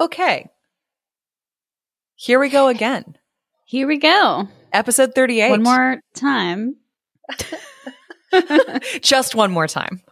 Okay. 0.00 0.48
Here 2.14 2.38
we 2.40 2.48
go 2.48 2.68
again. 2.68 3.16
Here 3.66 3.86
we 3.86 3.98
go. 3.98 4.48
Episode 4.72 5.14
38. 5.14 5.50
One 5.50 5.62
more 5.62 6.00
time. 6.14 6.76
Just 9.00 9.34
one 9.34 9.50
more 9.50 9.66
time. 9.66 10.02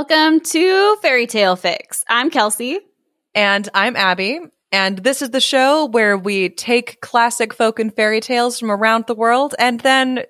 Welcome 0.00 0.40
to 0.40 0.96
Fairy 1.02 1.26
Tale 1.26 1.56
Fix. 1.56 2.06
I'm 2.08 2.30
Kelsey. 2.30 2.78
And 3.34 3.68
I'm 3.74 3.96
Abby. 3.96 4.40
And 4.72 4.96
this 4.96 5.20
is 5.20 5.28
the 5.28 5.42
show 5.42 5.84
where 5.84 6.16
we 6.16 6.48
take 6.48 7.02
classic 7.02 7.52
folk 7.52 7.78
and 7.78 7.94
fairy 7.94 8.20
tales 8.22 8.58
from 8.58 8.70
around 8.70 9.04
the 9.06 9.14
world 9.14 9.54
and 9.58 9.78
then 9.80 10.22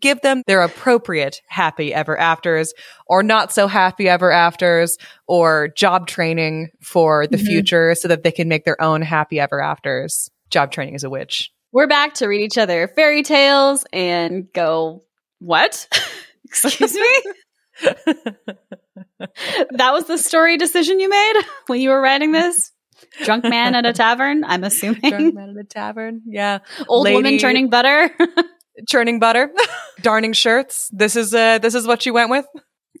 give 0.00 0.20
them 0.22 0.42
their 0.48 0.62
appropriate 0.62 1.42
happy 1.46 1.94
ever 1.94 2.18
afters 2.18 2.74
or 3.06 3.22
not 3.22 3.52
so 3.52 3.68
happy 3.68 4.08
ever 4.08 4.32
afters 4.32 4.98
or 5.28 5.68
job 5.68 6.08
training 6.08 6.70
for 6.82 7.28
the 7.28 7.36
Mhm. 7.36 7.46
future 7.46 7.94
so 7.94 8.08
that 8.08 8.24
they 8.24 8.32
can 8.32 8.48
make 8.48 8.64
their 8.64 8.82
own 8.82 9.00
happy 9.00 9.38
ever 9.38 9.62
afters. 9.62 10.28
Job 10.50 10.72
training 10.72 10.96
is 10.96 11.04
a 11.04 11.08
witch. 11.08 11.52
We're 11.70 11.86
back 11.86 12.14
to 12.14 12.26
read 12.26 12.40
each 12.40 12.58
other 12.58 12.88
fairy 12.88 13.22
tales 13.22 13.84
and 13.92 14.52
go, 14.52 15.04
what? 15.38 15.86
Excuse 16.46 16.94
me? 16.94 17.32
that 17.82 19.90
was 19.92 20.06
the 20.06 20.18
story 20.18 20.56
decision 20.56 21.00
you 21.00 21.08
made 21.08 21.42
when 21.66 21.80
you 21.80 21.90
were 21.90 22.00
writing 22.00 22.32
this? 22.32 22.72
Drunk 23.24 23.44
man 23.44 23.74
at 23.74 23.86
a 23.86 23.92
tavern, 23.92 24.44
I'm 24.44 24.64
assuming. 24.64 25.10
Drunk 25.10 25.34
man 25.34 25.50
at 25.50 25.56
a 25.56 25.64
tavern. 25.64 26.22
Yeah. 26.26 26.60
Old 26.88 27.08
woman 27.08 27.38
churning 27.38 27.70
butter. 27.70 28.10
Churning 28.88 29.20
butter, 29.20 29.52
darning 30.02 30.32
shirts. 30.32 30.90
This 30.92 31.14
is 31.14 31.32
uh 31.32 31.58
this 31.58 31.76
is 31.76 31.86
what 31.86 32.06
you 32.06 32.12
went 32.12 32.30
with? 32.30 32.44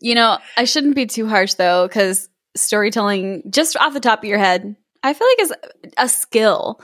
you 0.00 0.14
know, 0.14 0.38
I 0.56 0.64
shouldn't 0.64 0.94
be 0.94 1.06
too 1.06 1.26
harsh 1.26 1.54
though, 1.54 1.88
because 1.88 2.28
storytelling, 2.54 3.42
just 3.50 3.76
off 3.78 3.92
the 3.92 3.98
top 3.98 4.20
of 4.20 4.24
your 4.28 4.38
head, 4.38 4.76
I 5.02 5.14
feel 5.14 5.26
like 5.26 5.40
is 5.40 5.52
a 5.98 6.08
skill. 6.08 6.80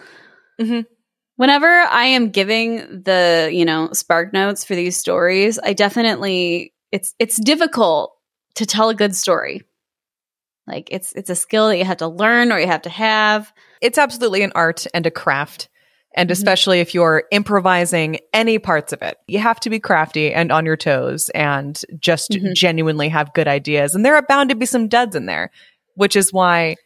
Mhm. 0.61 0.87
Whenever 1.37 1.69
I 1.69 2.07
am 2.07 2.31
giving 2.31 2.79
the, 3.05 3.49
you 3.53 3.65
know, 3.65 3.91
spark 3.93 4.33
notes 4.33 4.65
for 4.65 4.75
these 4.75 4.97
stories, 4.97 5.61
I 5.63 5.73
definitely 5.73 6.75
it's 6.93 7.15
it's 7.19 7.41
difficult 7.41 8.15
to 8.57 8.67
tell 8.67 8.89
a 8.89 8.95
good 8.95 9.15
story. 9.15 9.63
Like 10.67 10.89
it's 10.91 11.13
it's 11.13 11.31
a 11.31 11.35
skill 11.37 11.69
that 11.69 11.79
you 11.79 11.85
have 11.85 11.99
to 11.99 12.09
learn 12.09 12.53
or 12.53 12.59
you 12.59 12.67
have 12.67 12.83
to 12.83 12.91
have. 12.91 13.53
It's 13.81 13.99
absolutely 13.99 14.43
an 14.43 14.53
art 14.55 14.87
and 14.95 15.07
a 15.07 15.11
craft. 15.11 15.69
And 16.17 16.29
Mhm. 16.29 16.33
especially 16.33 16.81
if 16.81 16.93
you're 16.93 17.25
improvising 17.31 18.19
any 18.35 18.59
parts 18.59 18.93
of 18.93 19.01
it, 19.01 19.17
you 19.29 19.39
have 19.39 19.61
to 19.61 19.71
be 19.71 19.79
crafty 19.79 20.33
and 20.33 20.51
on 20.51 20.67
your 20.67 20.77
toes 20.77 21.29
and 21.31 21.81
just 22.01 22.33
Mhm. 22.33 22.53
genuinely 22.55 23.09
have 23.09 23.33
good 23.33 23.47
ideas. 23.47 23.95
And 23.95 24.05
there 24.05 24.17
are 24.17 24.27
bound 24.27 24.51
to 24.51 24.57
be 24.57 24.67
some 24.67 24.89
duds 24.89 25.15
in 25.15 25.27
there, 25.27 25.51
which 25.95 26.17
is 26.17 26.33
why 26.33 26.77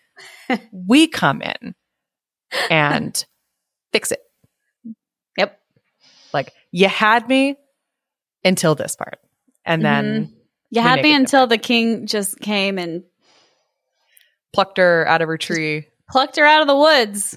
we 0.72 1.06
come 1.06 1.40
in 1.40 1.74
and 2.70 3.24
fix 3.92 4.12
it. 4.12 4.20
Yep. 5.38 5.58
Like 6.34 6.52
you 6.70 6.88
had 6.88 7.26
me 7.26 7.56
until 8.44 8.74
this 8.74 8.94
part. 8.96 9.18
And 9.64 9.84
then 9.84 10.34
You 10.70 10.82
had 10.82 11.02
me 11.02 11.14
until 11.14 11.46
the 11.46 11.58
king 11.58 12.06
just 12.06 12.38
came 12.40 12.78
and 12.78 13.04
plucked 14.52 14.78
her 14.78 15.06
out 15.08 15.22
of 15.22 15.28
her 15.28 15.38
tree. 15.38 15.88
plucked 16.10 16.36
her 16.36 16.44
out 16.44 16.60
of 16.62 16.68
the 16.68 16.76
woods. 16.76 17.36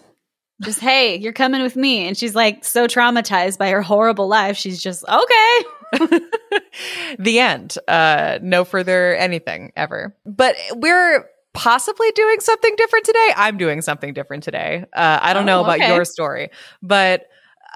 Just, 0.63 0.79
hey, 0.79 1.17
you're 1.17 1.33
coming 1.33 1.61
with 1.61 1.75
me. 1.75 2.07
And 2.07 2.17
she's 2.17 2.33
like 2.35 2.66
so 2.66 2.87
traumatized 2.87 3.57
by 3.59 3.69
her 3.69 3.81
horrible 3.81 4.27
life. 4.27 4.57
She's 4.57 4.81
just, 4.81 5.05
okay. 5.07 5.63
the 7.19 7.39
end. 7.39 7.77
Uh, 7.87 8.39
no 8.41 8.66
further 8.66 9.16
anything 9.16 9.71
ever. 9.75 10.16
But 10.25 10.55
we're 10.73 11.25
possibly 11.53 12.11
doing 12.11 12.39
something 12.39 12.73
different 12.75 13.05
today. 13.05 13.29
I'm 13.35 13.57
doing 13.57 13.81
something 13.81 14.13
different 14.13 14.43
today. 14.43 14.85
Uh, 14.93 15.19
I 15.21 15.33
don't 15.33 15.45
know 15.45 15.59
Oh, 15.59 15.63
about 15.63 15.79
okay. 15.79 15.93
your 15.93 16.05
story, 16.05 16.49
but 16.81 17.27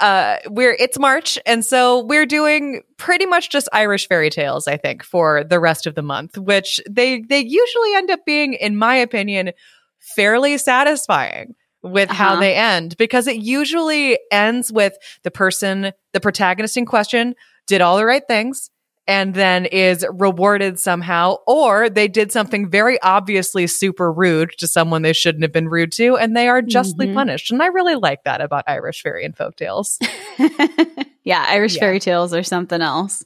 uh, 0.01 0.37
we're 0.49 0.75
it's 0.79 0.97
March, 0.99 1.37
and 1.45 1.63
so 1.65 2.03
we're 2.03 2.25
doing 2.25 2.81
pretty 2.97 3.25
much 3.25 3.49
just 3.49 3.69
Irish 3.71 4.07
fairy 4.07 4.29
tales. 4.31 4.67
I 4.67 4.77
think 4.77 5.03
for 5.03 5.43
the 5.43 5.59
rest 5.59 5.85
of 5.85 5.93
the 5.95 6.01
month, 6.01 6.37
which 6.37 6.79
they 6.89 7.21
they 7.21 7.39
usually 7.39 7.93
end 7.95 8.09
up 8.09 8.21
being, 8.25 8.53
in 8.53 8.75
my 8.77 8.95
opinion, 8.95 9.51
fairly 9.99 10.57
satisfying 10.57 11.53
with 11.83 12.09
how 12.09 12.31
Uh-huh. 12.31 12.39
they 12.41 12.55
end 12.55 12.97
because 12.97 13.27
it 13.27 13.37
usually 13.37 14.17
ends 14.31 14.71
with 14.73 14.93
the 15.23 15.31
person, 15.31 15.91
the 16.13 16.19
protagonist 16.19 16.77
in 16.77 16.85
question, 16.85 17.35
did 17.67 17.81
all 17.81 17.97
the 17.97 18.05
right 18.05 18.23
things 18.27 18.70
and 19.11 19.33
then 19.33 19.65
is 19.65 20.05
rewarded 20.09 20.79
somehow, 20.79 21.35
or 21.45 21.89
they 21.89 22.07
did 22.07 22.31
something 22.31 22.69
very 22.69 22.97
obviously 23.01 23.67
super 23.67 24.09
rude 24.09 24.51
to 24.59 24.67
someone 24.67 25.01
they 25.01 25.11
shouldn't 25.11 25.43
have 25.43 25.51
been 25.51 25.67
rude 25.67 25.91
to, 25.91 26.15
and 26.15 26.33
they 26.33 26.47
are 26.47 26.61
justly 26.61 27.07
Mhm. 27.07 27.13
punished. 27.15 27.51
And 27.51 27.61
I 27.61 27.65
really 27.65 27.95
like 27.95 28.23
that 28.23 28.39
about 28.39 28.63
Irish 28.67 29.01
fairy 29.01 29.25
and 29.25 29.35
folk 29.35 29.57
tales. 29.57 29.99
yeah, 31.25 31.45
Irish 31.49 31.75
Yeah. 31.75 31.79
fairy 31.81 31.99
tales 31.99 32.33
or 32.33 32.41
something 32.43 32.81
else. 32.81 33.23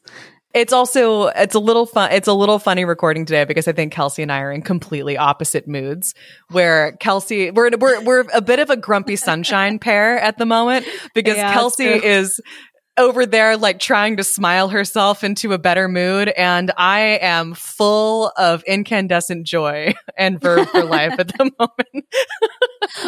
It's 0.56 0.74
also 0.74 1.28
it's 1.28 1.54
a 1.54 1.60
little 1.60 1.86
fun. 1.86 2.12
It's 2.14 2.30
a 2.30 2.34
little 2.34 2.58
funny 2.58 2.84
recording 2.86 3.26
today 3.26 3.44
because 3.44 3.68
I 3.68 3.74
think 3.74 3.92
Kelsey 3.94 4.24
and 4.24 4.32
I 4.32 4.40
are 4.40 4.52
in 4.54 4.62
completely 4.64 5.18
opposite 5.18 5.68
moods. 5.68 6.16
Where 6.50 6.94
Kelsey, 7.00 7.52
we're 7.52 7.70
we're 7.78 8.02
we're 8.02 8.26
a 8.34 8.42
bit 8.42 8.60
of 8.60 8.70
a 8.72 8.78
grumpy 8.78 9.18
sunshine 9.18 9.78
pair 9.80 10.18
at 10.18 10.38
the 10.40 10.46
moment 10.46 10.86
because 11.14 11.36
Yeah, 11.38 11.54
Kelsey 11.54 11.86
is 11.86 12.40
over 12.98 13.26
there 13.26 13.58
like 13.58 13.80
trying 13.80 14.18
to 14.18 14.24
smile 14.24 14.70
herself 14.70 15.24
into 15.24 15.52
a 15.54 15.58
better 15.58 15.88
mood, 15.88 16.30
and 16.30 16.72
I 16.78 17.20
am 17.22 17.54
full 17.54 18.32
of 18.38 18.64
incandescent 18.64 19.46
joy 19.46 19.94
and 20.18 20.40
verve 20.40 20.70
for 20.70 20.84
life 20.84 21.16
at 21.20 21.28
the 21.28 21.52
moment. 21.60 22.06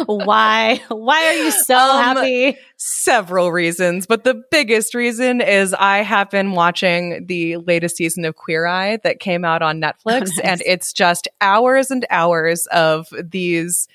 Why? 0.06 0.82
Why 0.88 1.26
are 1.26 1.32
you 1.34 1.50
so 1.50 1.76
Um, 1.76 2.16
happy? 2.16 2.58
several 2.76 3.50
reasons, 3.52 4.06
but 4.06 4.24
the 4.24 4.42
biggest 4.50 4.94
reason 4.94 5.40
is 5.40 5.74
I 5.74 5.98
have 5.98 6.30
been 6.30 6.52
watching 6.52 7.26
the 7.26 7.56
latest 7.56 7.96
season 7.96 8.24
of 8.24 8.36
Queer 8.36 8.66
Eye 8.66 8.98
that 9.04 9.20
came 9.20 9.44
out 9.44 9.62
on 9.62 9.80
Netflix, 9.80 9.96
Oh, 10.06 10.12
nice. 10.36 10.40
and 10.44 10.62
it's 10.66 10.92
just 10.92 11.28
hours 11.40 11.90
and 11.90 12.04
hours 12.10 12.66
of 12.66 13.08
these 13.22 13.88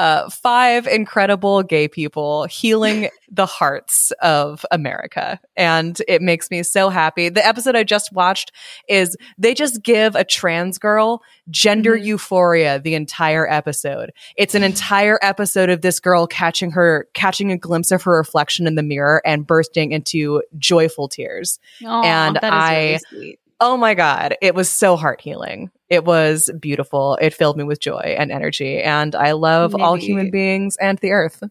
uh, 0.00 0.30
five 0.30 0.86
incredible 0.86 1.62
gay 1.62 1.86
people 1.86 2.44
healing 2.46 3.10
the 3.30 3.44
hearts 3.46 4.12
of 4.22 4.64
America. 4.70 5.38
And 5.56 6.00
it 6.08 6.22
makes 6.22 6.50
me 6.50 6.62
so 6.62 6.88
happy. 6.88 7.28
The 7.28 7.46
episode 7.46 7.76
I 7.76 7.84
just 7.84 8.10
watched 8.12 8.50
is 8.88 9.16
they 9.36 9.52
just 9.54 9.82
give 9.82 10.16
a 10.16 10.24
trans 10.24 10.78
girl 10.78 11.22
gender 11.50 11.96
Mhm. 11.98 12.04
euphoria 12.04 12.78
the 12.80 12.94
entire 12.94 13.46
episode. 13.48 14.10
It's 14.36 14.54
an 14.54 14.62
entire 14.62 15.18
episode 15.22 15.68
of 15.68 15.82
this 15.82 16.00
girl 16.00 16.26
catching 16.26 16.70
her, 16.70 17.06
catching 17.12 17.52
a 17.52 17.58
glimpse 17.58 17.90
of 17.90 18.02
her 18.04 18.16
reflection 18.16 18.66
in 18.66 18.76
the 18.76 18.82
mirror 18.82 19.20
and 19.26 19.46
bursting 19.46 19.92
into 19.92 20.42
joyful 20.58 21.08
tears. 21.08 21.58
Aw, 21.84 22.02
and 22.02 22.38
I- 22.42 22.98
really. 23.12 23.38
Oh 23.60 23.76
my 23.76 23.92
God. 23.92 24.36
It 24.40 24.54
was 24.54 24.70
so 24.70 24.96
heart 24.96 25.20
healing. 25.20 25.70
It 25.90 26.04
was 26.04 26.48
beautiful. 26.58 27.18
It 27.20 27.34
filled 27.34 27.56
me 27.56 27.64
with 27.64 27.80
joy 27.80 28.14
and 28.16 28.30
energy. 28.30 28.80
And 28.80 29.14
I 29.16 29.32
love 29.32 29.74
all 29.74 29.96
human 29.96 30.30
beings 30.30 30.76
and 30.80 30.96
the 30.98 31.10
earth. 31.10 31.42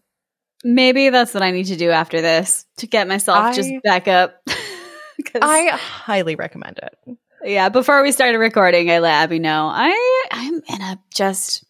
Maybe 0.64 1.10
that's 1.10 1.34
what 1.34 1.42
I 1.42 1.50
need 1.52 1.66
to 1.66 1.76
do 1.76 1.90
after 1.90 2.20
this 2.20 2.66
to 2.78 2.86
get 2.86 3.06
myself 3.06 3.38
I- 3.38 3.52
just 3.52 3.70
back 3.84 4.08
up. 4.08 4.42
I 5.34 5.68
highly 5.68 6.34
recommend 6.34 6.80
it. 6.82 7.16
yeah, 7.44 7.68
before 7.68 8.02
we 8.02 8.10
started 8.10 8.38
recording, 8.38 8.90
I 8.90 9.00
let 9.00 9.22
Abby 9.22 9.38
know 9.38 9.68
I 9.70 10.26
I'm 10.30 10.54
in 10.54 10.80
a 10.80 10.98
just 11.14 11.62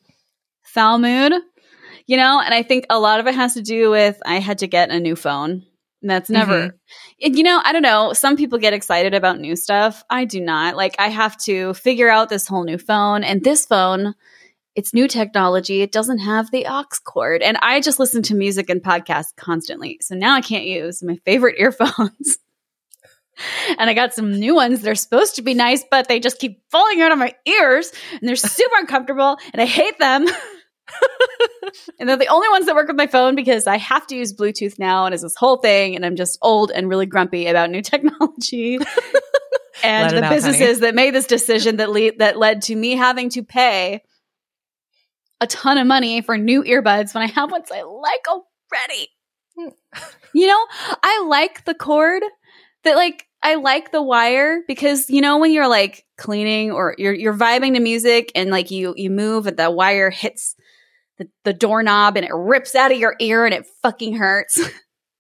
foul 0.62 0.99
mood, 0.99 1.32
you 2.06 2.16
know, 2.16 2.40
and 2.40 2.55
I 2.55 2.62
think 2.62 2.87
a 2.88 3.00
lot 3.00 3.19
of 3.19 3.26
it 3.26 3.34
has 3.34 3.55
to 3.55 3.62
do 3.62 3.90
with 3.90 4.20
I 4.25 4.37
had 4.38 4.58
to 4.58 4.69
get 4.69 4.90
a 4.90 5.00
new 5.00 5.16
phone. 5.16 5.66
That's 6.02 6.31
never, 6.31 6.69
mm-hmm. 6.69 6.76
and, 7.26 7.37
you 7.37 7.44
know, 7.44 7.61
I 7.62 7.73
don't 7.73 7.82
know. 7.82 8.14
Some 8.14 8.37
people 8.37 8.58
get 8.58 8.73
excited 8.73 9.12
about 9.12 9.38
new 9.38 9.55
stuff. 9.55 10.02
I 10.08 10.25
do 10.25 10.41
not. 10.41 10.75
Like, 10.75 10.97
I 10.99 11.08
have 11.08 11.37
to 11.43 11.75
figure 11.75 12.08
out 12.08 12.31
this 12.31 12.47
whole 12.47 12.64
new 12.64 12.79
phone, 12.79 13.23
and 13.23 13.44
this 13.44 13.67
phone, 13.67 14.14
it's 14.75 14.94
new 14.94 15.08
technology. 15.08 15.82
It 15.82 15.93
doesn't 15.93 16.20
have 16.20 16.50
the 16.50 16.67
aux 16.67 16.85
cord, 17.05 17.43
and 17.43 17.58
I 17.61 17.81
just 17.81 17.99
listen 17.99 18.23
to 18.25 18.35
music 18.35 18.70
and 18.70 18.82
podcasts 18.82 19.37
constantly. 19.37 19.99
So 20.00 20.14
now 20.14 20.35
I 20.35 20.41
can't 20.41 20.64
use 20.64 21.02
my 21.02 21.17
favorite 21.26 21.56
earphones. 21.58 22.38
And 23.79 23.88
I 23.88 23.94
got 23.94 24.14
some 24.14 24.38
new 24.38 24.55
ones. 24.55 24.82
They're 24.82 24.94
supposed 24.94 25.37
to 25.37 25.43
be 25.43 25.55
nice, 25.55 25.85
but 25.91 26.08
they 26.08 26.20
just 26.20 26.38
keep 26.38 26.62
falling 26.70 27.00
out 27.00 27.12
of 27.12 27.19
my 27.19 27.35
ears 27.47 27.91
and 28.12 28.29
they're 28.29 28.37
super 28.37 28.76
uncomfortable 28.76 29.38
and 29.52 29.62
I 29.62 29.64
hate 29.64 29.99
them. 29.99 30.26
and 31.98 32.08
they're 32.08 32.16
the 32.16 32.26
only 32.28 32.48
ones 32.48 32.66
that 32.66 32.75
work 32.75 32.88
with 32.88 32.96
my 32.96 33.06
phone 33.06 33.34
because 33.34 33.66
I 33.66 33.78
have 33.78 34.06
to 34.08 34.16
use 34.16 34.32
Bluetooth 34.32 34.78
now, 34.78 35.06
and 35.06 35.14
it's 35.14 35.22
this 35.22 35.37
whole 35.37 35.58
thing, 35.58 35.96
and 35.96 36.04
I'm 36.04 36.16
just 36.16 36.38
old 36.42 36.70
and 36.70 36.88
really 36.88 37.06
grumpy 37.06 37.46
about 37.46 37.70
new 37.70 37.82
technology. 37.82 38.78
and 39.84 40.16
the 40.16 40.25
out, 40.25 40.31
businesses 40.31 40.60
honey. 40.60 40.81
that 40.81 40.94
made 40.94 41.14
this 41.14 41.26
decision 41.26 41.76
that 41.76 41.90
le- 41.90 42.16
that 42.19 42.38
led 42.38 42.62
to 42.62 42.76
me 42.76 42.96
having 42.96 43.31
to 43.31 43.42
pay 43.42 44.02
a 45.40 45.46
ton 45.46 45.78
of 45.78 45.87
money 45.87 46.20
for 46.20 46.37
new 46.37 46.62
earbuds 46.62 47.14
when 47.14 47.22
I 47.22 47.28
have 47.28 47.50
ones 47.50 47.69
I 47.72 47.82
like 47.82 48.26
already. 48.28 49.08
you 50.34 50.46
know, 50.46 50.66
I 51.02 51.25
like 51.26 51.64
the 51.64 51.75
cord 51.75 52.22
that 52.84 52.96
like 52.96 53.26
I 53.42 53.54
like 53.54 53.90
the 53.90 54.02
wire 54.02 54.60
because 54.66 55.08
you 55.08 55.20
know 55.20 55.38
when 55.38 55.52
you're 55.52 55.69
like 55.69 56.04
cleaning 56.19 56.72
or 56.72 56.94
you're 56.98 57.14
you're 57.14 57.37
vibing 57.37 57.75
to 57.75 57.81
music 57.81 58.32
and 58.34 58.50
like 58.50 58.70
you 58.70 58.94
you 58.96 59.10
move 59.10 59.46
and 59.46 59.56
the 59.56 59.70
wire 59.70 60.10
hits 60.10 60.56
the, 61.20 61.28
the 61.44 61.52
doorknob 61.52 62.17
and 62.17 62.25
it 62.25 62.32
rips 62.34 62.75
out 62.75 62.90
of 62.90 62.99
your 62.99 63.14
ear 63.20 63.44
and 63.44 63.55
it 63.55 63.67
fucking 63.82 64.17
hurts. 64.17 64.58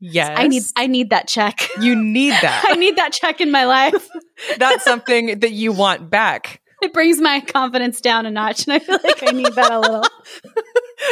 Yes. 0.00 0.32
I 0.34 0.48
need 0.48 0.62
I 0.76 0.86
need 0.86 1.10
that 1.10 1.28
check. 1.28 1.68
you 1.78 1.94
need 1.94 2.30
that. 2.42 2.64
I 2.66 2.74
need 2.74 2.96
that 2.96 3.12
check 3.12 3.42
in 3.42 3.50
my 3.50 3.66
life. 3.66 4.08
That's 4.58 4.82
something 4.82 5.40
that 5.40 5.52
you 5.52 5.72
want 5.72 6.08
back. 6.08 6.62
It 6.80 6.94
brings 6.94 7.20
my 7.20 7.40
confidence 7.40 8.00
down 8.00 8.24
a 8.24 8.30
notch 8.30 8.66
and 8.66 8.72
I 8.72 8.78
feel 8.78 8.98
like 9.04 9.22
I 9.22 9.32
need 9.32 9.52
that 9.54 9.70
a 9.70 9.78
little. 9.78 10.02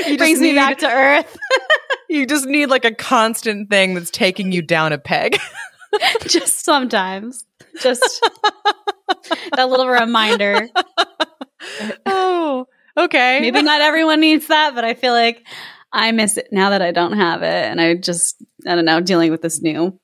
You 0.06 0.14
It 0.14 0.18
brings 0.18 0.38
just 0.38 0.42
me 0.42 0.54
back 0.54 0.78
to 0.78 0.86
earth. 0.86 1.36
You 2.10 2.26
just 2.26 2.44
need 2.44 2.66
like 2.66 2.84
a 2.84 2.94
constant 2.94 3.70
thing 3.70 3.94
that's 3.94 4.10
taking 4.10 4.52
you 4.52 4.60
down 4.60 4.92
a 4.92 4.98
peg. 4.98 5.38
Just 6.26 6.62
sometimes. 6.62 7.46
Just 7.80 8.22
that 9.54 9.68
little 9.68 9.88
reminder. 9.88 10.68
oh, 12.04 12.66
okay. 13.04 13.40
Maybe 13.40 13.62
not 13.62 13.80
everyone 13.80 14.20
needs 14.20 14.46
that, 14.48 14.74
but 14.74 14.84
I 14.84 14.94
feel 14.94 15.12
like 15.12 15.46
I 15.92 16.12
miss 16.12 16.36
it 16.36 16.48
now 16.52 16.70
that 16.70 16.82
I 16.82 16.92
don't 16.92 17.16
have 17.16 17.42
it. 17.42 17.64
And 17.64 17.80
I 17.80 17.94
just, 17.94 18.36
I 18.66 18.74
don't 18.74 18.84
know, 18.84 19.00
dealing 19.00 19.30
with 19.30 19.42
this 19.42 19.60
new 19.62 19.98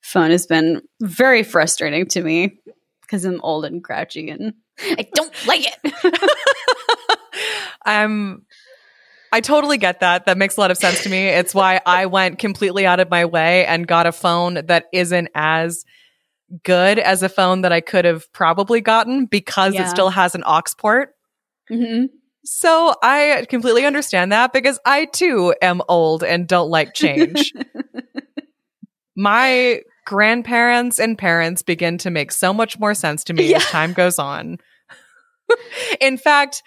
phone 0.00 0.30
has 0.30 0.46
been 0.46 0.82
very 1.00 1.42
frustrating 1.42 2.06
to 2.08 2.22
me 2.22 2.60
because 3.02 3.24
I'm 3.24 3.40
old 3.42 3.64
and 3.64 3.82
grouchy 3.82 4.30
and 4.30 4.54
I 4.80 5.08
don't 5.14 5.46
like 5.46 5.66
it. 5.66 6.30
I'm 7.84 8.44
I 9.32 9.40
totally 9.42 9.76
get 9.76 10.00
that. 10.00 10.24
That 10.24 10.38
makes 10.38 10.56
a 10.56 10.60
lot 10.60 10.70
of 10.70 10.78
sense 10.78 11.02
to 11.02 11.10
me. 11.10 11.26
It's 11.26 11.54
why 11.54 11.82
I 11.84 12.06
went 12.06 12.38
completely 12.38 12.86
out 12.86 12.98
of 12.98 13.10
my 13.10 13.26
way 13.26 13.66
and 13.66 13.86
got 13.86 14.06
a 14.06 14.12
phone 14.12 14.54
that 14.66 14.86
isn't 14.90 15.28
as 15.34 15.84
good 16.62 16.98
as 16.98 17.22
a 17.22 17.28
phone 17.28 17.60
that 17.60 17.70
I 17.72 17.82
could 17.82 18.06
have 18.06 18.32
probably 18.32 18.80
gotten 18.80 19.26
because 19.26 19.74
Yeah. 19.74 19.82
it 19.82 19.90
still 19.90 20.08
has 20.08 20.34
an 20.34 20.44
aux 20.46 20.62
port. 20.78 21.14
hmm 21.68 22.06
So 22.50 22.94
I 23.02 23.44
completely 23.50 23.84
understand 23.84 24.32
that 24.32 24.54
because 24.54 24.80
I 24.86 25.04
too 25.04 25.54
am 25.60 25.82
old 25.86 26.24
and 26.24 26.48
don't 26.48 26.70
like 26.70 26.94
change. 26.94 27.52
My 29.16 29.82
grandparents 30.06 30.98
and 30.98 31.18
parents 31.18 31.62
begin 31.62 31.98
to 31.98 32.10
make 32.10 32.32
so 32.32 32.54
much 32.54 32.78
more 32.78 32.94
sense 32.94 33.22
to 33.24 33.34
me 33.34 33.50
Yeah. 33.50 33.58
as 33.58 33.66
time 33.66 33.92
goes 33.92 34.18
on. 34.18 34.56
In 36.00 36.16
fact, 36.16 36.62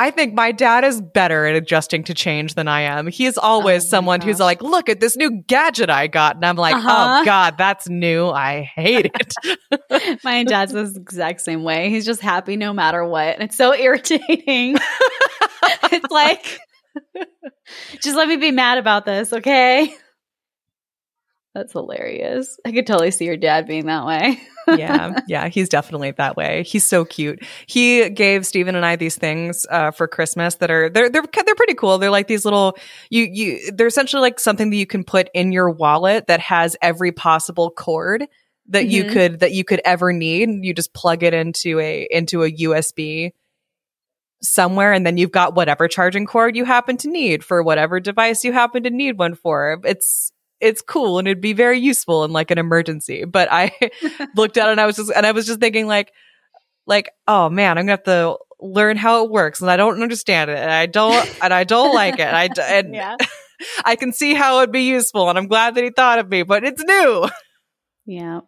I 0.00 0.10
think 0.12 0.34
my 0.34 0.52
dad 0.52 0.84
is 0.84 1.00
better 1.00 1.46
at 1.46 1.56
adjusting 1.56 2.04
to 2.04 2.14
change 2.14 2.54
than 2.54 2.68
I 2.68 2.82
am. 2.82 3.08
He 3.08 3.26
is 3.26 3.36
always 3.36 3.84
Oh 3.84 3.88
someone 3.88 4.20
who's 4.20 4.38
like, 4.38 4.62
look 4.62 4.88
at 4.88 5.00
this 5.00 5.16
new 5.16 5.42
gadget 5.48 5.90
I 5.90 6.06
got. 6.06 6.36
And 6.36 6.44
I'm 6.44 6.56
like, 6.56 6.76
Uh-huh. 6.76 7.18
oh 7.20 7.24
God, 7.24 7.58
that's 7.58 7.88
new. 7.88 8.28
I 8.28 8.62
hate 8.62 9.10
it. 9.90 10.20
My 10.22 10.44
dad's 10.44 10.72
the 10.72 10.94
exact 10.96 11.40
same 11.40 11.64
way. 11.64 11.90
He's 11.90 12.06
just 12.06 12.20
happy 12.20 12.56
no 12.56 12.72
matter 12.72 13.04
what. 13.04 13.34
And 13.34 13.42
it's 13.42 13.56
so 13.56 13.74
irritating. 13.78 14.76
it's 15.90 16.10
like, 16.12 16.60
just 18.00 18.16
let 18.16 18.28
me 18.28 18.36
be 18.36 18.50
mad 18.52 18.78
about 18.78 19.04
this, 19.04 19.32
okay? 19.32 19.94
That's 21.58 21.72
hilarious. 21.72 22.56
I 22.64 22.70
could 22.70 22.86
totally 22.86 23.10
see 23.10 23.24
your 23.24 23.36
dad 23.36 23.66
being 23.66 23.86
that 23.86 24.06
way. 24.06 24.40
yeah, 24.76 25.18
yeah, 25.26 25.48
he's 25.48 25.68
definitely 25.68 26.12
that 26.12 26.36
way. 26.36 26.62
He's 26.62 26.86
so 26.86 27.04
cute. 27.04 27.44
He 27.66 28.08
gave 28.10 28.46
Stephen 28.46 28.76
and 28.76 28.86
I 28.86 28.94
these 28.94 29.16
things 29.16 29.66
uh, 29.68 29.90
for 29.90 30.06
Christmas 30.06 30.54
that 30.56 30.70
are 30.70 30.88
they're 30.88 31.10
they're 31.10 31.24
they're 31.44 31.54
pretty 31.56 31.74
cool. 31.74 31.98
They're 31.98 32.10
like 32.10 32.28
these 32.28 32.44
little 32.44 32.78
you 33.10 33.24
you 33.24 33.72
they're 33.72 33.88
essentially 33.88 34.20
like 34.20 34.38
something 34.38 34.70
that 34.70 34.76
you 34.76 34.86
can 34.86 35.02
put 35.02 35.30
in 35.34 35.50
your 35.50 35.68
wallet 35.68 36.28
that 36.28 36.38
has 36.40 36.76
every 36.80 37.10
possible 37.10 37.70
cord 37.72 38.24
that 38.68 38.86
you 38.86 39.02
Mhm. 39.04 39.12
could 39.12 39.40
that 39.40 39.50
you 39.52 39.64
could 39.64 39.80
ever 39.84 40.12
need. 40.12 40.64
You 40.64 40.72
just 40.74 40.94
plug 40.94 41.24
it 41.24 41.34
into 41.34 41.80
a 41.80 42.06
into 42.10 42.44
a 42.44 42.50
USB 42.52 43.32
somewhere 44.42 44.92
and 44.92 45.04
then 45.04 45.16
you've 45.16 45.32
got 45.32 45.56
whatever 45.56 45.88
charging 45.88 46.24
cord 46.24 46.54
you 46.54 46.64
happen 46.64 46.96
to 46.98 47.08
need 47.08 47.42
for 47.42 47.60
whatever 47.64 47.98
device 47.98 48.44
you 48.44 48.52
happen 48.52 48.84
to 48.84 48.90
need 48.90 49.18
one 49.18 49.34
for. 49.34 49.80
It's 49.84 50.30
it's 50.60 50.82
cool 50.82 51.18
and 51.18 51.28
it'd 51.28 51.40
be 51.40 51.52
very 51.52 51.78
useful 51.78 52.24
in 52.24 52.32
like 52.32 52.50
an 52.50 52.58
emergency. 52.58 53.24
But 53.24 53.48
I 53.50 53.72
looked 54.36 54.56
at 54.56 54.68
it 54.68 54.72
and 54.72 54.80
I 54.80 54.86
was 54.86 54.96
just 54.96 55.12
and 55.14 55.24
I 55.26 55.32
was 55.32 55.46
just 55.46 55.60
thinking 55.60 55.86
like 55.86 56.12
like 56.86 57.10
oh 57.26 57.48
man 57.48 57.78
I'm 57.78 57.84
gonna 57.84 57.92
have 57.92 58.02
to 58.04 58.38
learn 58.60 58.96
how 58.96 59.24
it 59.24 59.30
works 59.30 59.60
and 59.60 59.70
I 59.70 59.76
don't 59.76 60.02
understand 60.02 60.50
it 60.50 60.58
and 60.58 60.70
I 60.70 60.86
don't 60.86 61.28
and 61.42 61.54
I 61.54 61.64
don't 61.64 61.94
like 61.94 62.14
it 62.14 62.20
and 62.22 62.36
I 62.36 62.48
d- 62.48 62.62
and 62.66 62.94
yeah. 62.94 63.16
I 63.84 63.96
can 63.96 64.12
see 64.12 64.34
how 64.34 64.58
it'd 64.58 64.72
be 64.72 64.82
useful 64.82 65.28
and 65.28 65.38
I'm 65.38 65.46
glad 65.48 65.74
that 65.76 65.84
he 65.84 65.90
thought 65.90 66.18
of 66.18 66.28
me 66.28 66.42
but 66.42 66.64
it's 66.64 66.82
new 66.82 67.28
Yeah. 68.06 68.40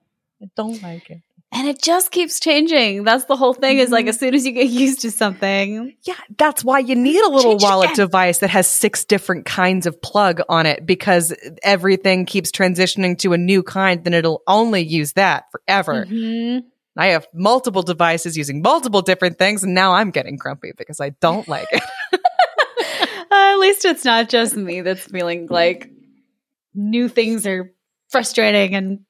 I 0.42 0.46
don't 0.56 0.82
like 0.82 1.10
it 1.10 1.20
And 1.52 1.66
it 1.66 1.82
just 1.82 2.12
keeps 2.12 2.38
changing. 2.38 3.02
That's 3.02 3.24
the 3.24 3.34
whole 3.34 3.54
thing 3.54 3.78
is 3.78 3.90
like 3.90 4.06
as 4.06 4.18
soon 4.20 4.34
as 4.34 4.46
you 4.46 4.52
get 4.52 4.68
used 4.68 5.00
to 5.00 5.10
something. 5.10 5.94
yeah 6.04 6.14
that's 6.38 6.62
why 6.64 6.78
you 6.78 6.94
need 6.94 7.20
a 7.24 7.28
little 7.28 7.56
wallet 7.58 7.94
device 7.94 8.38
that 8.38 8.50
has 8.50 8.68
six 8.68 9.04
different 9.04 9.46
kinds 9.46 9.86
of 9.86 10.00
plug 10.00 10.40
on 10.48 10.64
it 10.66 10.86
because 10.86 11.34
everything 11.62 12.24
keeps 12.24 12.50
transitioning 12.52 13.18
to 13.18 13.32
a 13.32 13.38
new 13.38 13.62
kind 13.62 14.04
then 14.04 14.14
it'll 14.14 14.42
only 14.46 14.80
use 14.82 15.12
that 15.14 15.44
forever 15.50 16.06
Mhm. 16.06 16.64
I 16.96 17.06
have 17.08 17.26
multiple 17.32 17.82
devices 17.82 18.36
using 18.36 18.62
multiple 18.62 19.00
different 19.00 19.38
things, 19.38 19.62
and 19.62 19.74
now 19.74 19.92
I'm 19.94 20.10
getting 20.10 20.36
grumpy 20.36 20.72
because 20.76 21.00
I 21.00 21.10
don't 21.20 21.46
like 21.48 21.68
it. 21.72 21.82
Uh, 23.32 23.52
at 23.52 23.58
least 23.60 23.84
it's 23.84 24.04
not 24.04 24.28
just 24.28 24.56
me 24.56 24.80
that's 24.80 25.06
feeling 25.06 25.46
like 25.48 25.88
new 26.74 27.08
things 27.08 27.46
are 27.46 27.72
frustrating 28.08 28.74
and 28.74 29.00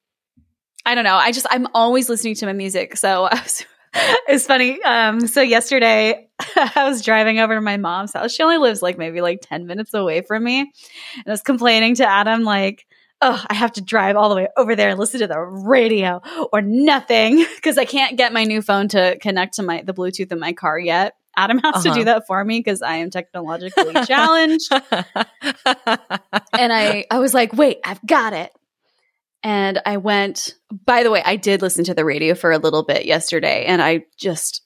I 0.85 0.95
don't 0.95 1.03
know. 1.03 1.15
I 1.15 1.31
just 1.31 1.45
I'm 1.49 1.67
always 1.73 2.09
listening 2.09 2.35
to 2.35 2.45
my 2.45 2.53
music. 2.53 2.97
So 2.97 3.23
was 3.23 3.65
it's 4.27 4.45
funny. 4.45 4.81
Um 4.83 5.27
so 5.27 5.41
yesterday 5.41 6.27
I 6.75 6.83
was 6.89 7.01
driving 7.03 7.39
over 7.39 7.55
to 7.55 7.61
my 7.61 7.77
mom's 7.77 8.13
house. 8.13 8.31
She 8.33 8.41
only 8.43 8.57
lives 8.57 8.81
like 8.81 8.97
maybe 8.97 9.21
like 9.21 9.39
10 9.41 9.67
minutes 9.67 9.93
away 9.93 10.21
from 10.21 10.43
me. 10.43 10.59
And 10.61 11.23
I 11.27 11.31
was 11.31 11.41
complaining 11.41 11.95
to 11.95 12.09
Adam 12.09 12.43
like 12.43 12.85
Oh, 13.23 13.45
I 13.47 13.53
have 13.53 13.73
to 13.73 13.81
drive 13.81 14.15
all 14.15 14.29
the 14.29 14.35
way 14.35 14.47
over 14.57 14.75
there 14.75 14.89
and 14.89 14.97
listen 14.99 15.19
to 15.19 15.27
the 15.27 15.39
radio 15.39 16.21
or 16.51 16.63
nothing 16.63 17.45
because 17.55 17.77
I 17.77 17.85
can't 17.85 18.17
get 18.17 18.33
my 18.33 18.45
new 18.45 18.63
phone 18.63 18.87
to 18.89 19.15
connect 19.19 19.55
to 19.57 19.63
my 19.63 19.83
the 19.83 19.93
Bluetooth 19.93 20.31
in 20.31 20.39
my 20.39 20.53
car 20.53 20.79
yet. 20.79 21.13
Adam 21.37 21.59
has 21.59 21.83
to 21.83 21.89
Uh-huh. 21.89 21.99
do 21.99 22.05
that 22.05 22.25
for 22.25 22.43
me 22.43 22.57
because 22.59 22.81
I 22.81 22.95
am 22.95 23.11
technologically 23.11 23.93
challenged. 24.05 24.71
And 26.53 26.73
I, 26.73 27.05
I 27.09 27.19
was 27.19 27.33
like, 27.33 27.53
wait, 27.53 27.79
I've 27.83 28.05
got 28.05 28.33
it. 28.33 28.51
And 29.43 29.81
I 29.85 29.97
went, 29.97 30.55
by 30.85 31.03
the 31.03 31.11
way, 31.11 31.21
I 31.25 31.35
did 31.35 31.61
listen 31.61 31.83
to 31.85 31.93
the 31.93 32.05
radio 32.05 32.35
for 32.35 32.51
a 32.51 32.59
little 32.59 32.83
bit 32.83 33.05
yesterday 33.05 33.65
and 33.65 33.81
I 33.81 34.05
just, 34.17 34.61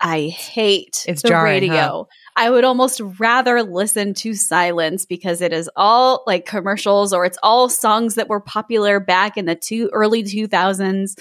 I 0.00 0.28
hate 0.28 1.04
It's 1.06 1.22
the 1.22 1.28
jarring, 1.28 1.62
radio. 1.62 1.74
huh? 1.74 2.04
I 2.36 2.50
would 2.50 2.64
almost 2.64 3.00
rather 3.18 3.62
listen 3.62 4.14
to 4.14 4.34
silence 4.34 5.06
because 5.06 5.40
it 5.40 5.52
is 5.52 5.70
all 5.76 6.22
like 6.26 6.46
commercials 6.46 7.12
or 7.12 7.24
it's 7.24 7.38
all 7.42 7.68
songs 7.68 8.14
that 8.14 8.28
were 8.28 8.40
popular 8.40 9.00
back 9.00 9.36
in 9.36 9.44
the 9.46 9.54
two 9.54 9.90
early 9.92 10.22
2000s 10.22 11.18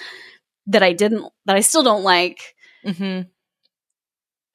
that 0.68 0.84
I 0.84 0.94
didn't, 0.94 1.26
that 1.46 1.56
I 1.56 1.62
still 1.62 1.84
don't 1.84 2.04
like. 2.04 2.56
hmm 2.86 3.22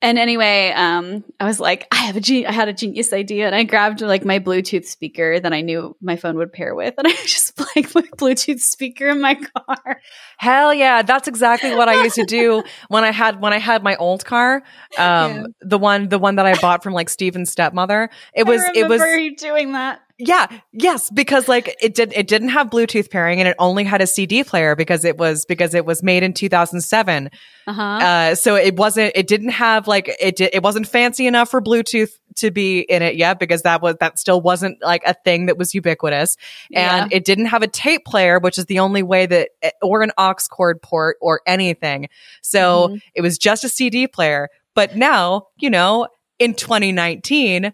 And 0.03 0.19
anyway, 0.19 0.73
um, 0.75 1.25
I 1.39 1.45
was 1.45 1.61
like, 1.61 1.87
I 1.93 1.97
have 1.97 2.17
a 2.17 2.21
gen- 2.21 2.47
I 2.47 2.53
had 2.53 2.69
a 2.69 2.73
genius 2.73 3.13
idea, 3.13 3.47
and 3.47 3.55
I 3.55 3.65
grabbed 3.65 4.01
like 4.01 4.25
my 4.25 4.39
Bluetooth 4.39 4.87
speaker 4.87 5.39
that 5.39 5.53
I 5.53 5.61
knew 5.61 5.95
my 6.01 6.17
phone 6.17 6.37
would 6.37 6.53
pair 6.53 6.75
with, 6.75 6.95
and 6.97 7.07
I 7.07 7.11
just 7.11 7.55
played 7.57 7.95
my 7.95 8.03
Bluetooth 8.17 8.61
speaker 8.61 9.09
in 9.09 9.21
my 9.21 9.35
car. 9.35 10.01
Hell 10.39 10.73
yeah, 10.73 11.03
that's 11.03 11.29
exactly 11.29 11.75
what 11.75 11.89
I 11.91 12.03
used 12.03 12.15
to 12.17 12.25
do 12.25 12.63
when 12.89 13.05
I 13.05 13.11
had 13.13 13.41
when 13.43 13.53
I 13.53 13.59
had 13.59 13.83
my 13.83 13.97
old 13.97 14.25
car. 14.25 14.63
Um, 14.97 15.31
Yeah. 15.31 15.45
the 15.61 15.79
one 15.79 16.09
the 16.09 16.19
one 16.19 16.37
that 16.37 16.47
I 16.47 16.59
bought 16.61 16.83
from 16.83 16.95
like 16.95 17.11
Steven's 17.11 17.51
stepmother. 17.51 18.09
It 18.35 18.47
was 18.47 18.63
it 18.75 18.89
was 18.89 19.03
you 19.03 19.37
doing 19.37 19.73
that. 19.73 20.01
Yeah 20.21 20.47
yes 20.73 21.11
because 21.11 21.49
like 21.49 21.75
it 21.81 21.95
did 21.95 22.13
it 22.13 22.29
didn't 22.29 22.51
have 22.51 22.69
Bluetooth 22.69 23.11
pairing 23.11 23.41
and 23.41 23.49
it 23.49 23.57
only 23.59 23.85
had 23.85 24.01
a 24.01 24.07
CD 24.07 24.45
player 24.45 24.77
because 24.77 25.05
it 25.05 25.17
was 25.19 25.45
because 25.45 25.75
it 25.75 25.85
was 25.87 26.03
made 26.03 26.23
in 26.23 26.33
2007. 26.33 27.31
Uh-huh. 27.67 27.83
Uh, 27.83 28.35
so 28.35 28.57
it 28.57 28.77
wasn't, 28.77 29.13
it 29.15 29.29
didn't 29.29 29.51
have 29.51 29.87
like, 29.87 30.15
it 30.21 30.35
did, 30.37 30.51
it 30.53 30.63
wasn't 30.63 30.89
fancy 30.89 31.27
enough 31.27 31.51
for 31.51 31.61
Bluetooth 31.63 32.11
to 32.37 32.51
be 32.51 32.81
in 32.81 33.01
it 33.03 33.15
yet 33.17 33.39
because 33.39 33.63
that 33.63 33.81
was, 33.81 33.95
that 34.01 34.19
still 34.19 34.41
wasn't 34.41 34.83
like 34.83 35.03
a 35.07 35.15
thing 35.25 35.47
that 35.47 35.57
was 35.57 35.73
ubiquitous. 35.75 36.37
And 36.75 37.13
it 37.13 37.25
didn't 37.25 37.47
have 37.47 37.63
a 37.63 37.69
tape 37.69 38.05
player, 38.05 38.39
which 38.41 38.59
is 38.59 38.67
the 38.67 38.81
only 38.81 39.03
way 39.03 39.27
that, 39.27 39.51
or 39.83 40.03
an 40.03 40.11
aux 40.19 40.35
cord 40.51 40.83
port 40.83 41.17
or 41.21 41.43
anything. 41.47 42.09
So 42.43 42.89
Mhm. 42.89 43.03
it 43.15 43.23
was 43.23 43.39
just 43.39 43.63
a 43.63 43.69
CD 43.69 44.09
player. 44.09 44.49
But 44.75 44.97
now, 44.97 45.47
you 45.59 45.71
know, 45.71 46.09
in 46.41 46.55
2019, 46.55 47.73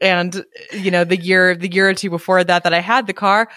and 0.00 0.44
you 0.72 0.90
know 0.90 1.04
the 1.04 1.16
year 1.16 1.54
the 1.54 1.70
year 1.70 1.88
or 1.88 1.94
two 1.94 2.08
before 2.10 2.42
that 2.42 2.62
that 2.64 2.72
I 2.72 2.80
had 2.80 3.06
the 3.06 3.12
car 3.12 3.48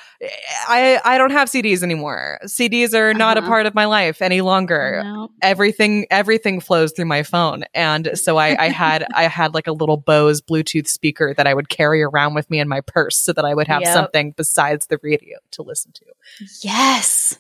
I 0.68 1.00
I 1.06 1.18
don't 1.18 1.32
have 1.32 1.48
CDs 1.50 1.84
anymore 1.84 2.40
CDs 2.46 2.94
are 2.94 3.14
not 3.14 3.38
Uh-huh. 3.38 3.46
a 3.46 3.50
part 3.50 3.66
of 3.66 3.74
my 3.74 3.86
life 3.86 4.22
any 4.22 4.42
longer 4.42 5.02
No. 5.04 5.30
everything 5.42 6.06
everything 6.12 6.60
flows 6.60 6.92
through 6.92 7.06
my 7.06 7.24
phone 7.24 7.64
and 7.74 8.12
so 8.16 8.38
I, 8.38 8.66
I 8.66 8.70
had 8.70 9.06
i 9.16 9.24
had 9.28 9.54
like 9.54 9.68
a 9.68 9.72
little 9.72 9.98
bose 9.98 10.42
bluetooth 10.42 10.88
speaker 10.88 11.34
that 11.38 11.48
i 11.48 11.54
would 11.54 11.70
carry 11.70 12.04
around 12.04 12.34
with 12.34 12.50
me 12.50 12.60
in 12.60 12.68
my 12.68 12.82
purse 12.82 13.18
so 13.18 13.32
that 13.34 13.46
i 13.46 13.54
would 13.54 13.68
have 13.68 13.82
Yep. 13.84 13.94
something 13.94 14.32
besides 14.36 14.88
the 14.88 15.00
radio 15.02 15.38
to 15.52 15.62
listen 15.62 15.92
to 15.94 16.06
Yes. 16.62 17.38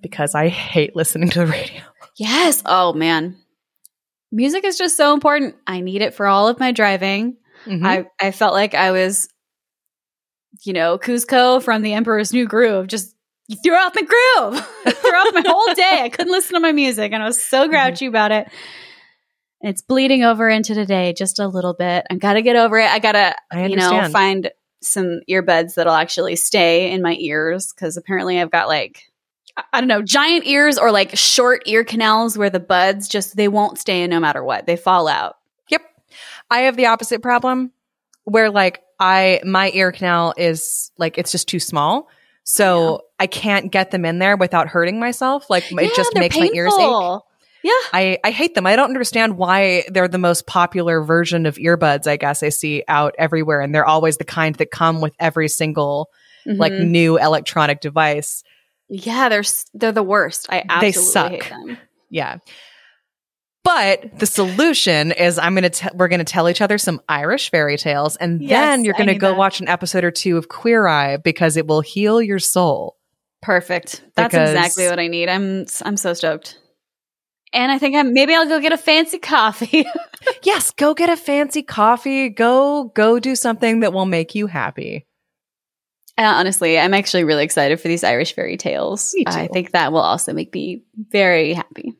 because 0.00 0.34
i 0.34 0.48
hate 0.48 0.96
listening 0.96 1.28
to 1.30 1.40
the 1.40 1.46
radio 1.46 1.82
Yes. 2.18 2.62
Oh 2.64 2.94
man. 2.94 3.36
Music 4.32 4.64
is 4.64 4.78
just 4.78 4.96
so 4.96 5.12
important. 5.12 5.54
I 5.66 5.80
need 5.80 6.00
it 6.00 6.14
for 6.14 6.26
all 6.26 6.48
of 6.48 6.58
my 6.58 6.72
driving. 6.72 7.36
Mhm. 7.66 7.84
I, 7.84 8.06
I 8.20 8.30
felt 8.30 8.54
like 8.54 8.74
I 8.74 8.90
was, 8.92 9.28
you 10.62 10.72
know, 10.72 10.98
Kuzco 10.98 11.62
from 11.62 11.82
the 11.82 11.92
Emperor's 11.94 12.32
New 12.32 12.46
Groove. 12.46 12.86
Just 12.86 13.14
you 13.48 13.56
threw 13.62 13.74
off 13.74 13.94
my 13.94 14.02
groove, 14.02 14.66
threw 14.96 15.10
off 15.10 15.34
my 15.34 15.42
whole 15.46 15.74
day. 15.74 16.00
I 16.02 16.08
couldn't 16.08 16.32
listen 16.32 16.54
to 16.54 16.60
my 16.60 16.72
music, 16.72 17.12
and 17.12 17.22
I 17.22 17.26
was 17.26 17.42
so 17.42 17.68
grouchy 17.68 18.06
about 18.06 18.32
it. 18.32 18.48
And 19.62 19.70
it's 19.70 19.82
bleeding 19.82 20.22
over 20.22 20.48
into 20.48 20.74
today 20.74 21.12
just 21.16 21.38
a 21.38 21.46
little 21.48 21.74
bit. 21.74 22.04
I 22.10 22.14
got 22.16 22.34
to 22.34 22.42
get 22.42 22.56
over 22.56 22.78
it. 22.78 22.90
I 22.90 22.98
got 22.98 23.12
to, 23.12 23.34
you 23.70 23.76
know, 23.76 23.90
find 24.12 24.50
some 24.82 25.20
earbuds 25.30 25.74
that'll 25.74 25.94
actually 25.94 26.36
stay 26.36 26.90
in 26.92 27.02
my 27.02 27.16
ears 27.18 27.72
because 27.72 27.96
apparently 27.96 28.40
I've 28.40 28.50
got 28.50 28.68
like. 28.68 29.02
I- 29.56 29.64
I 29.72 29.80
don't 29.80 29.88
know, 29.88 30.02
giant 30.02 30.44
ears 30.46 30.76
or 30.76 30.92
like 30.92 31.16
short 31.16 31.62
ear 31.66 31.82
canals 31.82 32.36
where 32.36 32.50
the 32.50 32.60
buds 32.60 33.08
just 33.08 33.34
they 33.36 33.48
won't 33.48 33.78
stay 33.78 34.02
in 34.02 34.10
no 34.10 34.20
matter 34.20 34.44
what. 34.44 34.66
They 34.66 34.76
fall 34.76 35.08
out. 35.08 35.36
I 36.50 36.60
have 36.60 36.76
the 36.76 36.86
opposite 36.86 37.22
problem 37.22 37.72
where 38.24 38.50
like 38.50 38.82
I 38.98 39.40
my 39.44 39.70
ear 39.74 39.92
canal 39.92 40.34
is 40.36 40.90
like 40.98 41.18
it's 41.18 41.32
just 41.32 41.48
too 41.48 41.60
small. 41.60 42.08
So 42.44 43.02
I 43.18 43.26
can't 43.26 43.72
get 43.72 43.90
them 43.90 44.04
in 44.04 44.18
there 44.20 44.36
without 44.36 44.68
hurting 44.68 45.00
myself. 45.00 45.50
Like 45.50 45.64
it 45.70 45.94
just 45.96 46.14
makes 46.14 46.38
my 46.38 46.48
ears 46.54 46.72
ache. 46.78 47.20
Yeah. 47.64 47.72
I, 47.92 48.18
I 48.22 48.30
hate 48.30 48.54
them. 48.54 48.64
I 48.66 48.76
don't 48.76 48.90
understand 48.90 49.36
why 49.36 49.82
they're 49.88 50.06
the 50.06 50.18
most 50.18 50.46
popular 50.46 51.02
version 51.02 51.46
of 51.46 51.56
earbuds, 51.56 52.06
I 52.06 52.16
guess 52.16 52.44
I 52.44 52.50
see 52.50 52.84
out 52.86 53.16
everywhere. 53.18 53.60
And 53.60 53.74
they're 53.74 53.84
always 53.86 54.18
the 54.18 54.24
kind 54.24 54.54
that 54.56 54.70
come 54.70 55.00
with 55.00 55.14
every 55.18 55.48
single 55.48 56.10
like 56.46 56.72
Mhm. 56.72 56.90
new 56.90 57.18
electronic 57.18 57.80
device. 57.80 58.44
yeah, 58.88 59.28
they're 59.28 59.42
they're 59.74 59.90
the 59.90 60.02
worst. 60.04 60.46
I 60.48 60.62
They 60.80 60.92
suck. 60.92 61.32
hate 61.32 61.48
them. 61.50 61.78
Yeah. 62.08 62.36
But 63.66 64.18
the 64.20 64.26
solution 64.26 65.12
is 65.12 65.38
I'm 65.38 65.54
going 65.56 65.68
to, 65.70 65.90
we're 65.94 66.08
going 66.08 66.20
to 66.20 66.24
tell 66.24 66.48
each 66.48 66.60
other 66.62 66.78
some 66.78 67.00
Irish 67.08 67.50
fairy 67.50 67.76
tales 67.76 68.16
and 68.16 68.40
Yes, 68.40 68.50
then 68.50 68.84
you're 68.84 68.94
going 68.94 69.08
to 69.08 69.14
go 69.16 69.30
that. 69.30 69.36
watch 69.36 69.60
an 69.60 69.68
episode 69.68 70.04
or 70.04 70.10
two 70.12 70.36
of 70.38 70.48
Queer 70.48 70.86
Eye 70.86 71.16
because 71.16 71.56
it 71.56 71.66
will 71.66 71.80
heal 71.80 72.22
your 72.22 72.38
soul. 72.38 72.96
Perfect. 73.42 74.02
That's 74.14 74.32
Because- 74.32 74.50
exactly 74.50 74.86
what 74.88 74.98
I 75.00 75.08
need. 75.08 75.28
I'm 75.28 75.66
I'm 75.84 75.96
so 75.96 76.14
stoked. 76.14 76.58
And 77.52 77.70
I 77.72 77.78
think 77.78 77.96
I'm 77.96 78.12
maybe 78.14 78.34
I'll 78.34 78.46
go 78.48 78.60
get 78.60 78.72
a 78.72 78.78
fancy 78.78 79.18
coffee. 79.18 79.84
Yes. 80.42 80.70
Go 80.72 80.92
get 80.94 81.08
a 81.08 81.16
fancy 81.16 81.62
coffee. 81.62 82.28
Go, 82.30 82.84
go 82.94 83.20
do 83.20 83.36
something 83.36 83.80
that 83.80 83.92
will 83.92 84.06
make 84.06 84.34
you 84.34 84.46
happy. 84.48 85.06
Uh, 86.18 86.22
honestly, 86.22 86.78
I'm 86.78 86.94
actually 86.94 87.22
really 87.24 87.44
excited 87.44 87.80
for 87.80 87.86
these 87.88 88.02
Irish 88.02 88.34
fairy 88.34 88.56
tales. 88.56 89.12
Me 89.14 89.24
too. 89.24 89.30
I 89.32 89.46
think 89.48 89.70
that 89.72 89.92
will 89.92 90.00
also 90.00 90.32
make 90.32 90.52
me 90.54 90.82
very 90.96 91.52
happy. 91.52 91.94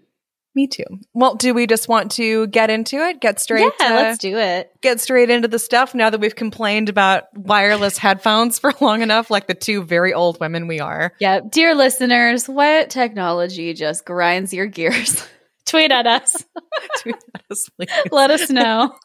Me 0.56 0.66
too. 0.66 0.84
Well, 1.12 1.34
do 1.34 1.52
we 1.52 1.66
just 1.66 1.86
want 1.86 2.12
to 2.12 2.46
get 2.46 2.70
into 2.70 2.96
it? 2.96 3.20
Get 3.20 3.38
straight 3.38 3.70
yeah, 3.78 3.88
uh, 3.88 3.94
let's 3.94 4.18
do 4.18 4.38
it. 4.38 4.72
get 4.80 5.02
straight 5.02 5.28
into 5.28 5.48
the 5.48 5.58
stuff 5.58 5.94
now 5.94 6.08
that 6.08 6.18
we've 6.18 6.34
complained 6.34 6.88
about 6.88 7.25
wireless 7.36 7.98
headphones 7.98 8.58
for 8.58 8.72
long 8.80 9.02
enough, 9.02 9.30
like 9.30 9.48
the 9.48 9.54
two 9.54 9.84
very 9.84 10.14
old 10.14 10.40
women 10.40 10.66
we 10.66 10.80
are. 10.80 11.12
Yeah, 11.20 11.40
dear 11.46 11.75
listeners, 11.75 12.48
what 12.48 12.88
technology 12.88 13.75
just 13.75 14.06
grinds 14.06 14.54
your 14.54 14.64
gears? 14.64 15.28
Tweet 15.66 15.92
at 15.92 16.06
us. 16.06 16.42
Tweet 17.02 17.16
at 17.34 17.42
us, 17.50 17.68
please. 17.76 17.90
Let 18.10 18.30
us 18.30 18.48
know. 18.48 18.96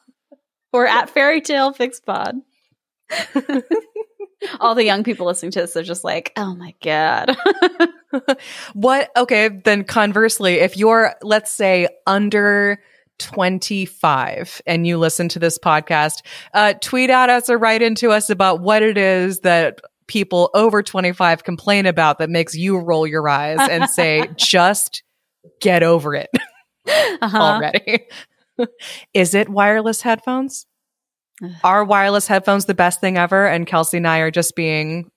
We're 0.71 0.87
at 0.87 1.09
Fairy 1.09 1.41
Tale 1.41 1.73
Fix 1.73 1.99
Pod. 1.99 2.35
All 4.59 4.75
the 4.75 4.85
young 4.85 5.03
people 5.03 5.25
listening 5.25 5.51
to 5.53 5.61
this 5.61 5.75
are 5.75 5.83
just 5.83 6.03
like, 6.03 6.31
oh 6.35 6.55
my 6.55 6.73
God. 6.83 7.35
what? 8.73 9.09
Okay, 9.15 9.49
then 9.49 9.83
conversely, 9.83 10.55
if 10.55 10.77
you're, 10.77 11.13
let's 11.21 11.51
say, 11.51 11.87
under 12.07 12.81
25 13.19 14.61
and 14.65 14.87
you 14.87 14.97
listen 14.97 15.29
to 15.29 15.39
this 15.39 15.57
podcast, 15.57 16.21
uh, 16.53 16.73
tweet 16.81 17.09
at 17.09 17.29
us 17.29 17.49
or 17.49 17.57
write 17.57 17.81
into 17.81 18.11
us 18.11 18.29
about 18.29 18.61
what 18.61 18.83
it 18.83 18.97
is 18.97 19.41
that 19.41 19.81
people 20.07 20.49
over 20.53 20.83
25 20.83 21.43
complain 21.43 21.85
about 21.85 22.17
that 22.19 22.29
makes 22.29 22.55
you 22.55 22.77
roll 22.77 23.07
your 23.07 23.29
eyes 23.29 23.59
and 23.69 23.89
say, 23.89 24.27
just 24.37 25.03
get 25.61 25.83
over 25.83 26.15
it. 26.15 26.29
Uh-huh. 26.87 27.37
already. 27.37 28.07
Is 29.13 29.35
it 29.35 29.47
wireless 29.47 30.01
headphones? 30.01 30.65
Are 31.63 31.83
wireless 31.83 32.27
headphones 32.27 32.65
the 32.65 32.73
best 32.73 33.01
thing 33.01 33.17
ever? 33.17 33.47
And 33.47 33.65
Kelsey 33.67 33.97
and 33.97 34.07
I 34.07 34.19
are 34.19 34.31
just 34.31 34.55
being 34.55 35.09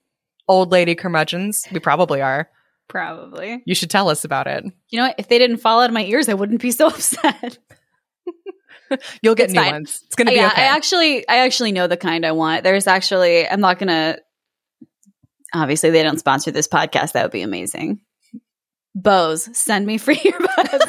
old 0.47 0.71
lady 0.71 0.95
curmudgeons. 0.95 1.63
We 1.71 1.79
probably 1.79 2.21
are. 2.21 2.49
Probably. 2.87 3.63
You 3.65 3.73
should 3.75 3.89
tell 3.89 4.09
us 4.09 4.23
about 4.23 4.47
it. 4.47 4.63
You 4.89 4.99
know 4.99 5.07
what? 5.07 5.15
If 5.17 5.27
they 5.27 5.39
didn't 5.39 5.57
fall 5.57 5.81
out 5.81 5.89
of 5.89 5.93
my 5.93 6.03
ears, 6.05 6.29
I 6.29 6.33
wouldn't 6.35 6.61
be 6.61 6.71
so 6.71 6.87
upset. 6.89 7.57
You'll 9.23 9.33
get 9.35 9.45
It's 9.45 9.53
new 9.53 9.61
fine. 9.61 9.71
ones. 9.73 10.01
It's 10.05 10.15
going 10.15 10.27
to 10.27 10.31
be 10.31 10.37
yeah, 10.37 10.47
okay. 10.47 10.61
I 10.61 10.65
actually, 10.65 11.27
I 11.27 11.37
actually 11.37 11.71
know 11.71 11.87
the 11.87 11.97
kind 11.97 12.23
I 12.25 12.31
want. 12.33 12.63
There's 12.63 12.85
actually, 12.85 13.47
I'm 13.47 13.59
not 13.59 13.79
gonna. 13.79 14.19
Obviously, 15.53 15.89
they 15.89 16.03
don't 16.03 16.19
sponsor 16.19 16.51
this 16.51 16.67
podcast. 16.67 17.13
That 17.13 17.23
would 17.23 17.31
be 17.31 17.41
amazing. 17.41 17.99
Bose, 18.93 19.49
send 19.57 19.85
me 19.87 19.97
free 19.97 20.15
earbuds. 20.17 20.79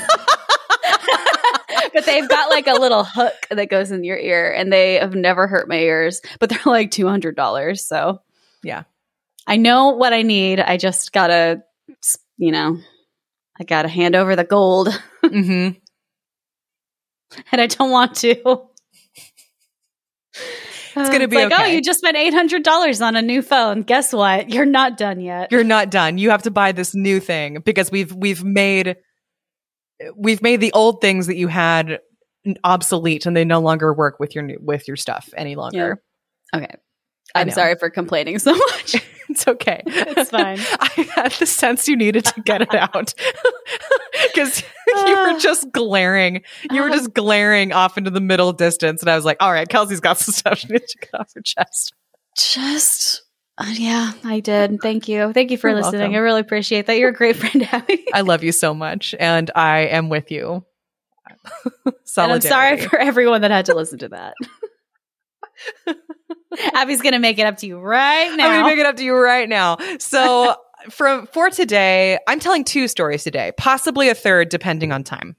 But 1.96 2.04
they've 2.04 2.28
got 2.28 2.50
like 2.50 2.66
a 2.66 2.74
little 2.74 3.04
hook 3.04 3.46
that 3.50 3.70
goes 3.70 3.90
in 3.90 4.04
your 4.04 4.18
ear, 4.18 4.52
and 4.52 4.70
they 4.70 4.96
have 4.96 5.14
never 5.14 5.46
hurt 5.46 5.66
my 5.66 5.78
ears. 5.78 6.20
But 6.38 6.50
they're 6.50 6.58
like 6.66 6.90
two 6.90 7.08
hundred 7.08 7.36
dollars. 7.36 7.86
So 7.86 8.20
Yeah. 8.62 8.82
I 9.46 9.56
know 9.56 9.90
what 9.90 10.12
I 10.12 10.20
need. 10.20 10.60
I 10.60 10.76
just 10.76 11.12
gotta, 11.12 11.62
you 12.36 12.52
know, 12.52 12.76
I 13.58 13.64
gotta 13.64 13.88
hand 13.88 14.14
over 14.14 14.36
the 14.36 14.44
gold, 14.44 14.92
hmm 15.24 15.70
and 17.50 17.60
I 17.60 17.66
don't 17.66 17.90
want 17.90 18.16
to. 18.16 18.34
It's 20.98 21.10
gonna 21.10 21.28
be 21.28 21.36
like, 21.36 21.52
oh, 21.54 21.64
you 21.64 21.80
just 21.80 22.00
spent 22.00 22.18
eight 22.18 22.34
hundred 22.34 22.62
dollars 22.62 23.00
on 23.00 23.16
a 23.16 23.22
new 23.22 23.40
phone. 23.40 23.82
Guess 23.82 24.12
what? 24.12 24.50
You're 24.50 24.66
not 24.66 24.98
done 24.98 25.20
yet. 25.20 25.50
You're 25.50 25.64
not 25.64 25.90
done. 25.90 26.18
You 26.18 26.28
have 26.30 26.42
to 26.42 26.50
buy 26.50 26.72
this 26.72 26.94
new 26.94 27.20
thing 27.20 27.60
because 27.64 27.90
we've 27.90 28.12
we've 28.14 28.44
made 28.44 28.96
we've 30.16 30.42
made 30.42 30.60
the 30.60 30.72
old 30.72 31.00
things 31.00 31.26
that 31.26 31.36
you 31.36 31.48
had 31.48 32.00
obsolete 32.62 33.26
and 33.26 33.36
they 33.36 33.44
no 33.44 33.60
longer 33.60 33.92
work 33.92 34.20
with 34.20 34.34
your 34.34 34.44
new 34.44 34.58
with 34.60 34.86
your 34.86 34.96
stuff 34.96 35.28
any 35.36 35.56
longer. 35.56 36.02
Okay. 36.54 36.76
I 37.34 37.40
I'm 37.40 37.50
sorry 37.50 37.74
for 37.76 37.90
complaining 37.90 38.38
so 38.38 38.54
much. 38.54 38.96
It's 39.28 39.48
okay. 39.48 39.82
It's 39.86 40.30
fine. 40.30 40.58
I 40.80 41.08
had 41.14 41.32
the 41.32 41.46
sense 41.46 41.88
you 41.88 41.96
needed 41.96 42.24
to 42.26 42.42
get 42.42 42.62
it 42.62 42.74
out 42.74 43.12
because 44.34 44.62
you 44.86 45.16
were 45.16 45.30
ah. 45.30 45.38
just 45.40 45.72
glaring. 45.72 46.42
You 46.70 46.82
were 46.82 46.90
just 46.90 47.12
glaring 47.12 47.72
off 47.72 47.98
into 47.98 48.10
the 48.10 48.20
middle 48.20 48.52
distance, 48.52 49.02
and 49.02 49.10
I 49.10 49.16
was 49.16 49.24
like, 49.24 49.38
"All 49.40 49.52
right, 49.52 49.68
Kelsey's 49.68 49.98
got 49.98 50.18
some 50.18 50.32
stuff 50.32 50.58
she 50.58 50.68
needs 50.68 50.92
to 50.92 50.98
get 50.98 51.20
off 51.20 51.32
her 51.34 51.40
chest." 51.40 51.92
Just, 52.38 53.22
uh, 53.58 53.72
yeah, 53.72 54.12
I 54.24 54.40
did. 54.40 54.80
Thank 54.82 55.08
you. 55.08 55.32
Thank 55.32 55.50
you 55.50 55.56
for 55.56 55.68
You're 55.68 55.76
listening. 55.78 56.00
welcome. 56.00 56.16
I 56.16 56.18
really 56.18 56.40
appreciate 56.40 56.86
that. 56.86 56.98
You're 56.98 57.08
a 57.10 57.14
great 57.14 57.36
friend, 57.40 57.66
Abby. 57.72 58.04
I 58.12 58.20
love 58.20 58.44
you 58.44 58.52
so 58.52 58.74
much, 58.74 59.14
and 59.18 59.50
I 59.54 59.80
am 59.86 60.08
with 60.08 60.30
you. 60.30 60.64
and 61.84 62.32
I'm 62.32 62.40
sorry 62.40 62.80
for 62.80 62.98
everyone 62.98 63.42
that 63.42 63.50
had 63.50 63.66
to 63.66 63.74
listen 63.74 63.98
to 64.00 64.08
that. 64.08 64.34
Abby's 66.74 67.02
going 67.02 67.12
to 67.12 67.18
make 67.18 67.38
it 67.38 67.46
up 67.46 67.58
to 67.58 67.66
you 67.66 67.78
right 67.78 68.34
now. 68.36 68.48
I'm 68.48 68.62
to 68.64 68.70
make 68.70 68.78
it 68.78 68.86
up 68.86 68.96
to 68.96 69.04
you 69.04 69.14
right 69.16 69.48
now. 69.48 69.78
So, 69.98 70.54
from 70.90 71.26
for 71.28 71.50
today, 71.50 72.18
I'm 72.26 72.40
telling 72.40 72.64
two 72.64 72.88
stories 72.88 73.24
today, 73.24 73.52
possibly 73.56 74.08
a 74.08 74.14
third, 74.14 74.48
depending 74.48 74.92
on 74.92 75.04
time. 75.04 75.36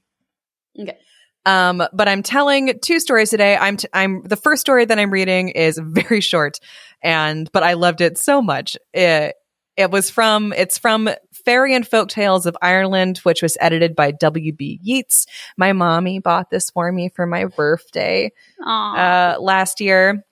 Okay. 0.80 0.98
Um, 1.46 1.82
but 1.94 2.10
I'm 2.10 2.24
telling 2.24 2.78
two 2.82 3.00
stories 3.00 3.30
today. 3.30 3.56
I'm 3.56 3.78
t- 3.78 3.88
I'm 3.94 4.22
the 4.24 4.36
first 4.36 4.60
story 4.60 4.84
that 4.84 5.00
I'm 5.00 5.12
reading 5.12 5.50
is 5.50 5.80
very 5.82 6.20
short, 6.20 6.60
and 7.02 7.50
but 7.52 7.64
I 7.64 7.74
loved 7.74 8.02
it 8.02 8.18
so 8.18 8.42
much. 8.42 8.78
It 8.94 9.36
it 9.76 9.92
was 9.92 10.10
from 10.10 10.54
it's 10.54 10.78
from 10.78 11.10
Fairy 11.46 11.76
and 11.76 11.88
Folk 11.88 12.10
Tales 12.10 12.46
of 12.46 12.58
Ireland, 12.62 13.20
which 13.20 13.42
was 13.42 13.58
edited 13.62 13.96
by 13.96 14.12
W. 14.12 14.52
B. 14.52 14.80
Yeats. 14.82 15.28
My 15.56 15.72
mommy 15.72 16.20
bought 16.20 16.50
this 16.50 16.72
for 16.72 16.92
me 16.92 17.10
for 17.10 17.26
my 17.26 17.46
birthday 17.46 18.32
uh, 18.66 19.38
last 19.40 19.80
year. 19.80 20.26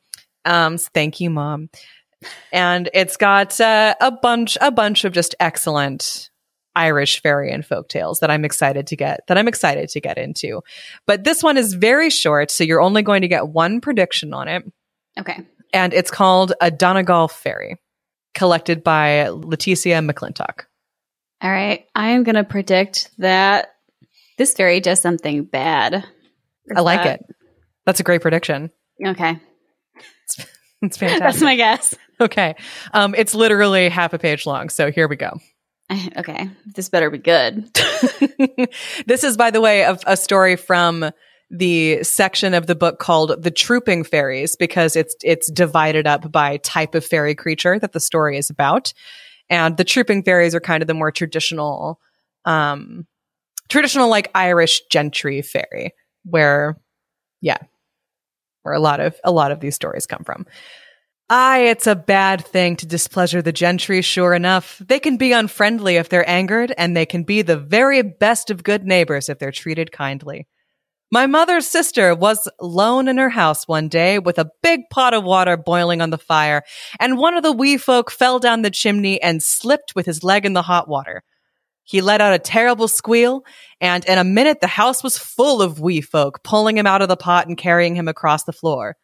Um, 0.44 0.78
so 0.78 0.90
thank 0.94 1.22
you, 1.22 1.30
mom. 1.30 1.70
And 2.52 2.90
it's 2.94 3.18
got 3.18 3.60
uh, 3.62 3.96
a 4.02 4.12
bunch, 4.12 4.58
a 4.60 4.72
bunch 4.72 5.06
of 5.06 5.14
just 5.14 5.36
excellent 5.40 6.30
Irish 6.76 7.22
fairy 7.22 7.52
and 7.52 7.66
folk 7.66 7.88
tales 7.88 8.20
that 8.20 8.32
I'm 8.32 8.44
excited 8.44 8.88
to 8.88 8.96
get, 8.96 9.22
that 9.28 9.38
I'm 9.38 9.48
excited 9.48 9.90
to 9.90 10.02
get 10.02 10.18
into. 10.18 10.62
But 11.06 11.24
this 11.24 11.44
one 11.44 11.58
is 11.58 11.74
very 11.74 12.10
short, 12.10 12.52
so 12.52 12.64
you're 12.64 12.82
only 12.82 13.04
going 13.04 13.22
to 13.22 13.28
get 13.28 13.48
one 13.48 13.80
prediction 13.80 14.34
on 14.34 14.48
it. 14.48 14.64
Okay. 15.20 15.40
And 15.76 15.94
it's 15.94 16.10
called 16.10 16.54
a 16.62 16.72
Donegal 16.72 17.28
Fairy, 17.28 17.76
collected 18.34 18.82
by 18.82 19.28
Letitia 19.28 20.00
Maclintock. 20.00 20.68
All 21.42 21.52
right. 21.52 21.86
I 21.94 22.12
am 22.12 22.24
going 22.24 22.36
to 22.36 22.46
predict 22.46 23.12
that 23.18 23.74
this 24.38 24.54
fairy 24.54 24.80
does 24.80 25.02
something 25.02 25.44
bad. 25.44 26.06
I 26.74 26.80
like 26.80 27.06
it. 27.06 27.26
That's 27.86 28.00
a 28.00 28.04
great 28.04 28.22
prediction. 28.22 28.72
Okay. 29.06 29.38
It's 30.26 30.36
fantastic. 30.98 31.20
That's 31.20 31.42
my 31.42 31.58
guess. 31.58 31.94
okay. 32.22 32.56
Um, 32.94 33.14
it's 33.14 33.36
literally 33.36 33.90
half 33.90 34.14
a 34.14 34.18
page 34.18 34.46
long. 34.46 34.70
So 34.70 34.92
here 34.92 35.10
we 35.10 35.18
go. 35.18 35.40
Okay. 36.18 36.50
This 36.74 36.90
better 36.90 37.12
be 37.12 37.20
good. 37.20 37.72
this 39.06 39.24
is, 39.24 39.38
by 39.38 39.52
the 39.52 39.62
way, 39.62 39.82
a, 39.82 39.96
a 40.08 40.18
story 40.18 40.56
from 40.56 41.12
the 41.50 42.04
section 42.04 42.54
of 42.54 42.68
the 42.68 42.76
book 42.76 43.00
called 43.00 43.44
"The 43.44 43.52
Trooping 43.52 44.04
Fairies" 44.04 44.56
because 44.56 44.96
it's 44.96 45.16
it's 45.24 45.52
divided 45.52 46.08
up 46.08 46.32
by 46.32 46.58
type 46.58 46.96
of 46.96 47.06
fairy 47.06 47.36
creature 47.36 47.80
that 47.80 47.94
the 47.94 48.00
story 48.00 48.38
is 48.38 48.50
about, 48.50 48.94
and 49.50 49.78
the 49.78 49.84
trooping 49.84 50.24
fairies 50.24 50.56
are 50.56 50.60
kind 50.60 50.82
of 50.82 50.88
the 50.88 50.94
more 50.94 51.12
traditional, 51.12 52.00
um, 52.46 53.06
traditional 53.70 54.10
like 54.10 54.32
Irish 54.34 54.82
gentry 54.92 55.42
fairy, 55.42 55.94
where, 56.24 56.78
yeah, 57.42 57.58
where 58.64 58.74
a 58.74 58.80
lot 58.80 59.00
of 59.00 59.16
a 59.24 59.32
lot 59.32 59.52
of 59.52 59.60
these 59.60 59.76
stories 59.76 60.06
come 60.06 60.24
from. 60.24 60.46
Aye, 61.30 61.70
it's 61.70 61.88
a 61.88 61.96
bad 61.96 62.46
thing 62.46 62.76
to 62.76 62.86
displeasure 62.86 63.42
the 63.42 63.52
gentry, 63.52 64.02
sure 64.04 64.36
enough. 64.36 64.80
They 64.86 65.00
can 65.00 65.18
be 65.18 65.32
unfriendly 65.32 65.96
if 65.96 66.10
they're 66.10 66.30
angered, 66.30 66.72
and 66.78 66.96
they 66.96 67.06
can 67.06 67.24
be 67.24 67.42
the 67.42 67.58
very 67.58 68.04
best 68.04 68.52
of 68.52 68.64
good 68.64 68.84
neighbors 68.86 69.28
if 69.28 69.40
they're 69.40 69.52
treated 69.52 69.92
kindly. 69.92 70.48
My 71.12 71.28
mother's 71.28 71.68
sister 71.68 72.16
was 72.16 72.50
alone 72.60 73.08
in 73.08 73.18
her 73.18 73.30
house 73.30 73.68
one 73.68 73.88
day 73.88 74.18
with 74.18 74.40
a 74.40 74.50
big 74.64 74.82
pot 74.90 75.14
of 75.14 75.24
water 75.24 75.56
boiling 75.56 76.02
on 76.02 76.10
the 76.10 76.18
fire, 76.18 76.64
and 77.00 77.18
one 77.18 77.38
of 77.38 77.44
the 77.44 77.52
wee 77.52 77.78
folk 77.78 78.10
fell 78.12 78.40
down 78.40 78.64
the 78.64 78.72
chimney 78.72 79.22
and 79.22 79.44
slipped 79.44 79.94
with 79.96 80.08
his 80.08 80.24
leg 80.24 80.46
in 80.46 80.54
the 80.54 80.64
hot 80.64 80.88
water. 80.88 81.24
He 81.84 82.02
let 82.02 82.22
out 82.22 82.34
a 82.34 82.40
terrible 82.40 82.88
squeal, 82.88 83.44
and 83.80 84.04
in 84.06 84.18
a 84.18 84.24
minute 84.24 84.60
the 84.62 84.68
house 84.68 85.04
was 85.04 85.20
full 85.20 85.62
of 85.62 85.80
wee 85.80 86.02
folk, 86.02 86.44
pulling 86.44 86.78
him 86.78 86.88
out 86.88 87.04
of 87.04 87.08
the 87.08 87.16
pot 87.16 87.48
and 87.48 87.56
carrying 87.56 87.96
him 87.96 88.08
across 88.08 88.44
the 88.44 88.52
floor. 88.52 88.98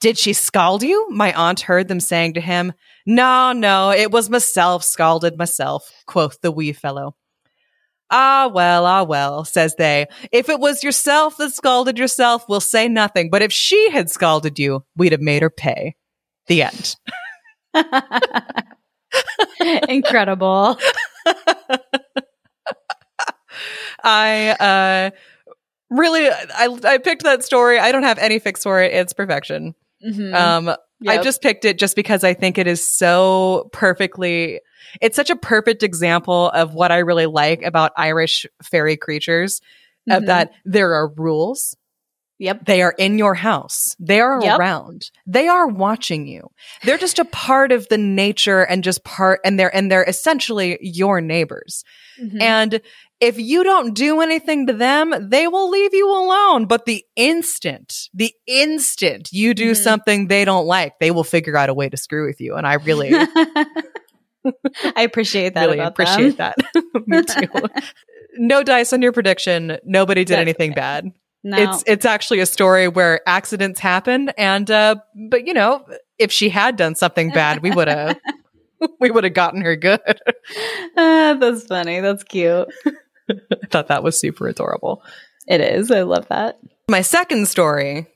Did 0.00 0.16
she 0.16 0.32
scald 0.32 0.84
you? 0.84 1.08
My 1.10 1.32
aunt 1.32 1.60
heard 1.60 1.88
them 1.88 2.00
saying 2.00 2.34
to 2.34 2.40
him. 2.40 2.72
No, 3.04 3.52
no, 3.52 3.90
it 3.90 4.12
was 4.12 4.30
myself 4.30 4.84
scalded 4.84 5.36
myself, 5.36 5.90
quoth 6.06 6.40
the 6.40 6.52
wee 6.52 6.72
fellow. 6.72 7.16
Ah, 8.10 8.50
well, 8.52 8.86
ah, 8.86 9.04
well, 9.04 9.44
says 9.44 9.76
they. 9.76 10.06
If 10.32 10.48
it 10.48 10.58
was 10.58 10.82
yourself 10.82 11.36
that 11.36 11.52
scalded 11.52 11.98
yourself, 11.98 12.48
we'll 12.48 12.60
say 12.60 12.88
nothing. 12.88 13.30
But 13.30 13.42
if 13.42 13.52
she 13.52 13.90
had 13.90 14.10
scalded 14.10 14.58
you, 14.58 14.84
we'd 14.96 15.12
have 15.12 15.20
made 15.20 15.42
her 15.42 15.50
pay. 15.50 15.94
The 16.48 16.62
end. 16.64 16.96
Incredible. 19.88 20.76
I 24.02 24.50
uh 24.58 25.10
really 25.90 26.28
I 26.28 26.78
I 26.84 26.98
picked 26.98 27.24
that 27.24 27.44
story. 27.44 27.78
I 27.78 27.92
don't 27.92 28.02
have 28.04 28.18
any 28.18 28.38
fix 28.38 28.62
for 28.62 28.80
it. 28.80 28.92
It's 28.92 29.12
perfection. 29.12 29.74
Mhm. 30.04 30.34
Um 30.34 30.74
I 31.06 31.16
just 31.22 31.42
picked 31.42 31.64
it 31.64 31.78
just 31.78 31.96
because 31.96 32.24
I 32.24 32.34
think 32.34 32.58
it 32.58 32.66
is 32.66 32.86
so 32.86 33.68
perfectly 33.72 34.60
it's 35.00 35.16
such 35.16 35.30
a 35.30 35.36
perfect 35.36 35.82
example 35.82 36.50
of 36.50 36.74
what 36.74 36.90
I 36.92 36.98
really 36.98 37.26
like 37.26 37.62
about 37.62 37.92
Irish 37.96 38.46
fairy 38.62 38.96
creatures 38.96 39.60
of 40.08 40.22
Mhm. 40.22 40.26
that 40.26 40.52
there 40.64 40.94
are 40.94 41.08
rules. 41.08 41.76
Yep. 42.38 42.64
They 42.64 42.80
are 42.80 42.94
in 42.96 43.18
your 43.18 43.34
house. 43.34 43.94
They 44.00 44.18
are 44.18 44.42
Yep. 44.42 44.58
around. 44.58 45.10
They 45.26 45.46
are 45.48 45.66
watching 45.66 46.26
you. 46.26 46.48
They're 46.84 46.96
just 46.96 47.18
a 47.18 47.24
part 47.26 47.70
of 47.70 47.86
the 47.88 47.98
nature 47.98 48.62
and 48.62 48.82
just 48.82 49.04
part 49.04 49.40
and 49.44 49.60
they're 49.60 49.74
and 49.76 49.90
they're 49.92 50.04
essentially 50.04 50.78
your 50.80 51.20
neighbors. 51.20 51.84
Mhm. 52.18 52.40
And 52.40 52.80
if 53.20 53.38
you 53.38 53.62
don't 53.62 53.92
do 53.92 54.22
anything 54.22 54.66
to 54.68 54.72
them, 54.72 55.12
they 55.28 55.48
will 55.48 55.68
leave 55.68 55.92
you 55.92 56.08
alone. 56.10 56.64
But 56.64 56.86
the 56.86 57.04
instant, 57.14 58.08
the 58.14 58.32
instant 58.46 59.28
you 59.32 59.52
do 59.52 59.72
Mhm. 59.72 59.76
something 59.76 60.26
they 60.28 60.46
don't 60.46 60.64
like, 60.66 60.98
they 60.98 61.10
will 61.10 61.24
figure 61.24 61.58
out 61.58 61.68
a 61.68 61.74
way 61.74 61.90
to 61.90 61.98
screw 61.98 62.26
with 62.26 62.40
you. 62.40 62.54
And 62.54 62.66
I 62.66 62.74
really, 62.76 63.10
I 64.96 65.02
appreciate 65.02 65.54
that 65.54 65.66
really 65.66 65.78
appreciate 65.78 66.36
them. 66.36 66.52
that. 66.74 66.84
Me 67.06 67.22
too. 67.22 67.82
no 68.38 68.62
dice 68.62 68.92
on 68.92 69.02
your 69.02 69.12
prediction. 69.12 69.78
Nobody 69.84 70.24
did 70.24 70.34
That's 70.34 70.40
anything 70.40 70.70
okay. 70.72 70.80
bad. 70.80 71.12
No. 71.42 71.56
It's 71.56 71.84
it's 71.86 72.04
actually 72.04 72.40
a 72.40 72.46
story 72.46 72.86
where 72.88 73.22
accidents 73.26 73.80
happen, 73.80 74.28
and 74.36 74.70
uh, 74.70 74.96
but 75.30 75.46
you 75.46 75.54
know, 75.54 75.84
if 76.18 76.30
she 76.30 76.50
had 76.50 76.76
done 76.76 76.94
something 76.94 77.30
bad, 77.30 77.62
we 77.62 77.70
would 77.70 77.88
have 77.88 78.18
we 79.00 79.10
would 79.10 79.24
have 79.24 79.34
gotten 79.34 79.62
her 79.62 79.76
good. 79.76 80.00
Ah, 80.96 81.36
that's 81.40 81.64
funny. 81.64 82.00
That's 82.00 82.24
cute. 82.24 82.68
I 83.30 83.66
thought 83.70 83.88
that 83.88 84.02
was 84.02 84.18
super 84.18 84.48
adorable. 84.48 85.02
It 85.46 85.60
is. 85.60 85.90
I 85.90 86.02
love 86.02 86.28
that. 86.28 86.58
My 86.88 87.02
second 87.02 87.48
story, 87.48 88.06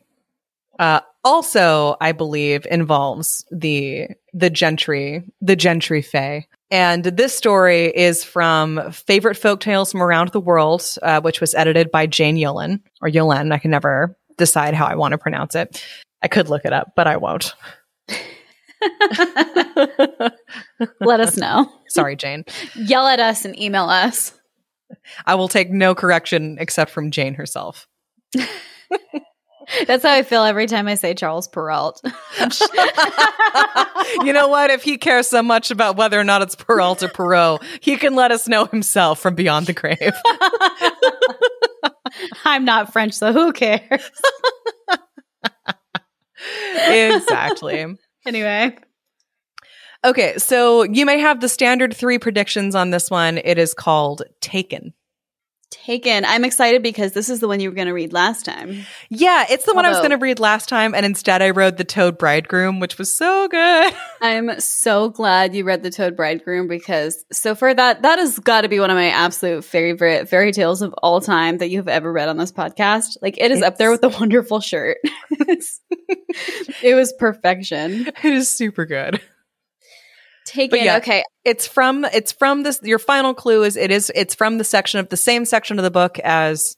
uh, 0.79 1.01
also 1.25 1.97
I 2.01 2.13
believe 2.13 2.67
involves 2.71 3.45
the 3.51 4.09
the 4.33 4.51
gentry, 4.51 5.25
the 5.41 5.57
gentry 5.57 6.03
fae. 6.03 6.47
And 6.71 7.05
this 7.05 7.37
story 7.37 7.87
is 7.87 8.25
from 8.25 8.91
Favorite 8.91 9.37
Folk 9.37 9.61
Tales 9.61 9.93
from 9.93 10.03
Around 10.03 10.31
the 10.31 10.41
World, 10.41 10.85
uh, 11.03 11.21
which 11.21 11.41
was 11.41 11.55
edited 11.55 11.91
by 11.91 12.07
Jane 12.07 12.37
Yolen 12.37 12.81
or 13.01 13.09
Yolen. 13.09 13.53
I 13.53 13.59
can 13.59 13.71
never 13.71 14.17
decide 14.37 14.75
how 14.75 14.87
I 14.87 14.97
want 14.97 15.13
to 15.13 15.19
pronounce 15.19 15.55
it. 15.55 15.85
I 16.23 16.29
could 16.29 16.49
look 16.49 16.65
it 16.65 16.73
up, 16.73 16.93
but 16.97 17.07
I 17.07 17.17
won't. 17.19 17.55
Let 21.01 21.21
us 21.21 21.37
know. 21.37 21.71
Sorry, 21.89 22.17
Jane. 22.17 22.45
Yell 22.75 23.07
at 23.07 23.21
us 23.21 23.45
and 23.45 23.59
email 23.59 23.85
us. 23.85 24.33
I 25.27 25.35
will 25.35 25.49
take 25.49 25.71
no 25.71 25.95
correction 25.95 26.57
except 26.59 26.91
from 26.91 27.11
Jane 27.11 27.35
herself. 27.35 27.87
That's 29.87 30.03
how 30.03 30.13
I 30.13 30.23
feel 30.23 30.45
every 30.45 30.67
time 30.67 30.89
I 30.89 30.95
say 30.95 31.15
Charles 31.15 31.49
Perrault. 31.49 32.01
you 34.23 34.33
know 34.33 34.49
what? 34.49 34.71
If 34.71 34.83
he 34.83 34.99
cares 34.99 35.29
so 35.29 35.43
much 35.43 35.71
about 35.71 35.97
whether 35.97 36.19
or 36.19 36.25
not 36.25 36.43
it's 36.43 36.55
Perrault 36.55 37.03
or 37.03 37.09
Perot, 37.09 37.63
he 37.81 37.97
can 37.97 38.15
let 38.15 38.33
us 38.33 38.49
know 38.49 38.67
himself 38.67 39.21
from 39.21 39.35
beyond 39.35 39.67
the 39.67 39.73
grave. 39.73 39.99
I'm 42.45 42.65
not 42.65 42.93
French, 42.93 43.15
so 43.15 43.33
who 43.33 43.53
cares? 43.53 44.11
exactly. 46.87 47.97
Anyway, 48.27 48.77
Okay, 50.05 50.37
so 50.37 50.83
you 50.83 51.07
may 51.07 51.19
have 51.19 51.41
the 51.41 51.49
standard 51.49 51.97
three 51.97 52.19
predictions 52.19 52.75
on 52.75 52.91
this 52.91 53.11
one. 53.11 53.39
It 53.39 53.57
is 53.57 53.73
called 53.73 54.23
Taken. 54.43 54.93
Taken. 55.83 56.25
I'm 56.25 56.45
excited 56.45 56.83
because 56.83 57.13
this 57.13 57.29
is 57.29 57.41
the 57.41 57.49
one 57.49 57.59
you 57.59 57.69
were 57.69 57.75
going 57.75 57.89
to 57.89 57.93
read 57.93 58.13
last 58.13 58.45
time. 58.45 58.87
Yeah, 59.11 59.45
it's 59.51 59.65
the 59.65 59.75
one 59.75 59.85
I 59.85 59.89
was 59.89 59.99
going 59.99 60.11
to 60.11 60.17
read 60.17 60.39
last 60.39 60.69
time, 60.69 60.95
and 60.95 61.05
instead 61.05 61.43
I 61.43 61.51
wrote 61.51 61.77
The 61.79 61.85
Toad 61.85 62.17
Bridegroom, 62.17 62.79
which 62.79 62.97
was 62.97 63.15
so 63.15 63.49
good. 63.49 63.95
I'm 64.21 64.61
so 64.61 65.09
glad 65.09 65.55
you 65.55 65.65
read 65.65 65.83
The 65.83 65.91
Toad 65.91 66.17
Bridegroom 66.17 66.69
because 66.69 67.25
so 67.33 67.55
far 67.55 67.75
that 67.75 68.03
that 68.03 68.19
has 68.19 68.39
got 68.39 68.61
to 68.61 68.69
be 68.69 68.79
one 68.79 68.91
of 68.91 68.97
my 68.97 69.09
absolute 69.09 69.65
favorite 69.65 70.29
fairy 70.29 70.53
tales 70.53 70.81
of 70.81 70.95
all 71.03 71.21
time 71.21 71.59
that 71.59 71.71
you've 71.71 71.89
ever 71.89 72.13
read 72.13 72.29
on 72.29 72.37
this 72.37 72.53
podcast. 72.53 73.17
Like 73.21 73.37
it 73.39 73.51
is 73.51 73.61
up 73.61 73.77
there 73.77 73.91
with 73.91 74.01
the 74.01 74.11
wonderful 74.11 74.61
shirt. 74.61 74.99
It 76.83 76.95
was 76.95 77.13
perfection. 77.13 78.09
It 78.23 78.33
is 78.33 78.51
super 78.51 78.85
good. 78.87 79.21
Taken. 80.45 80.85
yeah. 80.85 80.99
Okay. 80.99 81.25
It's 81.45 81.67
from 81.67 82.05
it's 82.05 82.33
from 82.33 82.63
this 82.63 82.81
your 82.83 82.99
final 82.99 83.35
clue 83.35 83.63
is 83.63 83.77
it 83.77 83.91
is 83.91 84.13
it's 84.15 84.35
from 84.35 84.59
the 84.59 84.65
section 84.65 85.01
of 85.01 85.09
the 85.09 85.17
same 85.17 85.45
section 85.45 85.79
of 85.79 85.83
the 85.85 85.91
book 85.91 86.19
as 86.19 86.77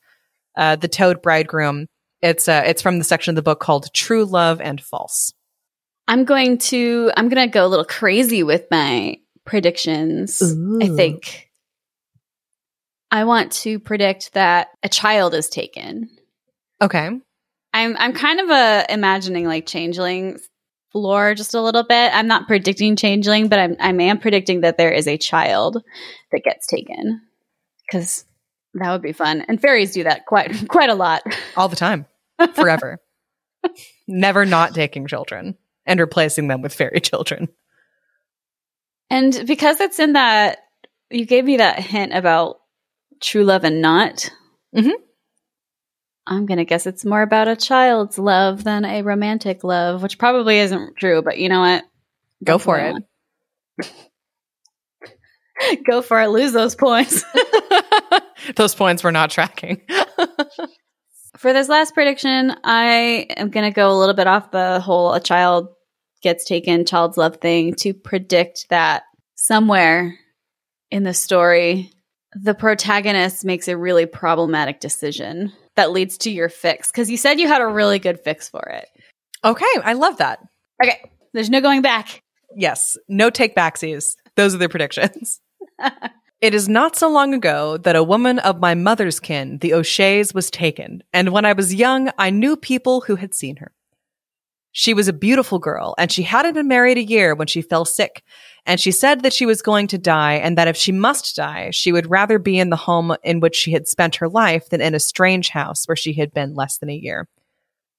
uh 0.57 0.77
The 0.77 0.89
Toad 0.89 1.21
Bridegroom. 1.21 1.87
It's 2.23 2.49
uh 2.49 2.63
it's 2.65 2.83
from 2.83 2.99
the 2.99 3.05
section 3.05 3.33
of 3.33 3.37
the 3.37 3.43
book 3.43 3.61
called 3.61 3.93
True 3.93 4.25
Love 4.25 4.61
and 4.61 4.81
False. 4.81 5.33
I'm 6.09 6.25
going 6.25 6.59
to 6.59 7.11
I'm 7.17 7.29
going 7.29 7.49
to 7.49 7.53
go 7.53 7.67
a 7.67 7.69
little 7.69 7.85
crazy 7.85 8.43
with 8.43 8.67
my 8.71 9.19
predictions. 9.45 10.41
I 10.43 10.89
think 10.89 11.51
I 13.11 13.25
want 13.25 13.53
to 13.53 13.79
predict 13.79 14.35
that 14.35 14.69
a 14.83 14.89
child 14.89 15.35
is 15.35 15.49
taken. 15.49 16.09
Okay. 16.81 17.11
I'm 17.73 17.97
I'm 17.97 18.13
kind 18.13 18.41
of 18.41 18.51
uh 18.51 18.85
imagining 18.89 19.47
like 19.47 19.67
changeling 19.67 20.39
lore 20.97 21.35
just 21.35 21.55
a 21.55 21.61
little 21.61 21.85
bit. 21.85 22.13
I'm 22.15 22.27
not 22.27 22.47
predicting 22.47 22.97
changeling, 22.97 23.49
but 23.49 23.59
I'm 23.59 23.77
I 23.81 23.91
am 24.05 24.19
predicting 24.19 24.63
that 24.63 24.79
there 24.79 24.93
is 24.93 25.07
a 25.07 25.19
child 25.19 25.83
that 26.33 26.43
gets 26.45 26.67
taken 26.67 27.21
because 27.87 28.25
that 28.75 28.91
would 28.93 29.03
be 29.03 29.13
fun. 29.13 29.45
And 29.49 29.61
fairies 29.61 29.93
do 29.93 30.05
that 30.05 30.27
quite 30.27 30.69
quite 30.69 30.91
a 30.91 30.95
lot. 30.95 31.23
All 31.57 31.69
the 31.69 31.77
time. 31.77 32.07
Forever. 32.55 32.99
Never 34.09 34.45
not 34.45 34.75
taking 34.75 35.07
children 35.07 35.57
and 35.87 36.01
replacing 36.01 36.49
them 36.49 36.63
with 36.63 36.75
fairy 36.75 37.01
children. 37.01 37.49
And 39.09 39.45
because 39.47 39.81
it's 39.81 39.99
in 39.99 40.15
that, 40.15 40.59
you 41.11 41.25
gave 41.27 41.45
me 41.45 41.59
that 41.59 41.79
hint 41.79 42.13
about 42.13 42.57
true 43.23 43.45
love 43.45 43.65
and 43.65 43.81
not. 43.81 44.31
Mhm. 44.75 44.93
I'm 46.27 46.47
going 46.47 46.59
to 46.59 46.65
guess 46.65 46.87
it's 46.87 47.05
more 47.05 47.23
about 47.23 47.49
a 47.49 47.57
child's 47.57 48.19
love 48.19 48.65
than 48.65 48.85
a 48.85 49.03
romantic 49.03 49.63
love, 49.63 50.03
which 50.03 50.19
probably 50.19 50.59
isn't 50.59 50.97
true, 50.97 51.23
but 51.23 51.39
you 51.39 51.49
know 51.49 51.61
what? 51.61 51.85
Go 52.43 52.59
for 52.59 52.79
it. 52.79 52.97
Go 55.89 56.03
for 56.03 56.21
it. 56.21 56.29
Lose 56.29 56.53
those 56.53 56.75
points. 56.75 57.25
those 58.57 58.75
points 58.75 59.03
were 59.03 59.13
not 59.13 59.31
tracking. 59.31 59.81
for 61.37 61.53
this 61.53 61.69
last 61.69 61.95
prediction, 61.95 62.55
I 62.65 63.27
am 63.37 63.51
going 63.51 63.65
to 63.65 63.75
go 63.75 63.91
a 63.91 63.99
little 63.99 64.15
bit 64.15 64.27
off 64.27 64.51
the 64.51 64.81
whole 64.81 65.15
a 65.15 65.21
child 65.21 65.69
gets 66.23 66.45
taken, 66.45 66.85
child's 66.85 67.17
love 67.17 67.37
thing 67.37 67.75
to 67.75 67.95
predict 67.95 68.67
that 68.71 69.05
somewhere 69.37 70.19
in 70.91 71.05
the 71.05 71.15
story, 71.15 71.93
the 72.43 72.55
protagonist 72.55 73.45
makes 73.45 73.67
a 73.67 73.77
really 73.77 74.05
problematic 74.05 74.81
decision 74.81 75.53
that 75.77 75.91
leads 75.91 76.19
to 76.19 76.31
your 76.31 76.49
fix. 76.49 76.91
Because 76.91 77.11
you 77.11 77.17
said 77.17 77.41
you 77.41 77.49
had 77.49 77.63
a 77.63 77.67
really 77.67 77.99
good 77.99 78.21
fix 78.21 78.49
for 78.49 78.63
it. 78.69 78.89
Okay, 79.45 79.65
I 79.83 79.95
love 79.95 80.19
that. 80.19 80.41
Okay, 80.83 81.11
there's 81.33 81.51
no 81.51 81.61
going 81.61 81.83
back. 81.83 82.23
Yes, 82.55 82.97
no 83.09 83.31
take 83.31 83.55
backsies. 83.55 84.17
Those 84.37 84.55
are 84.55 84.59
the 84.59 84.69
predictions. 84.69 85.41
it 86.41 86.55
is 86.55 86.69
not 86.69 86.97
so 86.97 87.09
long 87.09 87.33
ago 87.33 87.79
that 87.79 87.97
a 87.97 88.03
woman 88.03 88.39
of 88.41 88.61
my 88.61 88.75
mother's 88.75 89.21
kin, 89.21 89.59
the 89.59 89.73
O'Sheas, 89.73 90.35
was 90.35 90.51
taken, 90.51 91.03
and 91.13 91.31
when 91.31 91.45
I 91.45 91.53
was 91.53 91.75
young, 91.75 92.11
I 92.19 92.31
knew 92.31 92.57
people 92.57 93.03
who 93.03 93.17
had 93.17 93.35
seen 93.35 93.57
her. 93.57 93.73
She 94.79 94.93
was 94.93 95.09
a 95.09 95.15
beautiful 95.15 95.59
girl, 95.59 95.95
and 95.97 96.13
she 96.13 96.23
hadn't 96.23 96.53
been 96.53 96.69
married 96.69 96.99
a 96.99 97.03
year 97.03 97.35
when 97.35 97.47
she 97.47 97.63
fell 97.63 97.87
sick, 97.87 98.23
and 98.67 98.79
she 98.79 98.91
said 98.91 99.23
that 99.23 99.33
she 99.33 99.47
was 99.47 99.63
going 99.63 99.87
to 99.87 99.97
die, 99.97 100.35
and 100.35 100.59
that 100.59 100.69
if 100.69 100.77
she 100.77 100.93
must 100.93 101.35
die, 101.35 101.71
she 101.71 101.93
would 101.93 102.11
rather 102.11 102.39
be 102.39 102.59
in 102.59 102.69
the 102.69 102.77
home 102.77 103.17
in 103.25 103.41
which 103.41 103.57
she 103.57 103.73
had 103.73 103.89
spent 103.89 104.17
her 104.17 104.29
life 104.29 104.69
than 104.69 104.83
in 104.83 104.95
a 104.95 105.01
strange 105.01 105.49
house 105.49 105.89
where 105.89 105.97
she 105.97 106.13
had 106.13 106.31
been 106.35 106.55
less 106.55 106.77
than 106.77 106.91
a 106.91 106.95
year. 106.95 107.27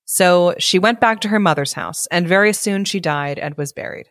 So 0.05 0.53
she 0.59 0.77
went 0.77 0.99
back 1.01 1.21
to 1.21 1.29
her 1.29 1.39
mother's 1.39 1.73
house, 1.73 2.05
and 2.11 2.27
very 2.27 2.53
soon 2.53 2.85
she 2.85 2.99
died 2.99 3.39
and 3.39 3.55
was 3.55 3.73
buried. 3.73 4.09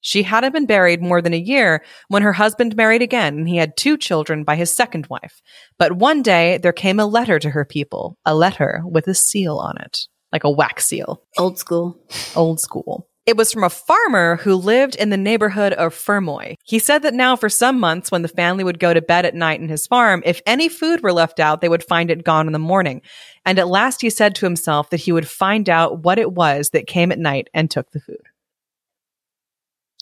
She 0.00 0.24
hadn't 0.24 0.52
been 0.52 0.66
buried 0.66 1.00
more 1.00 1.22
than 1.22 1.34
a 1.34 1.38
year 1.38 1.84
when 2.08 2.22
her 2.22 2.32
husband 2.32 2.74
married 2.74 3.02
again 3.02 3.38
and 3.38 3.48
he 3.48 3.58
had 3.58 3.76
two 3.76 3.96
children 3.96 4.42
by 4.42 4.56
his 4.56 4.74
second 4.74 5.06
wife. 5.06 5.40
But 5.78 5.92
one 5.92 6.22
day 6.22 6.58
there 6.58 6.72
came 6.72 6.98
a 6.98 7.06
letter 7.06 7.38
to 7.38 7.50
her 7.50 7.64
people, 7.64 8.18
a 8.24 8.34
letter 8.34 8.82
with 8.84 9.06
a 9.06 9.14
seal 9.14 9.58
on 9.58 9.76
it, 9.80 10.08
like 10.32 10.44
a 10.44 10.50
wax 10.50 10.86
seal. 10.86 11.22
Old 11.38 11.58
school. 11.58 11.98
Old 12.36 12.60
school. 12.60 13.06
It 13.26 13.36
was 13.36 13.52
from 13.52 13.64
a 13.64 13.70
farmer 13.70 14.36
who 14.36 14.56
lived 14.56 14.96
in 14.96 15.10
the 15.10 15.16
neighborhood 15.16 15.72
of 15.74 15.94
Fermoy. 15.94 16.56
He 16.64 16.78
said 16.78 17.02
that 17.02 17.14
now 17.14 17.36
for 17.36 17.48
some 17.48 17.78
months 17.78 18.10
when 18.10 18.22
the 18.22 18.28
family 18.28 18.64
would 18.64 18.80
go 18.80 18.94
to 18.94 19.02
bed 19.02 19.26
at 19.26 19.34
night 19.34 19.60
in 19.60 19.68
his 19.68 19.86
farm, 19.86 20.22
if 20.24 20.40
any 20.46 20.68
food 20.68 21.02
were 21.02 21.12
left 21.12 21.38
out, 21.38 21.60
they 21.60 21.68
would 21.68 21.84
find 21.84 22.10
it 22.10 22.24
gone 22.24 22.46
in 22.46 22.52
the 22.52 22.58
morning. 22.58 23.02
And 23.44 23.58
at 23.58 23.68
last 23.68 24.00
he 24.00 24.10
said 24.10 24.34
to 24.36 24.46
himself 24.46 24.90
that 24.90 25.00
he 25.00 25.12
would 25.12 25.28
find 25.28 25.68
out 25.68 26.02
what 26.02 26.18
it 26.18 26.32
was 26.32 26.70
that 26.70 26.86
came 26.86 27.12
at 27.12 27.18
night 27.18 27.48
and 27.54 27.70
took 27.70 27.90
the 27.92 28.00
food. 28.00 28.22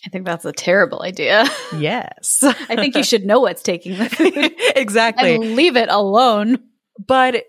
I 0.06 0.10
think 0.10 0.24
that's 0.24 0.44
a 0.44 0.52
terrible 0.52 1.02
idea. 1.02 1.44
Yes. 1.76 2.42
I 2.42 2.76
think 2.76 2.96
you 2.96 3.04
should 3.04 3.26
know 3.26 3.40
what's 3.40 3.62
taking 3.62 3.98
the 3.98 4.08
food. 4.08 4.54
exactly. 4.74 5.34
And 5.34 5.54
leave 5.54 5.76
it 5.76 5.90
alone. 5.90 6.60
But 7.06 7.44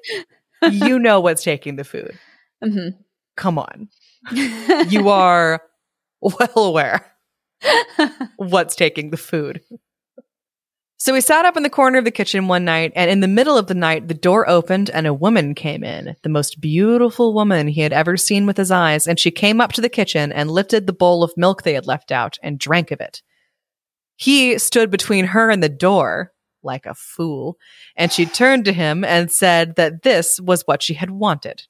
you 0.69 0.99
know 0.99 1.21
what's 1.21 1.43
taking 1.43 1.77
the 1.77 1.85
food. 1.85 2.19
Mm-hmm. 2.63 2.99
Come 3.35 3.57
on. 3.57 3.89
you 4.89 5.09
are 5.09 5.61
well 6.21 6.51
aware 6.55 7.05
what's 8.37 8.75
taking 8.75 9.09
the 9.09 9.17
food. 9.17 9.61
So 11.01 11.13
we 11.13 11.21
sat 11.21 11.45
up 11.45 11.55
in 11.55 11.63
the 11.63 11.69
corner 11.69 11.97
of 11.97 12.03
the 12.03 12.11
kitchen 12.11 12.49
one 12.49 12.65
night, 12.65 12.91
and 12.93 13.09
in 13.09 13.21
the 13.21 13.27
middle 13.29 13.57
of 13.57 13.67
the 13.67 13.73
night, 13.73 14.09
the 14.09 14.13
door 14.13 14.49
opened 14.49 14.89
and 14.89 15.07
a 15.07 15.13
woman 15.13 15.55
came 15.55 15.81
in, 15.81 16.17
the 16.23 16.29
most 16.29 16.59
beautiful 16.59 17.33
woman 17.33 17.69
he 17.69 17.79
had 17.79 17.93
ever 17.93 18.17
seen 18.17 18.45
with 18.45 18.57
his 18.57 18.69
eyes. 18.69 19.07
And 19.07 19.17
she 19.17 19.31
came 19.31 19.61
up 19.61 19.71
to 19.73 19.81
the 19.81 19.87
kitchen 19.87 20.33
and 20.33 20.51
lifted 20.51 20.87
the 20.87 20.93
bowl 20.93 21.23
of 21.23 21.31
milk 21.37 21.63
they 21.63 21.73
had 21.73 21.87
left 21.87 22.11
out 22.11 22.37
and 22.43 22.59
drank 22.59 22.91
of 22.91 22.99
it. 22.99 23.21
He 24.17 24.57
stood 24.57 24.91
between 24.91 25.27
her 25.27 25.49
and 25.49 25.63
the 25.63 25.69
door, 25.69 26.33
like 26.63 26.85
a 26.85 26.93
fool, 26.93 27.57
and 27.95 28.11
she 28.11 28.25
turned 28.25 28.65
to 28.65 28.73
him 28.73 29.05
and 29.05 29.31
said 29.31 29.77
that 29.77 30.03
this 30.03 30.37
was 30.41 30.63
what 30.67 30.83
she 30.83 30.95
had 30.95 31.11
wanted. 31.11 31.63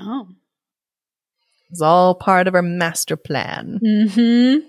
Oh. 0.00 0.28
It 0.30 1.70
was 1.72 1.82
all 1.82 2.14
part 2.14 2.46
of 2.46 2.54
her 2.54 2.62
master 2.62 3.16
plan. 3.16 3.80
Mm-hmm. 3.82 4.68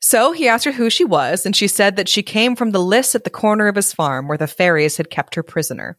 So 0.00 0.32
he 0.32 0.48
asked 0.48 0.64
her 0.64 0.72
who 0.72 0.88
she 0.88 1.04
was, 1.04 1.44
and 1.44 1.54
she 1.54 1.68
said 1.68 1.96
that 1.96 2.08
she 2.08 2.22
came 2.22 2.56
from 2.56 2.70
the 2.70 2.82
list 2.82 3.14
at 3.14 3.24
the 3.24 3.30
corner 3.30 3.68
of 3.68 3.76
his 3.76 3.92
farm 3.92 4.28
where 4.28 4.38
the 4.38 4.46
fairies 4.46 4.96
had 4.96 5.10
kept 5.10 5.34
her 5.34 5.42
prisoner. 5.42 5.98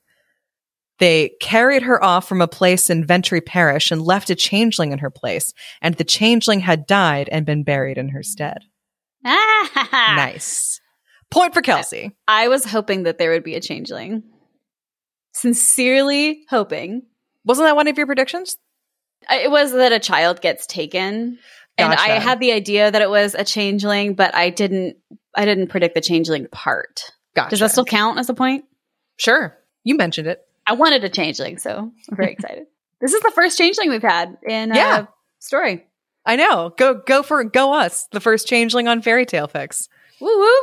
They 0.98 1.32
carried 1.40 1.84
her 1.84 2.04
off 2.04 2.28
from 2.28 2.42
a 2.42 2.48
place 2.48 2.90
in 2.90 3.06
Ventry 3.06 3.42
Parish 3.42 3.92
and 3.92 4.02
left 4.02 4.30
a 4.30 4.36
changeling 4.36 4.92
in 4.92 5.00
her 5.00 5.10
place, 5.10 5.54
and 5.82 5.96
the 5.96 6.04
changeling 6.04 6.60
had 6.60 6.86
died 6.88 7.30
and 7.32 7.46
been 7.46 7.64
buried 7.64 7.98
in 7.98 8.10
her 8.10 8.24
stead. 8.24 8.60
nice. 9.24 10.80
Point 11.30 11.54
for 11.54 11.62
Kelsey. 11.62 12.16
I 12.28 12.50
was 12.50 12.66
hoping 12.66 13.04
that 13.04 13.18
there 13.18 13.32
would 13.32 13.44
be 13.44 13.56
a 13.56 13.62
changeling. 13.62 14.24
Sincerely 15.34 16.44
hoping. 16.50 17.04
Wasn't 17.46 17.68
that 17.68 17.76
one 17.76 17.88
of 17.88 17.98
your 17.98 18.06
predictions? 18.06 18.58
It 19.30 19.50
was 19.50 19.72
that 19.74 19.92
a 19.92 20.00
child 20.00 20.42
gets 20.42 20.66
taken. 20.66 21.40
And 21.78 21.94
I 21.94 22.20
had 22.20 22.40
the 22.40 22.52
idea 22.52 22.92
that 22.92 23.02
it 23.02 23.10
was 23.10 23.36
a 23.36 23.44
changeling, 23.44 24.14
but 24.14 24.36
I 24.36 24.50
didn't 24.50 24.98
I 25.36 25.46
didn't 25.46 25.68
predict 25.68 25.96
the 25.96 26.02
changeling 26.02 26.48
part. 26.48 27.12
Gotcha. 27.36 27.52
Does 27.52 27.60
that 27.62 27.72
still 27.72 27.86
count 27.86 28.20
as 28.20 28.30
a 28.30 28.34
point? 28.34 28.66
Sure. 29.18 29.58
You 29.84 29.96
mentioned 29.96 30.28
it. 30.28 30.42
I 30.68 30.74
wanted 30.74 31.04
a 31.04 31.10
changeling, 31.10 31.58
so 31.58 31.92
I'm 32.10 32.16
very 32.16 32.32
excited. 32.40 32.66
This 33.00 33.14
is 33.14 33.22
the 33.22 33.32
first 33.34 33.58
changeling 33.58 33.90
we've 33.90 34.02
had 34.02 34.38
in 34.48 34.74
yeah. 34.74 35.06
story. 35.40 35.86
I 36.26 36.36
know. 36.36 36.74
Go 36.78 36.96
go 36.96 37.24
for 37.24 37.44
go 37.44 37.74
us. 37.74 38.08
The 38.12 38.20
first 38.20 38.48
changeling 38.48 38.88
on 38.88 39.02
Fairy 39.02 39.26
Tale 39.26 39.48
Fix. 39.48 39.90
Woo 40.20 40.40
woo. 40.40 40.54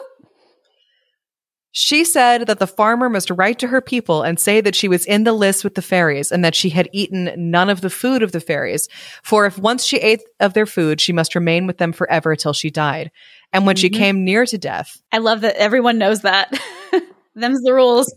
She 1.73 2.05
said 2.05 2.47
that 2.47 2.59
the 2.59 2.67
farmer 2.67 3.11
must 3.11 3.31
write 3.31 3.59
to 3.59 3.69
her 3.69 3.81
people 3.81 4.23
and 4.23 4.41
say 4.41 4.61
that 4.61 4.75
she 4.75 4.89
was 4.89 5.05
in 5.05 5.25
the 5.25 5.33
list 5.33 5.65
with 5.65 5.75
the 5.75 5.83
fairies 5.83 6.33
and 6.33 6.45
that 6.45 6.55
she 6.55 6.71
had 6.71 6.89
eaten 6.93 7.31
none 7.37 7.69
of 7.69 7.83
the 7.83 7.91
food 7.91 8.23
of 8.23 8.33
the 8.33 8.41
fairies. 8.41 8.89
For 9.23 9.45
if 9.45 9.59
once 9.59 9.85
she 9.85 9.99
ate 9.99 10.23
of 10.41 10.55
their 10.55 10.67
food, 10.67 11.01
she 11.01 11.13
must 11.13 11.35
remain 11.35 11.67
with 11.67 11.79
them 11.79 11.93
forever 11.93 12.35
till 12.37 12.55
she 12.55 12.71
died. 12.71 13.11
And 13.53 13.67
when 13.67 13.77
mm-hmm. 13.77 13.81
she 13.81 13.91
came 13.91 14.25
near 14.25 14.47
to 14.47 14.59
death. 14.59 15.01
I 15.13 15.19
love 15.19 15.43
that 15.43 15.57
everyone 15.57 15.99
knows 15.99 16.23
that. 16.23 16.59
Them's 17.35 17.61
the 17.63 17.75
rules. 17.75 18.13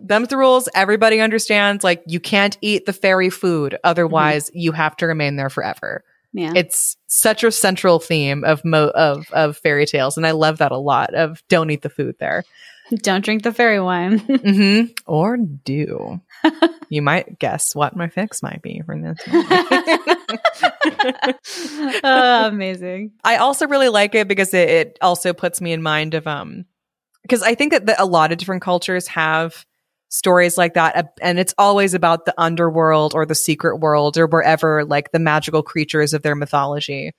Them's 0.00 0.28
the 0.28 0.36
rules. 0.36 0.68
Everybody 0.74 1.20
understands 1.20 1.84
like 1.84 2.02
you 2.06 2.18
can't 2.18 2.58
eat 2.60 2.86
the 2.86 2.92
fairy 2.92 3.30
food. 3.30 3.78
Otherwise, 3.84 4.50
mm-hmm. 4.50 4.58
you 4.58 4.72
have 4.72 4.96
to 4.96 5.06
remain 5.06 5.36
there 5.36 5.50
forever. 5.50 6.02
Yeah. 6.32 6.52
It's 6.54 6.96
such 7.06 7.44
a 7.44 7.52
central 7.52 7.98
theme 7.98 8.44
of 8.44 8.64
mo- 8.64 8.92
of 8.94 9.30
of 9.32 9.56
fairy 9.56 9.86
tales 9.86 10.18
and 10.18 10.26
I 10.26 10.32
love 10.32 10.58
that 10.58 10.70
a 10.70 10.76
lot 10.76 11.14
of 11.14 11.42
don't 11.48 11.70
eat 11.70 11.80
the 11.80 11.88
food 11.88 12.16
there. 12.20 12.44
Don't 12.94 13.24
drink 13.24 13.42
the 13.42 13.52
fairy 13.52 13.80
wine. 13.80 14.20
mm-hmm. 14.20 14.92
Or 15.06 15.36
do. 15.36 16.20
you 16.88 17.02
might 17.02 17.38
guess 17.38 17.74
what 17.74 17.96
my 17.96 18.08
fix 18.08 18.42
might 18.42 18.62
be 18.62 18.82
for 18.84 18.96
this. 18.96 19.18
oh, 22.04 22.46
amazing. 22.46 23.12
I 23.24 23.36
also 23.36 23.66
really 23.66 23.88
like 23.88 24.14
it 24.14 24.28
because 24.28 24.54
it, 24.54 24.68
it 24.68 24.98
also 25.02 25.32
puts 25.32 25.60
me 25.60 25.72
in 25.72 25.82
mind 25.82 26.14
of 26.14 26.26
um 26.26 26.64
because 27.22 27.42
I 27.42 27.56
think 27.56 27.72
that, 27.72 27.86
that 27.86 28.00
a 28.00 28.06
lot 28.06 28.30
of 28.30 28.38
different 28.38 28.62
cultures 28.62 29.08
have 29.08 29.66
stories 30.08 30.56
like 30.56 30.74
that 30.74 31.14
and 31.20 31.40
it's 31.40 31.54
always 31.58 31.92
about 31.92 32.24
the 32.24 32.34
underworld 32.38 33.14
or 33.14 33.26
the 33.26 33.34
secret 33.34 33.78
world 33.78 34.16
or 34.16 34.28
wherever 34.28 34.84
like 34.84 35.10
the 35.10 35.18
magical 35.18 35.64
creatures 35.64 36.14
of 36.14 36.22
their 36.22 36.36
mythology 36.36 37.10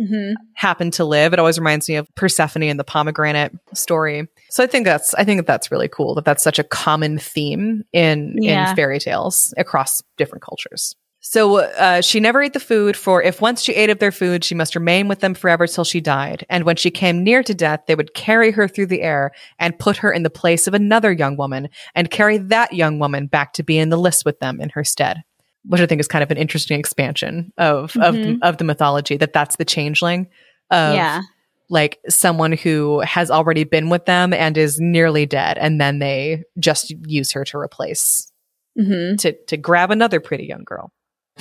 mm-hmm. 0.00 0.34
happen 0.54 0.90
to 0.92 1.04
live. 1.04 1.32
It 1.32 1.38
always 1.38 1.58
reminds 1.58 1.88
me 1.88 1.96
of 1.96 2.08
Persephone 2.14 2.64
and 2.64 2.78
the 2.78 2.84
pomegranate 2.84 3.52
story. 3.74 4.28
So 4.50 4.62
I 4.62 4.66
think 4.66 4.84
that's 4.84 5.14
I 5.14 5.24
think 5.24 5.38
that 5.38 5.46
that's 5.46 5.70
really 5.70 5.88
cool 5.88 6.14
that 6.14 6.24
that's 6.24 6.42
such 6.42 6.58
a 6.58 6.64
common 6.64 7.18
theme 7.18 7.84
in 7.92 8.36
yeah. 8.38 8.70
in 8.70 8.76
fairy 8.76 8.98
tales 8.98 9.54
across 9.56 10.02
different 10.16 10.42
cultures. 10.42 10.94
So 11.24 11.58
uh, 11.58 12.00
she 12.00 12.18
never 12.18 12.42
ate 12.42 12.52
the 12.52 12.58
food, 12.58 12.96
for 12.96 13.22
if 13.22 13.40
once 13.40 13.62
she 13.62 13.72
ate 13.74 13.90
of 13.90 14.00
their 14.00 14.10
food, 14.10 14.42
she 14.42 14.56
must 14.56 14.74
remain 14.74 15.06
with 15.06 15.20
them 15.20 15.34
forever 15.34 15.68
till 15.68 15.84
she 15.84 16.00
died. 16.00 16.44
And 16.50 16.64
when 16.64 16.74
she 16.74 16.90
came 16.90 17.22
near 17.22 17.44
to 17.44 17.54
death, 17.54 17.82
they 17.86 17.94
would 17.94 18.12
carry 18.12 18.50
her 18.50 18.66
through 18.66 18.86
the 18.86 19.02
air 19.02 19.30
and 19.60 19.78
put 19.78 19.98
her 19.98 20.12
in 20.12 20.24
the 20.24 20.30
place 20.30 20.66
of 20.66 20.74
another 20.74 21.12
young 21.12 21.36
woman, 21.36 21.68
and 21.94 22.10
carry 22.10 22.38
that 22.38 22.72
young 22.72 22.98
woman 22.98 23.28
back 23.28 23.52
to 23.52 23.62
be 23.62 23.78
in 23.78 23.88
the 23.88 23.96
list 23.96 24.24
with 24.24 24.40
them 24.40 24.60
in 24.60 24.70
her 24.70 24.82
stead 24.82 25.22
which 25.64 25.80
I 25.80 25.86
think 25.86 26.00
is 26.00 26.08
kind 26.08 26.22
of 26.22 26.30
an 26.30 26.36
interesting 26.36 26.78
expansion 26.78 27.52
of 27.58 27.92
mm-hmm. 27.92 28.32
of 28.32 28.38
of 28.42 28.56
the 28.58 28.64
mythology 28.64 29.16
that 29.16 29.32
that's 29.32 29.56
the 29.56 29.64
changeling 29.64 30.28
of 30.70 30.94
yeah. 30.94 31.22
like 31.68 31.98
someone 32.08 32.52
who 32.52 33.00
has 33.00 33.30
already 33.30 33.64
been 33.64 33.88
with 33.88 34.06
them 34.06 34.32
and 34.32 34.56
is 34.56 34.78
nearly 34.80 35.26
dead 35.26 35.58
and 35.58 35.80
then 35.80 35.98
they 35.98 36.44
just 36.58 36.94
use 37.06 37.32
her 37.32 37.44
to 37.44 37.58
replace 37.58 38.30
mm-hmm. 38.78 39.16
to 39.16 39.32
to 39.46 39.56
grab 39.56 39.90
another 39.90 40.20
pretty 40.20 40.46
young 40.46 40.64
girl. 40.64 40.92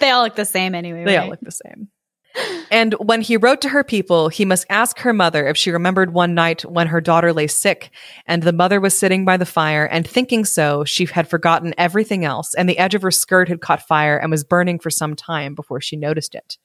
they 0.00 0.10
all 0.10 0.24
look 0.24 0.36
the 0.36 0.44
same 0.44 0.74
anyway. 0.74 1.04
They 1.04 1.16
right? 1.16 1.22
all 1.24 1.30
look 1.30 1.40
the 1.40 1.50
same. 1.50 1.88
And 2.70 2.94
when 2.94 3.20
he 3.22 3.36
wrote 3.36 3.60
to 3.62 3.68
her 3.70 3.82
people, 3.82 4.28
he 4.28 4.44
must 4.44 4.66
ask 4.68 4.98
her 4.98 5.12
mother 5.12 5.46
if 5.46 5.56
she 5.56 5.70
remembered 5.70 6.12
one 6.12 6.34
night 6.34 6.64
when 6.64 6.86
her 6.88 7.00
daughter 7.00 7.32
lay 7.32 7.46
sick 7.46 7.90
and 8.26 8.42
the 8.42 8.52
mother 8.52 8.80
was 8.80 8.96
sitting 8.96 9.24
by 9.24 9.36
the 9.36 9.46
fire 9.46 9.86
and 9.86 10.06
thinking 10.06 10.44
so, 10.44 10.84
she 10.84 11.06
had 11.06 11.28
forgotten 11.28 11.74
everything 11.78 12.24
else 12.24 12.54
and 12.54 12.68
the 12.68 12.78
edge 12.78 12.94
of 12.94 13.02
her 13.02 13.10
skirt 13.10 13.48
had 13.48 13.60
caught 13.60 13.86
fire 13.86 14.18
and 14.18 14.30
was 14.30 14.44
burning 14.44 14.78
for 14.78 14.90
some 14.90 15.16
time 15.16 15.54
before 15.54 15.80
she 15.80 15.96
noticed 15.96 16.34
it. 16.34 16.58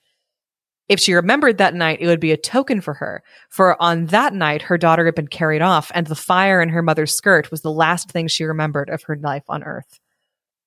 If 0.90 1.00
she 1.00 1.14
remembered 1.14 1.58
that 1.58 1.74
night, 1.74 2.00
it 2.02 2.08
would 2.08 2.20
be 2.20 2.34
a 2.34 2.38
token 2.38 2.82
for 2.82 2.96
her, 2.96 3.24
for 3.50 3.82
on 3.82 4.08
that 4.08 4.34
night 4.34 4.64
her 4.64 4.78
daughter 4.78 5.06
had 5.06 5.16
been 5.16 5.28
carried 5.28 5.62
off 5.62 5.92
and 5.96 6.06
the 6.06 6.16
fire 6.16 6.62
in 6.62 6.70
her 6.70 6.82
mother's 6.82 7.14
skirt 7.14 7.50
was 7.52 7.62
the 7.62 7.72
last 7.72 8.12
thing 8.12 8.28
she 8.28 8.44
remembered 8.44 8.90
of 8.90 9.04
her 9.04 9.16
life 9.16 9.44
on 9.48 9.64
earth. 9.64 10.00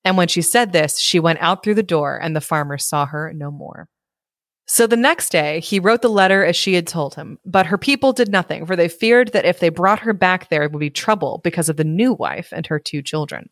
And 0.03 0.17
when 0.17 0.27
she 0.27 0.41
said 0.41 0.71
this, 0.71 0.99
she 0.99 1.19
went 1.19 1.39
out 1.41 1.63
through 1.63 1.75
the 1.75 1.83
door 1.83 2.19
and 2.19 2.35
the 2.35 2.41
farmer 2.41 2.77
saw 2.77 3.05
her 3.05 3.31
no 3.33 3.51
more. 3.51 3.87
So 4.69 4.85
the 4.85 4.97
next 4.97 5.31
day, 5.31 5.61
he 5.61 5.79
wrote 5.79 6.01
the 6.01 6.09
letter 6.09 6.43
as 6.43 6.57
she 6.57 6.73
had 6.73 6.87
told 6.87 7.15
him, 7.15 7.39
but 7.45 7.67
her 7.67 7.77
people 7.77 8.11
did 8.11 8.29
nothing, 8.29 8.65
for 8.65 8.75
they 8.75 8.89
feared 8.89 9.31
that 9.31 9.45
if 9.45 9.59
they 9.59 9.69
brought 9.69 9.99
her 9.99 10.11
back 10.11 10.49
there, 10.49 10.63
it 10.63 10.73
would 10.73 10.79
be 10.79 10.89
trouble 10.89 11.39
because 11.41 11.69
of 11.69 11.77
the 11.77 11.85
new 11.85 12.11
wife 12.13 12.49
and 12.51 12.67
her 12.67 12.77
two 12.77 13.01
children. 13.01 13.49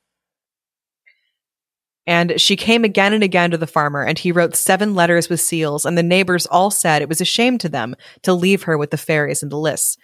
And 2.06 2.40
she 2.40 2.58
came 2.58 2.84
again 2.84 3.14
and 3.14 3.24
again 3.24 3.52
to 3.52 3.58
the 3.58 3.66
farmer, 3.66 4.04
and 4.04 4.20
he 4.20 4.34
wrote 4.34 4.58
seven 4.58 4.94
letters 4.94 5.30
with 5.30 5.40
seals, 5.40 5.86
and 5.86 5.98
the 5.98 6.04
neighbors 6.04 6.46
all 6.48 6.70
said 6.70 7.02
it 7.02 7.10
was 7.10 7.22
a 7.22 7.26
shame 7.26 7.58
to 7.60 7.70
them 7.70 7.96
to 8.24 8.34
leave 8.34 8.64
her 8.64 8.78
with 8.78 8.92
the 8.92 8.98
fairies 8.98 9.42
and 9.42 9.52
the 9.52 9.58
lists. 9.58 9.98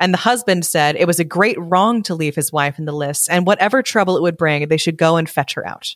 And 0.00 0.12
the 0.12 0.18
husband 0.18 0.66
said 0.66 0.96
it 0.96 1.06
was 1.06 1.20
a 1.20 1.24
great 1.24 1.56
wrong 1.60 2.02
to 2.02 2.14
leave 2.14 2.34
his 2.34 2.52
wife 2.52 2.78
in 2.78 2.86
the 2.86 2.92
lists, 2.92 3.28
and 3.28 3.46
whatever 3.46 3.82
trouble 3.82 4.16
it 4.16 4.22
would 4.22 4.36
bring, 4.36 4.66
they 4.66 4.76
should 4.76 4.98
go 4.98 5.16
and 5.16 5.30
fetch 5.30 5.54
her 5.54 5.66
out. 5.66 5.94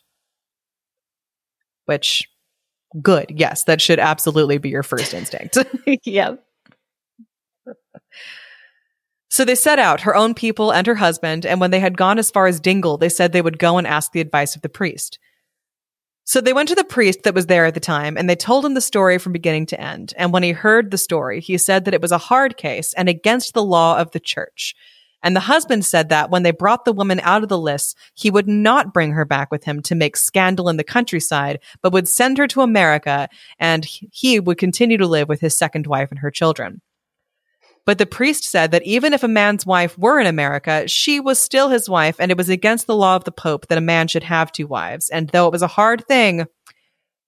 Which 1.85 2.30
good. 3.01 3.27
Yes, 3.29 3.63
that 3.65 3.81
should 3.81 3.99
absolutely 3.99 4.57
be 4.57 4.69
your 4.69 4.83
first 4.83 5.13
instinct. 5.13 5.57
yep. 6.05 6.43
So 9.29 9.45
they 9.45 9.55
set 9.55 9.79
out, 9.79 10.01
her 10.01 10.13
own 10.13 10.33
people 10.33 10.73
and 10.73 10.85
her 10.85 10.95
husband, 10.95 11.45
and 11.45 11.61
when 11.61 11.71
they 11.71 11.79
had 11.79 11.97
gone 11.97 12.19
as 12.19 12.29
far 12.29 12.47
as 12.47 12.59
Dingle, 12.59 12.97
they 12.97 13.07
said 13.07 13.31
they 13.31 13.41
would 13.41 13.59
go 13.59 13.77
and 13.77 13.87
ask 13.87 14.11
the 14.11 14.19
advice 14.19 14.57
of 14.57 14.61
the 14.61 14.67
priest. 14.67 15.19
So 16.25 16.41
they 16.41 16.53
went 16.53 16.69
to 16.69 16.75
the 16.75 16.83
priest 16.83 17.23
that 17.23 17.33
was 17.33 17.47
there 17.47 17.65
at 17.65 17.73
the 17.73 17.79
time, 17.79 18.17
and 18.17 18.29
they 18.29 18.35
told 18.35 18.65
him 18.65 18.73
the 18.73 18.81
story 18.81 19.17
from 19.17 19.31
beginning 19.31 19.67
to 19.67 19.79
end. 19.79 20.13
And 20.17 20.33
when 20.33 20.43
he 20.43 20.51
heard 20.51 20.91
the 20.91 20.97
story, 20.97 21.39
he 21.39 21.57
said 21.57 21.85
that 21.85 21.93
it 21.93 22.01
was 22.01 22.11
a 22.11 22.17
hard 22.17 22.57
case 22.57 22.93
and 22.93 23.07
against 23.07 23.53
the 23.53 23.63
law 23.63 23.97
of 23.97 24.11
the 24.11 24.19
church, 24.19 24.75
and 25.23 25.35
the 25.35 25.41
husband 25.41 25.85
said 25.85 26.09
that 26.09 26.29
when 26.29 26.43
they 26.43 26.51
brought 26.51 26.85
the 26.85 26.93
woman 26.93 27.19
out 27.21 27.43
of 27.43 27.49
the 27.49 27.57
lists, 27.57 27.95
he 28.13 28.31
would 28.31 28.47
not 28.47 28.93
bring 28.93 29.11
her 29.11 29.25
back 29.25 29.51
with 29.51 29.63
him 29.63 29.81
to 29.83 29.95
make 29.95 30.17
scandal 30.17 30.69
in 30.69 30.77
the 30.77 30.83
countryside, 30.83 31.59
but 31.81 31.93
would 31.93 32.07
send 32.07 32.37
her 32.37 32.47
to 32.47 32.61
America 32.61 33.29
and 33.59 33.85
he 33.85 34.39
would 34.39 34.57
continue 34.57 34.97
to 34.97 35.07
live 35.07 35.29
with 35.29 35.41
his 35.41 35.57
second 35.57 35.87
wife 35.87 36.09
and 36.09 36.19
her 36.19 36.31
children. 36.31 36.81
But 37.85 37.97
the 37.97 38.05
priest 38.05 38.43
said 38.43 38.71
that 38.71 38.85
even 38.85 39.13
if 39.13 39.23
a 39.23 39.27
man's 39.27 39.65
wife 39.65 39.97
were 39.97 40.19
in 40.19 40.27
America, 40.27 40.87
she 40.87 41.19
was 41.19 41.39
still 41.39 41.69
his 41.69 41.89
wife, 41.89 42.17
and 42.19 42.29
it 42.29 42.37
was 42.37 42.49
against 42.49 42.85
the 42.85 42.95
law 42.95 43.15
of 43.15 43.23
the 43.23 43.31
Pope 43.31 43.67
that 43.67 43.77
a 43.77 43.81
man 43.81 44.07
should 44.07 44.23
have 44.23 44.51
two 44.51 44.67
wives. 44.67 45.09
And 45.09 45.29
though 45.29 45.47
it 45.47 45.51
was 45.51 45.63
a 45.63 45.67
hard 45.67 46.05
thing, 46.07 46.45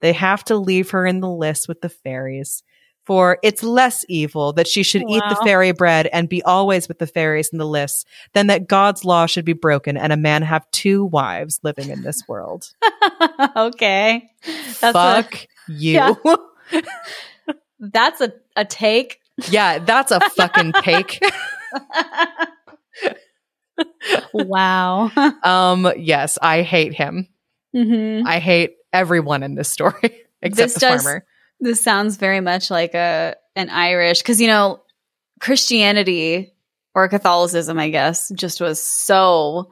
they 0.02 0.14
have 0.14 0.44
to 0.46 0.56
leave 0.56 0.92
her 0.92 1.08
in 1.08 1.22
the 1.22 1.30
list 1.30 1.68
with 1.68 1.82
the 1.82 1.90
fairies 1.90 2.62
for 3.06 3.38
it's 3.44 3.64
less 3.64 4.06
evil 4.08 4.54
that 4.54 4.68
she 4.68 4.84
should 4.84 5.04
wow. 5.04 5.18
eat 5.18 5.24
the 5.30 5.36
fairy 5.44 5.72
bread 5.72 6.08
and 6.08 6.30
be 6.30 6.42
always 6.44 6.88
with 6.88 7.00
the 7.00 7.08
fairies 7.08 7.50
in 7.50 7.58
the 7.58 7.68
lists 7.68 8.06
than 8.34 8.48
that 8.48 8.68
God's 8.68 9.04
law 9.04 9.26
should 9.26 9.46
be 9.46 9.54
broken 9.54 9.98
and 9.98 10.14
a 10.14 10.18
man 10.18 10.42
have 10.42 10.70
two 10.72 11.06
wives 11.06 11.60
living 11.64 11.90
in 11.90 12.04
this 12.04 12.22
world. 12.28 12.72
okay. 13.56 14.30
That's 14.80 14.94
Fuck 14.94 15.36
a, 15.36 15.48
you. 15.72 15.94
Yeah. 15.94 16.14
that's 17.80 18.22
a, 18.22 18.34
a 18.56 18.66
take. 18.66 19.20
Yeah, 19.50 19.80
that's 19.80 20.12
a 20.12 20.20
fucking 20.22 20.74
take. 20.82 21.20
wow. 24.34 25.12
Um, 25.44 25.92
yes, 25.98 26.38
I 26.42 26.62
hate 26.62 26.94
him. 26.94 27.28
Mm-hmm. 27.76 28.28
I 28.28 28.40
hate 28.40 28.76
everyone 28.94 29.44
in 29.44 29.56
this 29.56 29.70
story 29.70 30.24
except 30.42 30.56
this 30.56 30.74
the 30.76 30.80
does, 30.80 31.04
farmer 31.04 31.26
this 31.64 31.82
sounds 31.82 32.18
very 32.18 32.42
much 32.42 32.70
like 32.70 32.94
a 32.94 33.36
an 33.56 33.70
Irish 33.70 34.22
because 34.22 34.42
you 34.42 34.48
know 34.48 34.82
Christianity 35.40 36.54
or 36.96 37.08
Catholicism, 37.08 37.80
I 37.80 37.90
guess, 37.90 38.32
just 38.36 38.62
was 38.62 38.82
so 38.82 39.72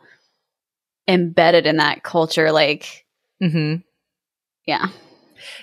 embedded 1.07 1.65
in 1.65 1.77
that 1.77 2.03
culture. 2.03 2.51
Like, 2.51 3.05
mm-hmm. 3.41 3.75
yeah, 4.65 4.87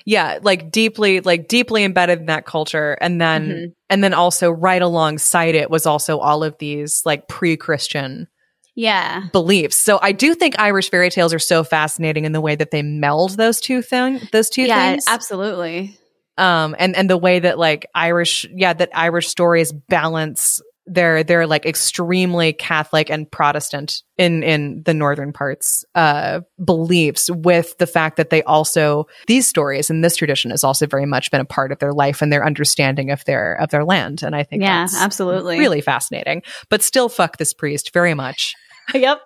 yeah, 0.04 0.38
like 0.42 0.70
deeply, 0.70 1.20
like 1.20 1.48
deeply 1.48 1.84
embedded 1.84 2.20
in 2.20 2.26
that 2.26 2.46
culture, 2.46 2.96
and 3.00 3.20
then 3.20 3.48
mm-hmm. 3.48 3.64
and 3.90 4.04
then 4.04 4.14
also 4.14 4.50
right 4.50 4.82
alongside 4.82 5.54
it 5.54 5.70
was 5.70 5.86
also 5.86 6.18
all 6.18 6.44
of 6.44 6.56
these 6.58 7.02
like 7.04 7.28
pre-Christian 7.28 8.28
yeah 8.74 9.24
beliefs. 9.32 9.76
So 9.76 9.98
I 10.00 10.12
do 10.12 10.34
think 10.34 10.54
Irish 10.58 10.90
fairy 10.90 11.10
tales 11.10 11.34
are 11.34 11.40
so 11.40 11.64
fascinating 11.64 12.24
in 12.24 12.32
the 12.32 12.40
way 12.40 12.54
that 12.54 12.70
they 12.70 12.82
meld 12.82 13.36
those 13.36 13.60
two 13.60 13.82
thing 13.82 14.20
those 14.32 14.48
two 14.48 14.62
yeah, 14.62 14.92
things. 14.92 15.04
Absolutely 15.08 15.98
um 16.38 16.74
and 16.78 16.96
and 16.96 17.10
the 17.10 17.18
way 17.18 17.38
that 17.38 17.58
like 17.58 17.86
irish 17.94 18.46
yeah 18.54 18.72
that 18.72 18.90
irish 18.94 19.28
stories 19.28 19.72
balance 19.72 20.60
their 20.90 21.22
their 21.22 21.46
like 21.46 21.66
extremely 21.66 22.52
catholic 22.52 23.10
and 23.10 23.30
protestant 23.30 24.02
in 24.16 24.42
in 24.42 24.82
the 24.84 24.94
northern 24.94 25.32
parts 25.32 25.84
uh 25.94 26.40
beliefs 26.64 27.28
with 27.30 27.76
the 27.78 27.86
fact 27.86 28.16
that 28.16 28.30
they 28.30 28.42
also 28.44 29.06
these 29.26 29.46
stories 29.46 29.90
and 29.90 30.02
this 30.02 30.16
tradition 30.16 30.50
has 30.50 30.64
also 30.64 30.86
very 30.86 31.06
much 31.06 31.30
been 31.30 31.40
a 31.40 31.44
part 31.44 31.72
of 31.72 31.78
their 31.78 31.92
life 31.92 32.22
and 32.22 32.32
their 32.32 32.44
understanding 32.44 33.10
of 33.10 33.24
their 33.26 33.54
of 33.54 33.70
their 33.70 33.84
land. 33.84 34.22
And 34.22 34.34
i 34.34 34.42
think 34.42 34.62
yeah 34.62 34.86
absolutely. 34.96 35.58
really 35.58 35.80
fascinating. 35.80 36.42
But 36.70 36.82
still 36.82 37.08
fuck 37.08 37.36
this 37.36 37.52
priest 37.52 37.92
very 37.92 38.14
much. 38.14 38.54
Yep. 38.94 39.20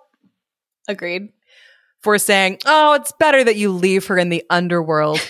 Agreed. 0.88 1.28
For 2.00 2.18
saying 2.18 2.58
oh 2.66 2.94
it's 2.94 3.12
better 3.20 3.44
that 3.44 3.54
you 3.54 3.70
leave 3.70 4.08
her 4.08 4.18
in 4.18 4.28
the 4.28 4.42
underworld 4.50 5.20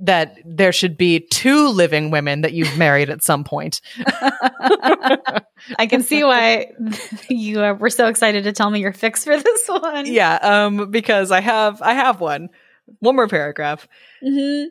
that 0.00 0.38
there 0.44 0.72
should 0.72 0.96
be 0.96 1.20
two 1.20 1.68
living 1.68 2.10
women 2.10 2.40
that 2.40 2.52
you've 2.52 2.76
married 2.76 3.10
at 3.10 3.22
some 3.22 3.44
point. 3.44 3.80
I 5.78 5.86
can 5.88 6.02
see 6.02 6.24
why 6.24 6.72
you 7.28 7.58
were 7.58 7.90
so 7.90 8.08
excited 8.08 8.44
to 8.44 8.52
tell 8.52 8.70
me 8.70 8.80
your 8.80 8.92
fix 8.92 9.24
for 9.24 9.38
this 9.38 9.68
one. 9.68 10.06
Yeah, 10.06 10.34
um, 10.34 10.90
because 10.90 11.30
I 11.30 11.40
have 11.40 11.82
I 11.82 11.94
have 11.94 12.20
one. 12.20 12.48
One 12.98 13.14
more 13.14 13.28
paragraph. 13.28 13.86
Mm-hmm. 14.24 14.68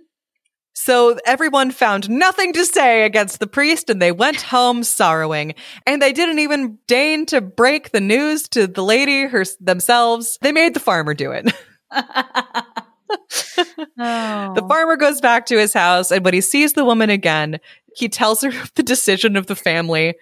So 0.73 1.17
everyone 1.25 1.71
found 1.71 2.09
nothing 2.09 2.53
to 2.53 2.63
say 2.63 3.03
against 3.03 3.39
the 3.39 3.47
priest 3.47 3.89
and 3.89 4.01
they 4.01 4.13
went 4.13 4.41
home 4.41 4.83
sorrowing. 4.83 5.55
And 5.85 6.01
they 6.01 6.13
didn't 6.13 6.39
even 6.39 6.79
deign 6.87 7.25
to 7.27 7.41
break 7.41 7.91
the 7.91 7.99
news 7.99 8.47
to 8.49 8.65
the 8.65 8.83
lady 8.83 9.23
her, 9.25 9.43
themselves. 9.59 10.37
They 10.41 10.53
made 10.53 10.73
the 10.73 10.79
farmer 10.79 11.13
do 11.13 11.31
it. 11.31 11.51
oh. 13.09 14.53
The 14.55 14.65
farmer 14.67 14.95
goes 14.95 15.21
back 15.21 15.45
to 15.47 15.57
his 15.57 15.73
house, 15.73 16.11
and 16.11 16.23
when 16.23 16.33
he 16.33 16.41
sees 16.41 16.73
the 16.73 16.85
woman 16.85 17.09
again, 17.09 17.59
he 17.95 18.09
tells 18.09 18.41
her 18.41 18.51
the 18.75 18.83
decision 18.83 19.35
of 19.35 19.47
the 19.47 19.55
family. 19.55 20.15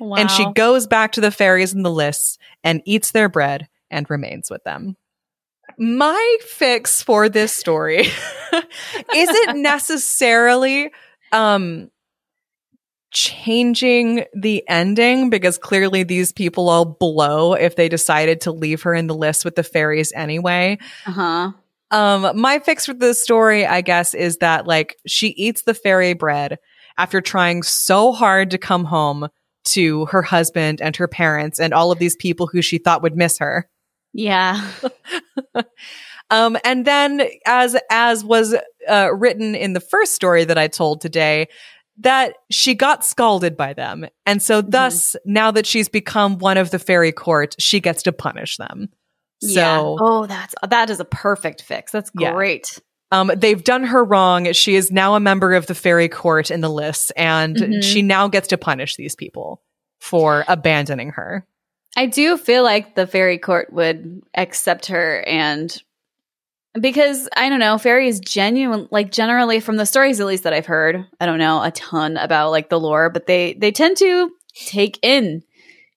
Wow. 0.00 0.16
And 0.16 0.30
she 0.30 0.46
goes 0.52 0.86
back 0.86 1.12
to 1.12 1.20
the 1.20 1.30
fairies 1.30 1.74
in 1.74 1.82
the 1.82 1.90
lists 1.90 2.38
and 2.62 2.82
eats 2.84 3.10
their 3.10 3.28
bread 3.28 3.68
and 3.90 4.08
remains 4.08 4.50
with 4.50 4.62
them. 4.64 4.96
My 5.76 6.36
fix 6.42 7.02
for 7.02 7.28
this 7.28 7.52
story 7.52 8.08
isn't 9.14 9.62
necessarily 9.62 10.90
um 11.30 11.90
changing 13.10 14.24
the 14.34 14.62
ending 14.68 15.30
because 15.30 15.58
clearly 15.58 16.02
these 16.02 16.32
people 16.32 16.68
all 16.68 16.84
blow 16.84 17.54
if 17.54 17.76
they 17.76 17.88
decided 17.88 18.42
to 18.42 18.52
leave 18.52 18.82
her 18.82 18.94
in 18.94 19.06
the 19.06 19.14
list 19.14 19.44
with 19.44 19.56
the 19.56 19.62
fairies 19.62 20.12
anyway. 20.12 20.78
Uh-huh. 21.06 21.52
Um, 21.90 22.38
my 22.38 22.58
fix 22.58 22.86
for 22.86 22.94
the 22.94 23.14
story, 23.14 23.66
I 23.66 23.80
guess, 23.80 24.14
is 24.14 24.38
that 24.38 24.66
like 24.66 24.96
she 25.06 25.28
eats 25.28 25.62
the 25.62 25.74
fairy 25.74 26.12
bread 26.12 26.58
after 26.96 27.20
trying 27.20 27.62
so 27.62 28.12
hard 28.12 28.50
to 28.50 28.58
come 28.58 28.84
home 28.84 29.28
to 29.64 30.06
her 30.06 30.22
husband 30.22 30.80
and 30.80 30.96
her 30.96 31.08
parents 31.08 31.60
and 31.60 31.72
all 31.72 31.92
of 31.92 31.98
these 31.98 32.16
people 32.16 32.46
who 32.46 32.62
she 32.62 32.78
thought 32.78 33.02
would 33.02 33.16
miss 33.16 33.38
her. 33.38 33.68
Yeah. 34.12 34.66
um, 36.30 36.56
and 36.64 36.84
then 36.84 37.22
as, 37.46 37.76
as 37.90 38.24
was, 38.24 38.54
uh, 38.88 39.10
written 39.14 39.54
in 39.54 39.74
the 39.74 39.80
first 39.80 40.14
story 40.14 40.44
that 40.44 40.58
I 40.58 40.68
told 40.68 41.00
today, 41.00 41.48
that 42.00 42.34
she 42.50 42.74
got 42.74 43.04
scalded 43.04 43.56
by 43.56 43.74
them. 43.74 44.06
And 44.24 44.42
so 44.42 44.60
mm-hmm. 44.60 44.70
thus, 44.70 45.16
now 45.24 45.50
that 45.50 45.66
she's 45.66 45.88
become 45.88 46.38
one 46.38 46.56
of 46.56 46.70
the 46.70 46.78
fairy 46.78 47.12
court, 47.12 47.56
she 47.58 47.80
gets 47.80 48.02
to 48.04 48.12
punish 48.12 48.56
them. 48.56 48.88
So, 49.40 49.50
yeah. 49.50 49.80
oh, 49.80 50.26
that's 50.26 50.54
that 50.68 50.90
is 50.90 51.00
a 51.00 51.04
perfect 51.04 51.62
fix. 51.62 51.92
That's 51.92 52.10
great. 52.10 52.68
Yeah. 52.74 52.82
Um, 53.10 53.30
they've 53.34 53.62
done 53.62 53.84
her 53.84 54.04
wrong. 54.04 54.52
She 54.52 54.74
is 54.74 54.90
now 54.90 55.14
a 55.14 55.20
member 55.20 55.54
of 55.54 55.66
the 55.66 55.74
fairy 55.74 56.08
court 56.08 56.50
in 56.50 56.60
the 56.60 56.68
list, 56.68 57.12
and 57.16 57.56
mm-hmm. 57.56 57.80
she 57.80 58.02
now 58.02 58.28
gets 58.28 58.48
to 58.48 58.58
punish 58.58 58.96
these 58.96 59.14
people 59.14 59.62
for 60.00 60.44
abandoning 60.48 61.10
her. 61.10 61.46
I 61.96 62.06
do 62.06 62.36
feel 62.36 62.62
like 62.62 62.94
the 62.94 63.06
fairy 63.06 63.38
court 63.38 63.72
would 63.72 64.22
accept 64.34 64.86
her 64.86 65.24
and 65.26 65.76
because 66.78 67.28
I 67.34 67.48
don't 67.48 67.58
know, 67.58 67.78
fairies 67.78 68.20
genuine 68.20 68.88
like 68.90 69.10
generally 69.10 69.60
from 69.60 69.76
the 69.76 69.86
stories 69.86 70.20
at 70.20 70.26
least 70.26 70.44
that 70.44 70.52
I've 70.52 70.66
heard, 70.66 71.04
I 71.20 71.26
don't 71.26 71.38
know 71.38 71.62
a 71.62 71.70
ton 71.70 72.16
about 72.16 72.50
like 72.50 72.68
the 72.68 72.78
lore, 72.78 73.10
but 73.10 73.26
they 73.26 73.54
they 73.54 73.72
tend 73.72 73.96
to 73.98 74.30
take 74.54 74.98
in 75.02 75.42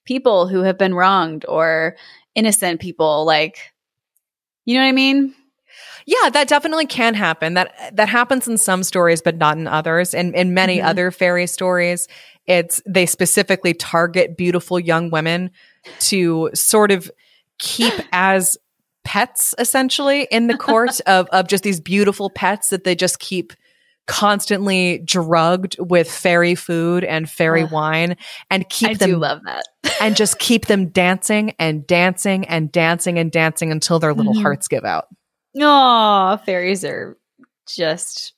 people 0.05 0.47
who 0.47 0.61
have 0.61 0.77
been 0.77 0.95
wronged 0.95 1.45
or 1.47 1.95
innocent 2.35 2.79
people 2.79 3.25
like 3.25 3.57
you 4.65 4.75
know 4.75 4.81
what 4.81 4.89
I 4.89 4.93
mean? 4.93 5.33
Yeah, 6.05 6.29
that 6.31 6.47
definitely 6.47 6.85
can 6.85 7.13
happen. 7.13 7.55
That 7.55 7.95
that 7.95 8.09
happens 8.09 8.47
in 8.47 8.57
some 8.57 8.83
stories, 8.83 9.21
but 9.21 9.37
not 9.37 9.57
in 9.57 9.67
others. 9.67 10.13
And 10.13 10.35
in 10.35 10.53
many 10.53 10.77
Mhm. 10.77 10.85
other 10.85 11.11
fairy 11.11 11.47
stories, 11.47 12.07
it's 12.45 12.81
they 12.87 13.05
specifically 13.05 13.73
target 13.73 14.37
beautiful 14.37 14.79
young 14.79 15.09
women 15.09 15.51
to 15.99 16.49
sort 16.53 16.91
of 16.91 17.09
keep 17.59 17.93
as 18.11 18.57
pets, 19.03 19.55
essentially, 19.57 20.27
in 20.31 20.47
the 20.47 20.57
court 20.57 20.99
of 21.07 21.27
of 21.27 21.47
just 21.47 21.63
these 21.63 21.79
beautiful 21.79 22.29
pets 22.29 22.69
that 22.69 22.83
they 22.83 22.95
just 22.95 23.19
keep 23.19 23.53
constantly 24.07 24.99
drugged 25.05 25.77
with 25.79 26.11
fairy 26.11 26.55
food 26.55 27.03
and 27.03 27.29
fairy 27.29 27.63
Ugh. 27.63 27.71
wine 27.71 28.17
and 28.49 28.67
keep 28.69 28.89
I 28.89 28.93
them 28.95 29.09
do 29.11 29.17
love 29.17 29.41
that. 29.45 29.63
and 30.01 30.15
just 30.15 30.39
keep 30.39 30.65
them 30.67 30.87
dancing 30.89 31.53
and 31.59 31.85
dancing 31.87 32.45
and 32.45 32.71
dancing 32.71 33.17
and 33.19 33.31
dancing 33.31 33.71
until 33.71 33.99
their 33.99 34.13
little 34.13 34.33
Mhm. 34.33 34.41
hearts 34.41 34.67
give 34.67 34.83
out. 34.85 35.05
Oh, 35.59 36.39
fairies 36.45 36.83
are 36.85 37.17
just 37.67 38.33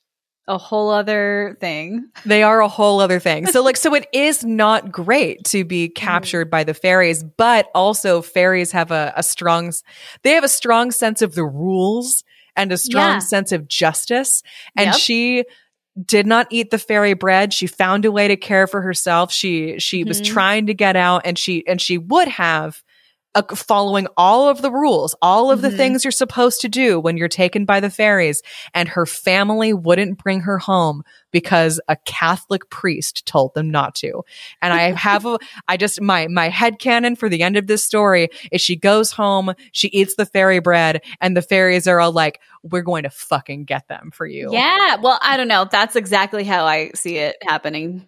a 0.46 0.58
whole 0.58 0.90
other 0.90 1.56
thing. 1.60 2.06
They 2.26 2.42
are 2.42 2.60
a 2.60 2.68
whole 2.68 3.00
other 3.00 3.18
thing. 3.18 3.46
So 3.46 3.62
like 3.62 3.76
so 3.78 3.94
it 3.94 4.06
is 4.12 4.44
not 4.44 4.92
great 4.92 5.44
to 5.46 5.64
be 5.64 5.88
captured 5.88 6.50
by 6.50 6.64
the 6.64 6.74
fairies, 6.74 7.24
but 7.24 7.68
also 7.74 8.20
fairies 8.20 8.70
have 8.72 8.90
a, 8.90 9.12
a 9.16 9.22
strong 9.22 9.72
they 10.22 10.32
have 10.32 10.44
a 10.44 10.48
strong 10.48 10.90
sense 10.90 11.22
of 11.22 11.34
the 11.34 11.44
rules 11.44 12.22
and 12.56 12.72
a 12.72 12.78
strong 12.78 13.12
Yeah. 13.14 13.18
sense 13.18 13.52
of 13.52 13.68
justice. 13.68 14.42
And 14.76 14.86
Yep. 14.88 14.96
she 14.96 15.44
did 16.04 16.26
not 16.26 16.48
eat 16.50 16.70
the 16.70 16.78
fairy 16.78 17.14
bread. 17.14 17.52
She 17.52 17.66
found 17.66 18.04
a 18.04 18.10
way 18.12 18.26
to 18.28 18.36
care 18.36 18.66
for 18.66 18.82
herself. 18.82 19.32
She 19.32 19.78
she 19.78 20.02
was 20.04 20.20
Mhm. 20.20 20.24
trying 20.26 20.66
to 20.66 20.74
get 20.74 20.96
out 20.96 21.22
and 21.24 21.38
she 21.38 21.64
and 21.68 21.80
she 21.80 21.98
would 21.98 22.28
have 22.28 22.82
following 23.54 24.06
all 24.16 24.48
of 24.48 24.60
the 24.62 24.70
rules, 24.70 25.14
all 25.22 25.50
of 25.50 25.62
the 25.62 25.70
Mhm. 25.70 25.76
things 25.76 26.04
you're 26.04 26.10
supposed 26.12 26.60
to 26.60 26.68
do 26.68 27.00
when 27.00 27.16
you're 27.16 27.28
taken 27.28 27.64
by 27.64 27.80
the 27.80 27.90
fairies. 27.90 28.42
And 28.74 28.88
her 28.90 29.06
family 29.06 29.72
wouldn't 29.72 30.18
bring 30.18 30.40
her 30.40 30.58
home 30.58 31.02
because 31.30 31.80
a 31.88 31.96
Catholic 32.04 32.68
priest 32.70 33.26
told 33.26 33.54
them 33.54 33.70
not 33.70 33.94
to. 33.96 34.22
And 34.62 34.72
I 34.72 34.92
have 34.92 35.24
a, 35.26 35.38
I 35.66 35.76
just, 35.76 36.00
my, 36.00 36.28
my 36.28 36.48
head 36.48 36.74
headcanon 36.74 37.16
for 37.18 37.28
the 37.28 37.42
end 37.42 37.56
of 37.56 37.66
this 37.66 37.84
story 37.84 38.28
is 38.52 38.60
she 38.60 38.76
goes 38.76 39.12
home, 39.12 39.54
she 39.72 39.88
eats 39.88 40.14
the 40.16 40.26
fairy 40.26 40.58
bread, 40.58 41.02
and 41.20 41.36
the 41.36 41.42
fairies 41.42 41.86
are 41.86 42.00
all 42.00 42.12
like, 42.12 42.40
we're 42.62 42.82
going 42.82 43.02
to 43.02 43.10
fucking 43.10 43.64
get 43.64 43.88
them 43.88 44.10
for 44.12 44.26
you. 44.26 44.50
Yeah. 44.52 44.96
Well, 44.96 45.18
I 45.22 45.36
don't 45.36 45.48
know. 45.48 45.66
That's 45.70 45.96
exactly 45.96 46.44
how 46.44 46.64
I 46.64 46.90
see 46.94 47.16
it 47.18 47.36
happening. 47.42 48.06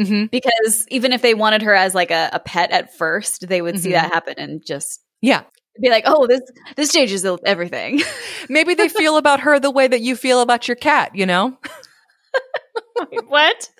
Hmm 0.00 0.24
Because 0.26 0.86
even 0.90 1.12
if 1.12 1.22
they 1.22 1.34
wanted 1.34 1.62
her 1.62 1.74
as 1.74 1.94
like 1.94 2.10
a, 2.10 2.30
a 2.32 2.40
pet 2.40 2.70
at 2.70 2.96
first, 2.96 3.46
they 3.48 3.60
would 3.62 3.78
see 3.80 3.90
Mhm. 3.90 3.92
that 3.92 4.12
happen 4.12 4.34
and 4.38 4.64
just 4.64 5.00
Yeah. 5.20 5.42
be 5.80 5.90
like, 5.90 6.04
"Oh, 6.06 6.26
this 6.26 6.40
this 6.76 6.92
changes 6.92 7.24
everything." 7.44 8.00
Maybe 8.48 8.74
they 8.74 8.88
feel 8.88 9.16
about 9.16 9.40
her 9.40 9.58
the 9.60 9.70
way 9.70 9.86
that 9.88 10.00
you 10.00 10.16
feel 10.16 10.40
about 10.40 10.68
your 10.68 10.74
cat, 10.76 11.14
you 11.14 11.26
know? 11.26 11.56
what? 13.28 13.70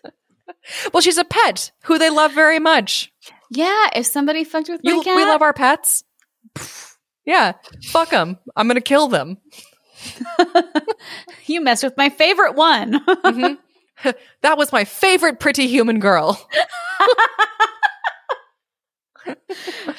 Well, 0.93 1.01
she's 1.01 1.19
a 1.19 1.25
pet 1.25 1.71
who 1.85 1.99
they 1.99 2.11
love 2.11 2.33
very 2.33 2.59
much. 2.59 3.13
Yeah. 3.51 3.89
If 3.95 4.07
somebody 4.07 4.45
fucked 4.45 4.69
with 4.69 4.81
my 4.85 4.93
You, 4.93 5.03
cat, 5.03 5.17
we 5.17 5.25
love 5.25 5.43
our 5.43 5.53
pets. 5.53 6.05
Yeah, 7.25 7.53
fuck 7.85 8.11
them. 8.11 8.39
I'm 8.57 8.67
gonna 8.67 8.81
kill 8.81 9.09
them. 9.09 9.39
you 11.47 11.61
messed 11.61 11.85
with 11.85 11.97
my 11.97 12.09
favorite 12.09 12.55
one. 12.55 13.05
Mhm. 13.07 13.59
that 14.43 14.59
was 14.59 14.73
my 14.73 14.85
favorite 14.85 15.41
pretty 15.41 15.67
human 15.67 15.99
girl. 16.01 16.41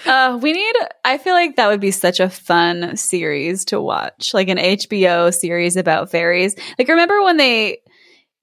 uh, 0.05 0.39
we 0.41 0.53
need. 0.53 0.75
I 1.03 1.17
feel 1.17 1.33
like 1.33 1.55
that 1.55 1.67
would 1.67 1.79
be 1.79 1.91
such 1.91 2.19
a 2.19 2.29
fun 2.29 2.97
series 2.97 3.65
to 3.65 3.81
watch, 3.81 4.33
like 4.33 4.49
an 4.49 4.57
HBO 4.57 5.33
series 5.33 5.75
about 5.77 6.09
fairies. 6.11 6.55
Like, 6.77 6.87
remember 6.87 7.21
when 7.23 7.37
they 7.37 7.79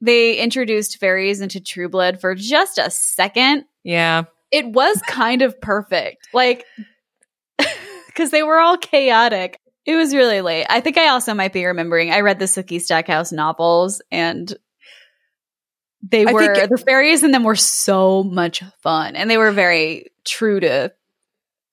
they 0.01 0.37
introduced 0.37 0.99
fairies 0.99 1.41
into 1.41 1.61
True 1.61 1.89
Blood 1.89 2.21
for 2.21 2.35
just 2.35 2.79
a 2.79 2.91
second? 2.91 3.65
Yeah. 3.83 4.25
It 4.51 4.67
was 4.67 5.01
kind 5.07 5.43
of 5.43 5.61
perfect, 5.61 6.29
like 6.33 6.65
because 8.07 8.31
they 8.31 8.43
were 8.43 8.59
all 8.59 8.79
chaotic. 8.79 9.61
It 9.85 9.97
was 9.97 10.15
really 10.15 10.43
late. 10.43 10.67
I 10.69 10.81
think 10.81 10.99
I 10.99 11.09
also 11.09 11.35
might 11.35 11.53
be 11.53 11.65
remembering. 11.65 12.11
I 12.11 12.21
read 12.21 12.39
the 12.39 12.45
Sookie 12.45 12.81
Stackhouse 12.81 13.33
novels, 13.33 14.03
and 14.11 14.55
they 16.03 16.25
I 16.27 16.33
were 16.33 16.55
think- 16.55 16.71
the 16.71 16.79
fairies 16.79 17.23
in 17.25 17.31
them 17.33 17.45
were 17.45 17.57
so 17.57 18.23
much 18.23 18.63
fun, 18.83 19.17
and 19.17 19.31
they 19.31 19.39
were 19.39 19.51
very 19.53 20.11
true 20.25 20.61
to, 20.61 20.93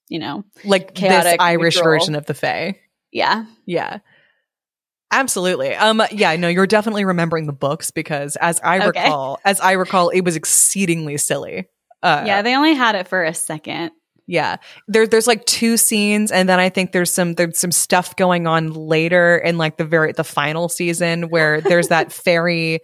you 0.10 0.20
know, 0.20 0.44
Like 0.64 0.94
Chaotic 0.96 1.24
this 1.34 1.36
Irish 1.40 1.76
neutral. 1.76 1.94
version 2.00 2.16
of 2.16 2.26
the 2.26 2.34
Fae. 2.34 2.80
yeah. 3.12 3.46
Yeah. 3.66 4.00
Absolutely. 5.12 5.74
Um 5.76 6.02
yeah, 6.12 6.36
no, 6.36 6.48
you're 6.48 6.68
definitely 6.68 7.06
remembering 7.06 7.46
the 7.46 7.54
books 7.54 7.92
because 7.92 8.36
as 8.38 8.60
I 8.62 8.88
Okay. 8.88 9.04
recall, 9.04 9.40
as 9.46 9.62
I 9.62 9.74
recall, 9.74 10.10
it 10.10 10.22
was 10.22 10.36
exceedingly 10.36 11.18
silly. 11.18 11.68
Uh 12.04 12.24
yeah, 12.26 12.42
they 12.42 12.56
only 12.56 12.74
had 12.74 12.96
it 12.96 13.08
for 13.08 13.24
a 13.24 13.34
second. 13.34 13.92
Yeah. 14.28 14.58
There 14.88 15.06
there's 15.08 15.28
like 15.28 15.46
two 15.46 15.78
scenes 15.78 16.32
and 16.32 16.50
then 16.50 16.60
I 16.60 16.70
think 16.70 16.92
there's 16.92 17.12
some 17.12 17.34
there's 17.36 17.58
some 17.60 17.72
stuff 17.72 18.16
going 18.16 18.48
on 18.48 18.74
later 18.74 19.38
in 19.38 19.58
like 19.58 19.78
the 19.78 19.86
very 19.86 20.12
the 20.12 20.24
final 20.24 20.68
season 20.68 21.30
where 21.30 21.62
there's 21.62 21.90
that 21.90 22.12
fairy 22.24 22.80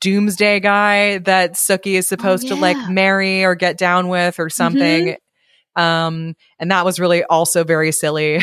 doomsday 0.00 0.60
guy 0.60 1.18
that 1.18 1.54
Sookie 1.54 1.94
is 1.94 2.08
supposed 2.08 2.48
to 2.48 2.54
like 2.56 2.76
Oh, 2.76 2.80
yeah. 2.80 2.84
Mm-hmm. 2.86 2.94
marry 2.94 3.44
or 3.44 3.54
get 3.54 3.78
down 3.78 4.08
with 4.08 4.38
or 4.40 4.50
something. 4.50 5.16
Um 5.76 6.34
and 6.58 6.70
that 6.70 6.84
was 6.84 6.98
really 6.98 7.22
also 7.24 7.62
very 7.64 7.92
silly. 7.92 8.42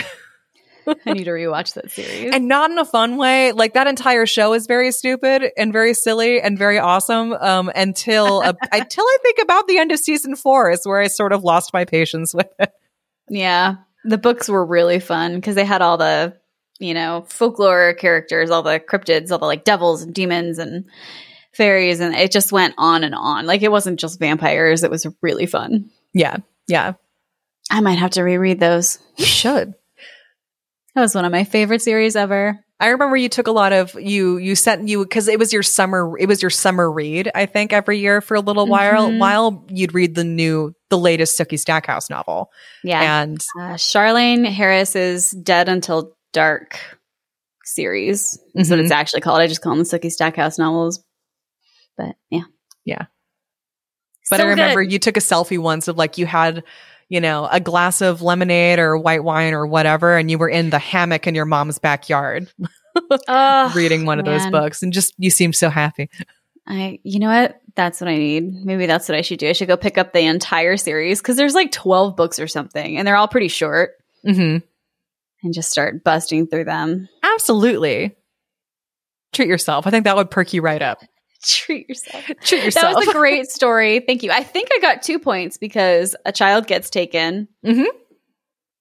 I 0.86 1.14
need 1.14 1.24
to 1.24 1.32
rewatch 1.32 1.76
that 1.76 1.90
series. 1.92 2.34
and 2.34 2.48
not 2.50 2.70
in 2.70 2.78
a 2.78 2.84
fun 2.84 3.16
way. 3.16 3.54
Like 3.54 3.74
that 3.74 3.88
entire 3.88 4.26
show 4.26 4.54
is 4.54 4.68
very 4.68 4.92
stupid 4.92 5.50
and 5.58 5.72
very 5.72 5.94
silly 5.94 6.42
and 6.42 6.58
very 6.58 6.78
awesome. 6.78 7.32
Um, 7.34 7.72
until 7.74 8.42
uh, 8.42 8.52
until 8.72 9.04
I 9.06 9.18
think 9.24 9.38
about 9.42 9.68
the 9.68 9.78
end 9.78 9.94
of 9.94 10.00
season 10.00 10.36
four 10.36 10.72
is 10.72 10.86
where 10.86 11.00
I 11.00 11.08
sort 11.08 11.32
of 11.32 11.44
lost 11.44 11.72
my 11.74 11.86
patience 11.86 12.34
with 12.34 12.50
it. 12.60 12.70
yeah, 13.30 13.76
the 14.04 14.18
books 14.18 14.50
were 14.50 14.66
really 14.66 15.00
fun 15.00 15.36
because 15.36 15.56
they 15.56 15.64
had 15.64 15.82
all 15.82 15.96
the, 15.98 16.36
you 16.80 16.94
know, 16.94 17.24
folklore 17.30 17.94
characters, 17.94 18.50
all 18.50 18.62
the 18.62 18.78
cryptids, 18.82 19.32
all 19.32 19.40
the 19.40 19.46
like 19.46 19.64
devils 19.64 20.02
and 20.04 20.14
demons 20.14 20.60
and 20.60 20.84
fairies, 21.54 22.00
and 22.00 22.16
it 22.16 22.32
just 22.32 22.52
went 22.52 22.74
on 22.78 23.04
and 23.04 23.16
on. 23.16 23.46
Like 23.46 23.62
it 23.62 23.72
wasn't 23.72 24.00
just 24.00 24.20
vampires; 24.20 24.84
it 24.84 24.92
was 24.92 25.08
really 25.22 25.46
fun. 25.46 25.90
Yeah, 26.14 26.38
yeah, 26.68 26.94
I 27.72 27.82
might 27.82 28.00
have 28.00 28.12
to 28.12 28.24
reread 28.24 28.60
those. 28.60 29.00
you 29.18 29.26
should. 29.26 29.74
That 30.96 31.02
was 31.02 31.16
one 31.16 31.26
of 31.26 31.32
my 31.32 31.44
favorite 31.44 31.82
series 31.82 32.16
ever. 32.16 32.60
I 32.80 32.88
remember 32.90 33.16
you 33.16 33.30
took 33.30 33.48
a 33.48 33.52
lot 33.52 33.72
of 33.74 33.96
you 34.00 34.38
you 34.38 34.56
sent 34.56 34.88
you 34.90 35.04
because 35.04 35.28
it 35.28 35.40
was 35.40 35.54
your 35.54 35.64
summer 35.64 36.18
it 36.20 36.28
was 36.28 36.42
your 36.42 36.50
summer 36.50 36.92
read 36.92 37.32
I 37.34 37.46
think 37.46 37.72
every 37.72 38.00
year 38.00 38.20
for 38.20 38.36
a 38.36 38.42
little 38.42 38.68
while 38.68 39.10
Mhm. 39.10 39.20
while 39.20 39.66
you'd 39.70 39.94
read 39.94 40.16
the 40.16 40.24
new 40.26 40.74
the 40.90 40.98
latest 40.98 41.40
Sookie 41.40 41.58
Stackhouse 41.60 42.10
novel 42.10 42.50
Yeah, 42.84 43.22
and 43.24 43.40
uh, 43.58 43.74
Charlaine 43.76 44.46
Harris's 44.46 45.32
"Dead 45.32 45.70
Until 45.70 46.14
Dark" 46.34 46.78
series 47.64 48.38
is 48.56 48.70
what 48.70 48.80
it's 48.80 48.92
actually 48.92 49.22
called. 49.22 49.40
I 49.40 49.48
just 49.48 49.62
call 49.62 49.76
them 49.76 49.84
the 49.84 49.90
Sookie 50.00 50.12
Stackhouse 50.12 50.60
novels. 50.60 51.02
But 51.98 52.16
yeah, 52.30 52.44
Yeah. 52.86 53.06
But 54.30 54.38
So 54.40 54.46
I 54.46 54.50
remember 54.50 54.84
good. 54.84 54.92
you 54.92 55.00
took 55.00 55.18
a 55.18 55.22
selfie 55.22 55.60
once 55.60 55.88
of 55.88 55.98
like 55.98 56.18
you 56.18 56.26
had, 56.26 56.64
you 57.10 57.20
know, 57.22 57.48
a 57.52 57.60
glass 57.60 58.02
of 58.02 58.22
lemonade 58.22 58.80
or 58.80 58.98
white 58.98 59.24
wine 59.24 59.54
or 59.54 59.68
whatever, 59.68 60.18
and 60.18 60.32
you 60.32 60.38
were 60.38 60.50
in 60.50 60.70
the 60.70 60.80
hammock 60.80 61.28
in 61.28 61.36
your 61.36 61.46
mom's 61.46 61.78
backyard 61.78 62.52
Ugh, 63.28 63.76
reading 63.76 64.06
one 64.06 64.20
of 64.20 64.26
those 64.26 64.46
books, 64.48 64.82
and 64.82 64.94
just 64.94 65.14
you 65.18 65.30
seemed 65.30 65.56
so 65.56 65.70
happy. 65.70 66.10
I, 66.66 67.00
you 67.04 67.20
know 67.20 67.28
what? 67.28 67.60
That's 67.76 68.00
what 68.00 68.08
I 68.08 68.16
need. 68.18 68.54
Maybe 68.64 68.86
that's 68.86 69.10
what 69.10 69.18
I 69.18 69.22
should 69.22 69.40
do. 69.40 69.50
I 69.50 69.54
should 69.54 69.68
go 69.68 69.76
pick 69.76 69.98
up 69.98 70.14
the 70.14 70.22
entire 70.22 70.78
series 70.78 71.20
because 71.20 71.36
there's 71.36 71.56
like 71.56 71.72
12 71.72 72.16
books 72.16 72.40
or 72.40 72.48
something, 72.48 72.98
and 72.98 73.06
they're 73.08 73.18
all 73.18 73.28
pretty 73.28 73.50
short, 73.50 73.92
hmm 74.24 74.58
and 75.46 75.54
just 75.54 75.70
start 75.70 76.06
busting 76.06 76.48
through 76.48 76.64
them. 76.64 77.10
Absolutely. 77.22 78.16
Treat 79.34 79.50
yourself. 79.50 79.86
I 79.86 79.90
think 79.90 80.06
that 80.06 80.16
would 80.16 80.32
perk 80.32 80.54
you 80.54 80.62
right 80.62 80.82
up. 80.82 81.02
Treat 81.44 81.90
yourself. 81.90 82.26
Treat 82.44 82.64
yourself. 82.64 82.94
That 82.94 83.00
was 83.00 83.08
a 83.10 83.12
great 83.12 83.50
story. 83.52 84.00
Thank 84.00 84.24
you. 84.24 84.32
I 84.32 84.44
think 84.44 84.70
I 84.76 84.80
got 84.80 85.02
two 85.04 85.20
points 85.20 85.58
because 85.58 86.16
a 86.26 86.32
child 86.32 86.68
gets 86.68 86.90
taken. 86.90 87.48
Mhm. 87.66 87.86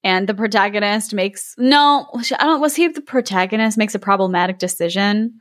And 0.04 0.28
the 0.28 0.34
protagonist 0.34 1.14
makes 1.14 1.54
no, 1.58 2.08
I 2.38 2.44
don't. 2.44 2.60
Was 2.60 2.74
he 2.76 2.88
the 2.88 3.00
protagonist? 3.00 3.78
Makes 3.78 3.94
a 3.94 3.98
problematic 3.98 4.58
decision. 4.58 5.34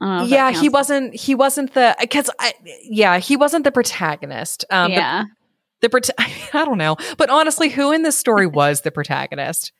I 0.00 0.04
don't 0.06 0.30
know 0.30 0.36
yeah, 0.36 0.50
he 0.52 0.68
wasn't. 0.68 1.14
He 1.14 1.34
wasn't 1.34 1.72
the 1.74 1.96
because 2.00 2.30
I. 2.38 2.52
Yeah, 2.82 3.18
he 3.18 3.36
wasn't 3.36 3.64
the 3.64 3.72
protagonist. 3.72 4.64
Um, 4.70 4.92
yeah, 4.92 5.24
the, 5.80 5.88
prota- 5.88 6.10
I 6.18 6.64
don't 6.64 6.78
know, 6.78 6.96
but 7.16 7.30
honestly, 7.30 7.68
who 7.70 7.92
in 7.92 8.02
this 8.02 8.18
story 8.18 8.46
was 8.60 8.82
the 8.82 8.90
protagonist? 8.90 9.72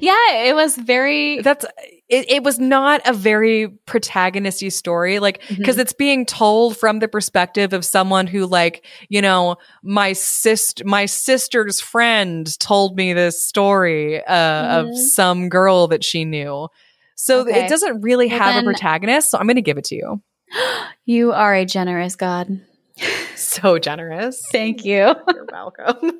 Yeah, 0.00 0.32
it 0.44 0.54
was 0.56 0.76
very. 0.76 1.40
That's 1.40 1.64
it, 2.08 2.28
it 2.30 2.42
was 2.42 2.58
not 2.58 3.00
a 3.06 3.12
very 3.12 3.68
protagonisty 3.86 4.70
story 4.70 5.18
like 5.20 5.40
because 5.48 5.76
Mhm. 5.76 5.80
it's 5.80 5.92
being 5.92 6.26
told 6.26 6.76
from 6.76 6.98
the 6.98 7.06
perspective 7.08 7.72
of 7.72 7.84
someone 7.84 8.26
who 8.26 8.46
like 8.46 8.84
you 9.08 9.22
know 9.22 9.56
my 9.84 10.14
sister 10.14 10.84
my 10.84 11.06
sister's 11.06 11.80
friend 11.80 12.58
told 12.58 12.96
me 12.96 13.12
this 13.12 13.42
story 13.44 14.24
uh, 14.24 14.32
Mhm. 14.34 14.88
of 14.90 14.98
some 14.98 15.48
girl 15.48 15.86
that 15.88 16.02
she 16.02 16.24
knew 16.24 16.68
so 17.14 17.40
Okay. 17.40 17.64
it 17.64 17.68
doesn't 17.68 18.00
really 18.00 18.28
Well, 18.28 18.38
have 18.38 18.54
then- 18.54 18.64
a 18.64 18.66
protagonist 18.66 19.30
so 19.30 19.38
i'm 19.38 19.46
gonna 19.46 19.60
give 19.60 19.76
it 19.78 19.84
to 19.84 19.94
you 19.94 20.22
You 21.04 21.32
are 21.32 21.54
a 21.54 21.64
generous 21.66 22.16
God. 22.16 22.60
so 23.36 23.78
generous 23.78 24.42
Thank 24.50 24.84
you. 24.84 25.14
you're 25.34 25.46
welcome 25.52 26.12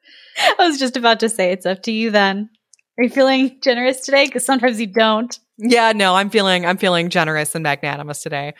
I 0.58 0.66
was 0.66 0.78
just 0.78 0.96
about 0.96 1.20
to 1.20 1.28
say 1.28 1.52
it's 1.52 1.66
up 1.66 1.82
to 1.84 1.92
you 1.92 2.10
then. 2.10 2.48
Are 2.98 3.04
you 3.04 3.10
feeling 3.10 3.58
generous 3.62 4.00
today? 4.00 4.26
Because 4.26 4.44
sometimes 4.44 4.80
you 4.80 4.86
don't. 4.86 5.38
Yeah, 5.58 5.92
no, 5.92 6.14
I'm 6.14 6.30
feeling 6.30 6.66
I'm 6.66 6.76
feeling 6.78 7.08
generous 7.10 7.54
and 7.54 7.62
magnanimous 7.62 8.22
today. 8.22 8.54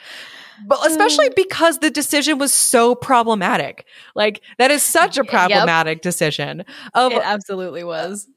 But 0.67 0.79
especially 0.87 1.29
because 1.37 1.79
the 1.79 1.91
decision 1.91 2.39
was 2.39 2.53
so 2.53 2.95
problematic. 2.95 3.85
Like 4.15 4.43
that 4.59 4.71
is 4.71 4.83
such 4.83 5.17
a 5.19 5.23
Yep. 5.25 5.29
problematic 5.31 6.03
decision. 6.03 6.65
Of 6.95 7.13
It 7.13 7.23
absolutely 7.25 7.85
was. 7.85 8.29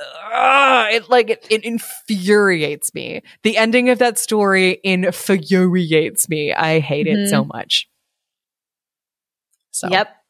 ah, 0.00 0.88
it 0.88 1.08
like 1.10 1.30
it, 1.30 1.46
it 1.50 1.64
infuriates 1.64 2.94
me. 2.94 3.22
The 3.42 3.56
ending 3.56 3.90
of 3.90 3.98
that 3.98 4.18
story 4.18 4.80
infuriates 4.84 6.28
me. 6.28 6.52
I 6.54 6.78
hate 6.80 7.06
it 7.08 7.28
so 7.28 7.44
much. 7.44 7.88
So 9.72 9.88
Yep. 9.88 10.21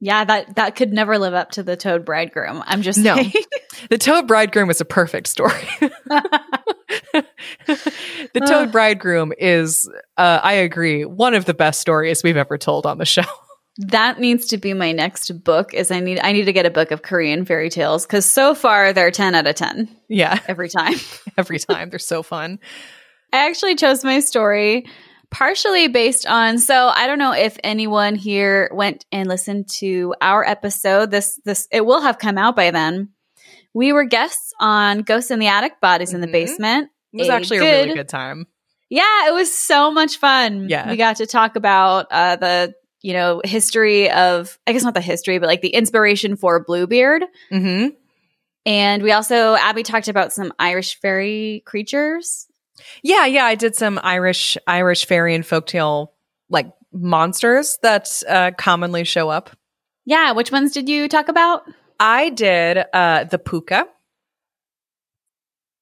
Yeah, 0.00 0.24
that 0.24 0.54
that 0.56 0.76
could 0.76 0.92
never 0.92 1.18
live 1.18 1.34
up 1.34 1.50
to 1.52 1.62
the 1.62 1.76
Toad 1.76 2.04
Bridegroom. 2.04 2.62
I'm 2.66 2.82
just 2.82 2.98
No. 2.98 3.16
saying. 3.16 3.32
the 3.90 3.98
Toad 3.98 4.28
Bridegroom 4.28 4.70
is 4.70 4.80
a 4.80 4.84
perfect 4.84 5.26
story. 5.26 5.68
the 7.16 8.40
Toad 8.46 8.72
Bridegroom 8.72 9.32
is, 9.38 9.88
uh, 10.16 10.40
I 10.42 10.54
agree, 10.54 11.04
one 11.04 11.34
of 11.34 11.44
the 11.44 11.54
best 11.54 11.80
stories 11.80 12.22
we've 12.22 12.36
ever 12.36 12.58
told 12.58 12.86
on 12.86 12.98
the 12.98 13.04
show. 13.04 13.22
that 13.78 14.18
needs 14.20 14.46
to 14.48 14.56
be 14.58 14.74
my 14.74 14.92
next 14.92 15.30
book. 15.44 15.74
Is 15.74 15.90
I 15.90 16.00
need 16.00 16.20
I 16.20 16.32
need 16.32 16.44
to 16.44 16.52
get 16.52 16.66
a 16.66 16.70
book 16.70 16.90
of 16.90 17.02
Korean 17.02 17.44
fairy 17.44 17.70
tales 17.70 18.06
because 18.06 18.24
so 18.24 18.54
far 18.54 18.92
they're 18.92 19.10
ten 19.10 19.34
out 19.34 19.46
of 19.46 19.54
ten 19.54 19.88
Yeah, 20.08 20.38
every 20.48 20.68
time. 20.68 20.94
every 21.36 21.58
time 21.58 21.90
they're 21.90 21.98
so 21.98 22.22
fun. 22.22 22.58
I 23.32 23.48
actually 23.48 23.74
chose 23.74 24.04
my 24.04 24.20
story 24.20 24.86
partially 25.30 25.88
based 25.88 26.26
on 26.26 26.58
so 26.58 26.88
I 26.88 27.06
don't 27.06 27.18
know 27.18 27.32
if 27.32 27.58
anyone 27.62 28.14
here 28.14 28.70
went 28.72 29.04
and 29.12 29.28
listened 29.28 29.68
to 29.78 30.14
our 30.20 30.44
episode. 30.44 31.10
This 31.10 31.40
this 31.44 31.68
it 31.70 31.84
will 31.84 32.00
have 32.00 32.18
come 32.18 32.38
out 32.38 32.56
by 32.56 32.70
then. 32.70 33.10
We 33.74 33.92
were 33.92 34.04
guests 34.04 34.52
on 34.58 35.02
Ghosts 35.02 35.30
in 35.30 35.38
the 35.38 35.46
Attic, 35.48 35.80
Bodies 35.80 36.12
in 36.14 36.20
the 36.20 36.26
Mhm. 36.26 36.32
Basement. 36.32 36.90
It 37.12 37.18
was 37.18 37.28
A 37.28 37.32
actually 37.34 37.58
a 37.58 37.60
really 37.62 37.88
good- 37.88 37.94
good 37.96 38.08
time. 38.08 38.46
Yeah, 38.90 39.28
it 39.28 39.34
was 39.34 39.52
so 39.52 39.90
much 39.90 40.16
fun. 40.16 40.68
Yeah. 40.70 40.90
We 40.90 40.96
got 40.96 41.16
to 41.16 41.26
talk 41.26 41.56
about 41.56 42.06
uh 42.10 42.36
the 42.36 42.74
you 43.02 43.12
know 43.12 43.40
history 43.44 44.10
of 44.10 44.58
I 44.66 44.72
guess 44.72 44.82
not 44.82 44.94
the 44.94 45.00
history, 45.00 45.38
but 45.38 45.46
like 45.46 45.60
the 45.62 45.68
inspiration 45.68 46.36
for 46.36 46.64
Bluebeard. 46.64 47.24
Mm-hmm. 47.52 47.88
And 48.66 49.02
we 49.02 49.12
also 49.12 49.54
Abby 49.54 49.82
talked 49.82 50.08
about 50.08 50.32
some 50.32 50.52
Irish 50.58 50.98
fairy 51.00 51.62
creatures. 51.64 52.47
Yeah, 53.02 53.26
yeah. 53.26 53.44
I 53.44 53.54
did 53.54 53.76
some 53.76 54.00
Irish 54.02 54.56
Irish 54.66 55.06
fairy 55.06 55.34
and 55.34 55.44
folktale 55.44 56.08
like 56.50 56.72
monsters 56.92 57.78
that 57.82 58.22
uh, 58.28 58.52
commonly 58.56 59.04
show 59.04 59.28
up. 59.28 59.50
Yeah, 60.04 60.32
which 60.32 60.50
ones 60.50 60.72
did 60.72 60.88
you 60.88 61.08
talk 61.08 61.28
about? 61.28 61.62
I 62.00 62.30
did 62.30 62.84
uh, 62.92 63.24
the 63.24 63.38
puka, 63.38 63.86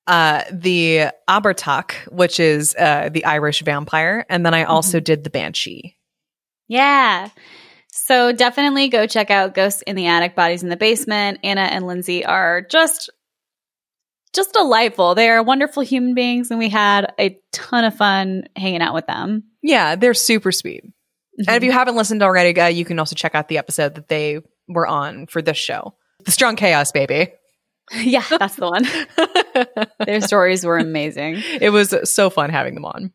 uh, 0.06 0.42
the 0.50 1.08
Abhartach, 1.28 1.92
which 2.10 2.40
is 2.40 2.74
uh, 2.76 3.10
the 3.12 3.24
Irish 3.24 3.62
vampire, 3.62 4.24
and 4.28 4.44
then 4.44 4.54
I 4.54 4.64
also 4.64 5.00
did 5.00 5.24
the 5.24 5.30
banshee. 5.30 5.96
Yeah. 6.68 7.30
So 7.92 8.32
definitely 8.32 8.88
go 8.88 9.06
check 9.06 9.30
out 9.30 9.54
Ghosts 9.54 9.82
in 9.82 9.96
the 9.96 10.06
Attic, 10.06 10.34
Bodies 10.34 10.62
in 10.62 10.68
the 10.68 10.76
Basement. 10.76 11.40
Anna 11.42 11.62
and 11.62 11.86
Lindsay 11.86 12.24
are 12.24 12.60
just 12.60 13.10
just 14.32 14.52
delightful. 14.52 15.14
They 15.14 15.28
are 15.30 15.42
wonderful 15.42 15.82
human 15.82 16.14
beings 16.14 16.50
and 16.50 16.58
we 16.58 16.68
had 16.68 17.12
a 17.18 17.38
ton 17.52 17.84
of 17.84 17.94
fun 17.96 18.44
hanging 18.56 18.82
out 18.82 18.94
with 18.94 19.06
them. 19.06 19.44
Yeah, 19.62 19.96
they're 19.96 20.14
super 20.14 20.52
sweet. 20.52 20.84
And 21.38 21.56
if 21.56 21.62
you 21.64 21.72
haven't 21.72 21.96
listened 21.96 22.22
already, 22.22 22.58
uh, 22.58 22.66
you 22.68 22.84
can 22.84 22.98
also 22.98 23.14
check 23.14 23.34
out 23.34 23.48
the 23.48 23.58
episode 23.58 23.94
that 23.96 24.08
they 24.08 24.40
were 24.68 24.86
on 24.86 25.26
for 25.26 25.42
this 25.42 25.56
show. 25.58 25.94
The 26.24 26.30
Strong 26.30 26.56
Chaos, 26.56 26.92
baby. 26.92 27.28
yeah, 27.94 28.24
that's 28.38 28.56
the 28.56 28.68
one. 28.68 29.86
Their 30.06 30.20
stories 30.20 30.64
were 30.64 30.78
amazing. 30.78 31.36
it 31.60 31.70
was 31.70 31.94
so 32.10 32.30
fun 32.30 32.50
having 32.50 32.74
them 32.74 32.84
on. 32.84 33.12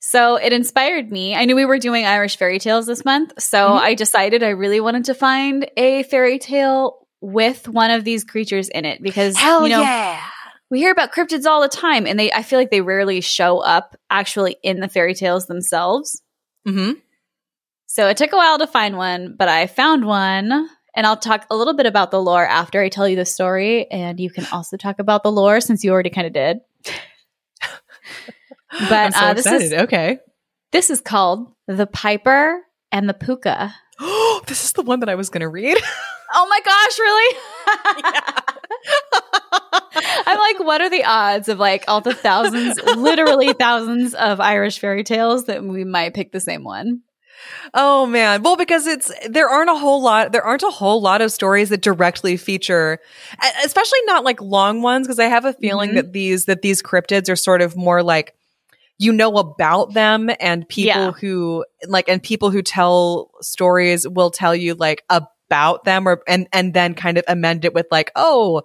So 0.00 0.36
it 0.36 0.52
inspired 0.52 1.10
me. 1.12 1.34
I 1.34 1.44
knew 1.44 1.54
we 1.56 1.64
were 1.64 1.78
doing 1.78 2.04
Irish 2.04 2.36
fairy 2.36 2.58
tales 2.58 2.86
this 2.86 3.04
month. 3.04 3.32
So 3.40 3.58
Mhm. 3.70 3.78
I 3.80 3.94
decided 3.94 4.42
I 4.42 4.48
really 4.50 4.80
wanted 4.80 5.04
to 5.06 5.14
find 5.14 5.70
a 5.76 6.02
fairy 6.04 6.38
tale 6.38 7.01
with 7.22 7.68
one 7.68 7.90
of 7.90 8.04
these 8.04 8.24
creatures 8.24 8.68
in 8.68 8.84
it 8.84 9.00
because 9.00 9.40
you 9.40 9.68
know, 9.68 9.80
yeah! 9.80 10.20
we 10.70 10.80
hear 10.80 10.90
about 10.90 11.12
cryptids 11.12 11.46
all 11.46 11.62
the 11.62 11.68
time 11.68 12.06
and 12.06 12.18
they 12.18 12.30
I 12.32 12.42
feel 12.42 12.58
like 12.58 12.70
they 12.70 12.80
rarely 12.80 13.20
show 13.20 13.58
up 13.58 13.96
actually 14.10 14.56
in 14.62 14.80
the 14.80 14.88
fairy 14.88 15.14
tales 15.14 15.46
themselves. 15.46 16.20
hmm 16.66 16.92
So 17.86 18.08
it 18.08 18.16
took 18.16 18.32
a 18.32 18.36
while 18.36 18.58
to 18.58 18.66
find 18.66 18.96
one, 18.96 19.36
but 19.38 19.48
I 19.48 19.68
found 19.68 20.04
one 20.04 20.68
and 20.94 21.06
I'll 21.06 21.16
talk 21.16 21.46
a 21.48 21.56
little 21.56 21.74
bit 21.74 21.86
about 21.86 22.10
the 22.10 22.20
lore 22.20 22.46
after 22.46 22.82
I 22.82 22.88
tell 22.88 23.08
you 23.08 23.16
the 23.16 23.24
story 23.24 23.90
and 23.90 24.20
you 24.20 24.28
can 24.28 24.46
also 24.52 24.76
talk 24.76 24.98
about 24.98 25.22
the 25.22 25.32
lore 25.32 25.60
since 25.60 25.84
you 25.84 25.92
already 25.92 26.10
kind 26.10 26.26
of 26.26 26.32
did. 26.32 26.58
But 28.88 28.92
I'm 28.92 29.12
so 29.12 29.18
uh, 29.20 29.34
this 29.34 29.46
excited. 29.46 29.64
is 29.64 29.72
okay. 29.84 30.18
this 30.72 30.88
is 30.88 31.02
called 31.02 31.52
The 31.66 31.86
Piper 31.86 32.62
and 32.90 33.06
the 33.06 33.14
Puka. 33.14 33.74
This 34.46 34.64
is 34.64 34.72
the 34.72 34.82
one 34.82 35.00
that 35.00 35.08
I 35.08 35.14
was 35.14 35.28
going 35.30 35.40
to 35.42 35.48
read. 35.48 35.78
Oh 36.34 36.46
my 36.48 36.60
gosh, 36.64 36.98
really? 36.98 37.36
I'm 40.26 40.38
like, 40.38 40.60
what 40.66 40.80
are 40.80 40.88
the 40.88 41.04
odds 41.04 41.50
of 41.50 41.58
like 41.58 41.84
all 41.88 42.00
the 42.00 42.14
thousands, 42.14 42.80
literally 42.96 43.52
thousands 43.58 44.14
of 44.14 44.40
Irish 44.40 44.78
fairy 44.78 45.04
tales 45.04 45.44
that 45.44 45.62
we 45.62 45.84
might 45.84 46.14
pick 46.14 46.32
the 46.32 46.40
same 46.40 46.64
one? 46.64 47.02
Oh 47.74 48.06
man. 48.06 48.42
Well, 48.42 48.56
because 48.56 48.86
it's 48.86 49.12
there 49.28 49.48
aren't 49.50 49.68
a 49.68 49.74
whole 49.76 50.00
lot 50.02 50.32
there 50.32 50.42
aren't 50.42 50.62
a 50.62 50.70
whole 50.70 51.02
lot 51.02 51.20
of 51.20 51.30
stories 51.32 51.68
that 51.68 51.82
directly 51.82 52.38
feature 52.38 52.98
especially 53.62 53.98
not 54.06 54.24
like 54.24 54.40
long 54.40 54.80
ones 54.80 55.06
because 55.06 55.18
I 55.18 55.24
have 55.26 55.44
a 55.44 55.52
feeling 55.52 55.90
Mhm. 55.90 55.94
that 55.96 56.12
these 56.14 56.46
that 56.46 56.62
these 56.62 56.82
cryptids 56.82 57.28
are 57.28 57.36
sort 57.36 57.60
of 57.60 57.76
more 57.76 58.02
like 58.02 58.34
you 59.02 59.12
know 59.12 59.36
about 59.38 59.94
them 59.94 60.30
and 60.38 60.68
people 60.68 60.86
Yeah. 60.86 61.10
who 61.12 61.64
like 61.88 62.08
and 62.08 62.22
people 62.22 62.50
who 62.50 62.62
tell 62.62 63.30
stories 63.40 64.06
will 64.06 64.30
tell 64.30 64.54
you 64.54 64.74
like 64.74 65.02
about 65.10 65.84
them 65.84 66.06
or 66.06 66.22
and 66.28 66.46
and 66.52 66.72
then 66.74 66.94
kind 66.94 67.18
of 67.18 67.24
amend 67.28 67.64
it 67.64 67.74
with 67.74 67.86
like 67.90 68.10
oh 68.16 68.62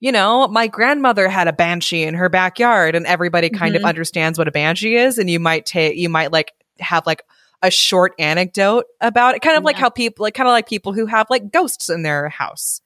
you 0.00 0.10
know 0.10 0.48
my 0.48 0.66
grandmother 0.66 1.28
had 1.28 1.46
a 1.48 1.52
banshee 1.52 2.02
in 2.02 2.14
her 2.14 2.28
backyard 2.28 2.94
and 2.96 3.06
everybody 3.06 3.48
kind 3.50 3.76
of 3.76 3.82
Mhm. 3.82 3.88
understands 3.88 4.36
what 4.38 4.48
a 4.48 4.52
banshee 4.52 4.96
is 4.96 5.16
and 5.18 5.30
you 5.30 5.38
might 5.38 5.64
take 5.64 5.96
you 5.96 6.08
might 6.08 6.32
like 6.32 6.52
have 6.80 7.06
like 7.06 7.22
a 7.62 7.70
short 7.70 8.12
anecdote 8.18 8.86
about 9.00 9.36
it 9.36 9.42
kind 9.42 9.56
of 9.56 9.62
like 9.62 9.76
how 9.76 9.88
people 9.90 10.24
like 10.24 10.34
kind 10.34 10.48
of 10.48 10.52
like 10.52 10.68
people 10.68 10.92
who 10.92 11.06
have 11.06 11.28
like 11.30 11.52
ghosts 11.52 11.88
in 11.88 12.02
their 12.02 12.28
house 12.28 12.80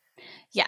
Yeah. 0.53 0.67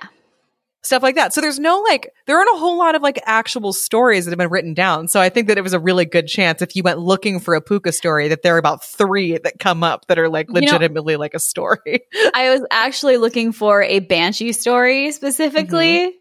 Stuff 0.82 1.02
like 1.02 1.16
that 1.16 1.32
so 1.34 1.40
there's 1.40 1.58
no 1.58 1.80
like 1.80 2.10
there 2.26 2.36
aren't 2.38 2.54
a 2.54 2.58
whole 2.58 2.78
lot 2.78 2.94
of 2.94 3.02
like 3.02 3.20
actual 3.26 3.72
stories 3.72 4.24
that 4.24 4.30
have 4.30 4.38
been 4.38 4.48
written 4.48 4.74
down 4.74 5.08
so 5.08 5.20
i 5.20 5.28
think 5.28 5.48
that 5.48 5.58
it 5.58 5.62
was 5.62 5.72
a 5.72 5.78
really 5.80 6.04
good 6.04 6.26
chance 6.28 6.62
if 6.62 6.76
you 6.76 6.82
went 6.82 6.98
looking 7.00 7.40
for 7.40 7.54
a 7.54 7.60
puka 7.60 7.90
story 7.92 8.28
that 8.28 8.42
there 8.42 8.54
are 8.54 8.58
about 8.58 8.84
three 8.84 9.36
that 9.38 9.58
come 9.58 9.82
up 9.82 10.06
that 10.06 10.18
are 10.18 10.28
like 10.28 10.46
You 10.48 10.54
know- 10.54 10.60
legitimately 10.60 11.16
like 11.16 11.34
a 11.34 11.40
story 11.40 11.80
I 12.34 12.50
was 12.50 12.64
actually 12.70 13.16
looking 13.16 13.52
for 13.52 13.82
a 13.82 13.98
banshee 13.98 14.52
story 14.52 15.10
specifically. 15.12 15.98
Mm-hmm. 15.98 16.16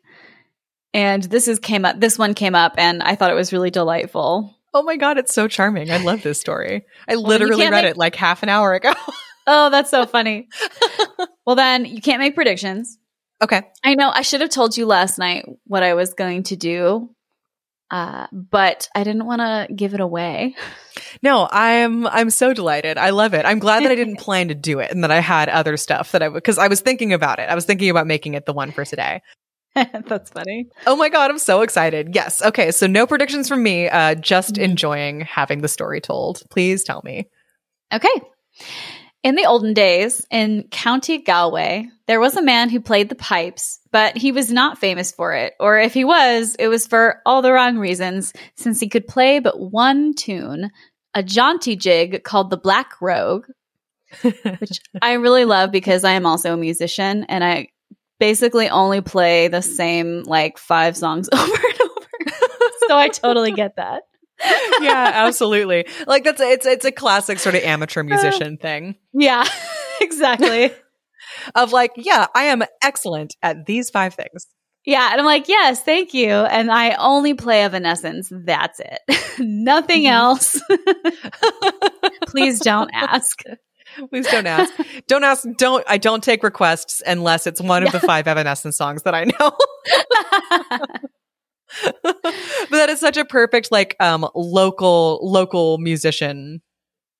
And 0.93 1.23
this 1.23 1.47
is 1.47 1.59
came 1.59 1.85
up 1.85 1.99
this 1.99 2.17
one 2.17 2.33
came 2.33 2.55
up 2.55 2.73
and 2.77 3.03
I 3.03 3.15
thought 3.15 3.29
it 3.31 3.35
was 3.35 3.53
really 3.53 3.69
delightful. 3.71 4.55
oh 4.73 4.83
my 4.83 4.97
god 4.97 5.17
it's 5.17 5.33
so 5.33 5.47
charming 5.47 5.91
i 5.91 5.97
love 5.97 6.21
this 6.23 6.39
story 6.39 6.83
i 7.07 7.13
you 7.13 7.19
literally 7.19 7.63
read 7.69 7.83
make- 7.83 7.85
it 7.91 7.97
like 7.97 8.15
half 8.15 8.41
an 8.43 8.49
hour 8.49 8.73
ago 8.73 8.91
Oh, 9.49 9.69
that's 9.69 9.89
so 9.89 10.05
funny. 10.05 10.49
well 11.45 11.55
then 11.55 11.85
you 11.85 12.01
can't 12.01 12.19
make 12.19 12.35
predictions. 12.35 12.97
Okay 13.41 13.63
I 13.83 13.95
know 13.95 14.09
I 14.09 14.21
should 14.21 14.41
have 14.41 14.49
told 14.49 14.77
you 14.77 14.85
last 14.85 15.17
night 15.17 15.45
what 15.65 15.83
I 15.83 15.93
was 15.93 16.13
going 16.13 16.43
to 16.43 16.55
do. 16.55 17.09
Uh, 17.89 18.27
but 18.33 18.89
I 18.93 19.05
didn't 19.05 19.25
want 19.25 19.39
to 19.39 19.73
give 19.73 19.93
it 19.93 20.01
away. 20.01 20.55
No, 21.23 21.47
I'm 21.49 22.05
I'm 22.05 22.29
so 22.31 22.53
delighted. 22.53 22.97
I 22.97 23.11
love 23.11 23.33
it. 23.33 23.45
I'm 23.45 23.59
glad 23.59 23.83
that 23.83 23.91
I 23.93 23.95
didn't 23.95 24.17
plan 24.19 24.49
to 24.49 24.55
do 24.55 24.79
it 24.79 24.91
and 24.91 25.05
that 25.05 25.11
I 25.11 25.21
had 25.21 25.47
other 25.47 25.77
stuff 25.77 26.11
that 26.11 26.21
I 26.21 26.27
would 26.27 26.35
because 26.43 26.57
I 26.57 26.67
was 26.67 26.81
thinking 26.81 27.13
about 27.13 27.39
it. 27.39 27.49
I 27.49 27.55
was 27.55 27.63
thinking 27.63 27.89
about 27.89 28.05
making 28.05 28.33
it 28.33 28.45
the 28.45 28.51
one 28.51 28.71
for 28.71 28.83
today. 28.83 29.21
that's 29.75 30.31
funny. 30.31 30.67
Oh 30.85 30.97
my 30.97 31.07
god, 31.07 31.31
I'm 31.31 31.39
so 31.39 31.61
excited. 31.61 32.13
Yes. 32.13 32.41
Okay, 32.41 32.71
so 32.71 32.87
no 32.87 33.07
predictions 33.07 33.47
from 33.47 33.63
me. 33.63 33.87
Uh 33.87 34.15
just 34.15 34.55
Mhm. 34.55 34.63
enjoying 34.63 35.21
having 35.21 35.61
the 35.61 35.69
story 35.69 36.01
told. 36.01 36.41
Please 36.49 36.83
tell 36.83 37.01
me. 37.05 37.29
Okay. 37.93 38.09
In 39.27 39.35
the 39.35 39.45
olden 39.45 39.73
days, 39.73 40.25
in 40.31 40.69
County 40.71 41.17
Galway, 41.17 41.89
There 42.07 42.21
was 42.21 42.37
a 42.37 42.41
man 42.41 42.69
who 42.69 42.79
played 42.79 43.09
the 43.09 43.15
pipes, 43.15 43.81
but 43.91 44.15
he 44.15 44.31
was 44.31 44.49
not 44.49 44.77
famous 44.77 45.11
for 45.11 45.33
it. 45.35 45.53
Or 45.59 45.77
if 45.77 45.93
he 45.93 46.05
was, 46.05 46.55
it 46.55 46.69
was 46.69 46.87
for 46.87 47.21
all 47.25 47.41
the 47.41 47.51
wrong 47.51 47.77
reasons, 47.77 48.31
since 48.55 48.79
he 48.79 48.87
could 48.87 49.05
play 49.05 49.39
but 49.39 49.59
one 49.59 50.13
tune, 50.13 50.71
a 51.13 51.23
jaunty 51.23 51.75
jig 51.75 52.23
called 52.23 52.49
the 52.49 52.55
Black 52.55 53.01
Rogue, 53.01 53.47
which 54.21 54.79
I 55.01 55.15
really 55.15 55.43
love 55.43 55.73
because 55.73 56.05
I 56.05 56.11
am 56.11 56.25
also 56.25 56.53
a 56.53 56.57
musician 56.57 57.25
and 57.27 57.43
I 57.43 57.67
basically 58.21 58.69
only 58.69 59.01
play 59.01 59.49
the 59.49 59.61
same 59.61 60.23
like 60.23 60.57
five 60.57 60.95
songs 60.95 61.27
over 61.33 61.41
and 61.43 61.81
over. 61.81 62.07
so 62.87 62.97
I 62.97 63.09
totally 63.09 63.51
get 63.51 63.75
that. 63.75 64.03
yeah, 64.81 65.11
absolutely. 65.13 65.87
Like 66.05 66.23
that's 66.23 66.41
a, 66.41 66.51
it's 66.51 66.65
it's 66.65 66.85
a 66.85 66.91
classic 66.91 67.39
sort 67.39 67.55
of 67.55 67.63
amateur 67.63 68.03
musician 68.03 68.57
thing. 68.57 68.95
Yeah, 69.13 69.45
exactly 70.01 70.71
of 71.55 71.71
like, 71.71 71.91
yeah, 71.95 72.27
I 72.33 72.43
am 72.43 72.63
excellent 72.81 73.35
at 73.41 73.65
these 73.65 73.89
five 73.89 74.13
things. 74.13 74.47
Yeah. 74.85 75.09
And 75.11 75.19
I'm 75.19 75.25
like, 75.25 75.49
yes, 75.49 75.83
thank 75.83 76.13
you. 76.13 76.29
And 76.29 76.71
I 76.71 76.91
only 76.95 77.33
play 77.33 77.63
Evanescence. 77.63 78.31
That's 78.31 78.79
it. 78.79 78.99
Nothing 79.37 80.03
mm-hmm. 80.03 80.13
else. 80.13 80.61
Please 82.27 82.59
don't 82.59 82.89
ask. 82.93 83.41
Please 84.09 84.27
don't 84.27 84.47
ask. 84.47 84.73
Don't 85.07 85.23
ask. 85.23 85.45
Don't. 85.57 85.83
I 85.87 85.97
don't 85.97 86.23
take 86.23 86.43
requests 86.43 87.01
unless 87.05 87.47
it's 87.47 87.61
one 87.61 87.83
of 87.83 87.91
the 87.91 87.99
five 87.99 88.27
Evanescence 88.27 88.77
songs 88.77 89.03
that 89.03 89.15
I 89.15 89.25
know. 89.25 91.09
but 92.03 92.33
that 92.71 92.89
is 92.89 92.99
such 92.99 93.17
a 93.17 93.25
perfect 93.25 93.71
like 93.71 93.95
um 93.99 94.27
local 94.35 95.19
local 95.21 95.77
musician 95.77 96.61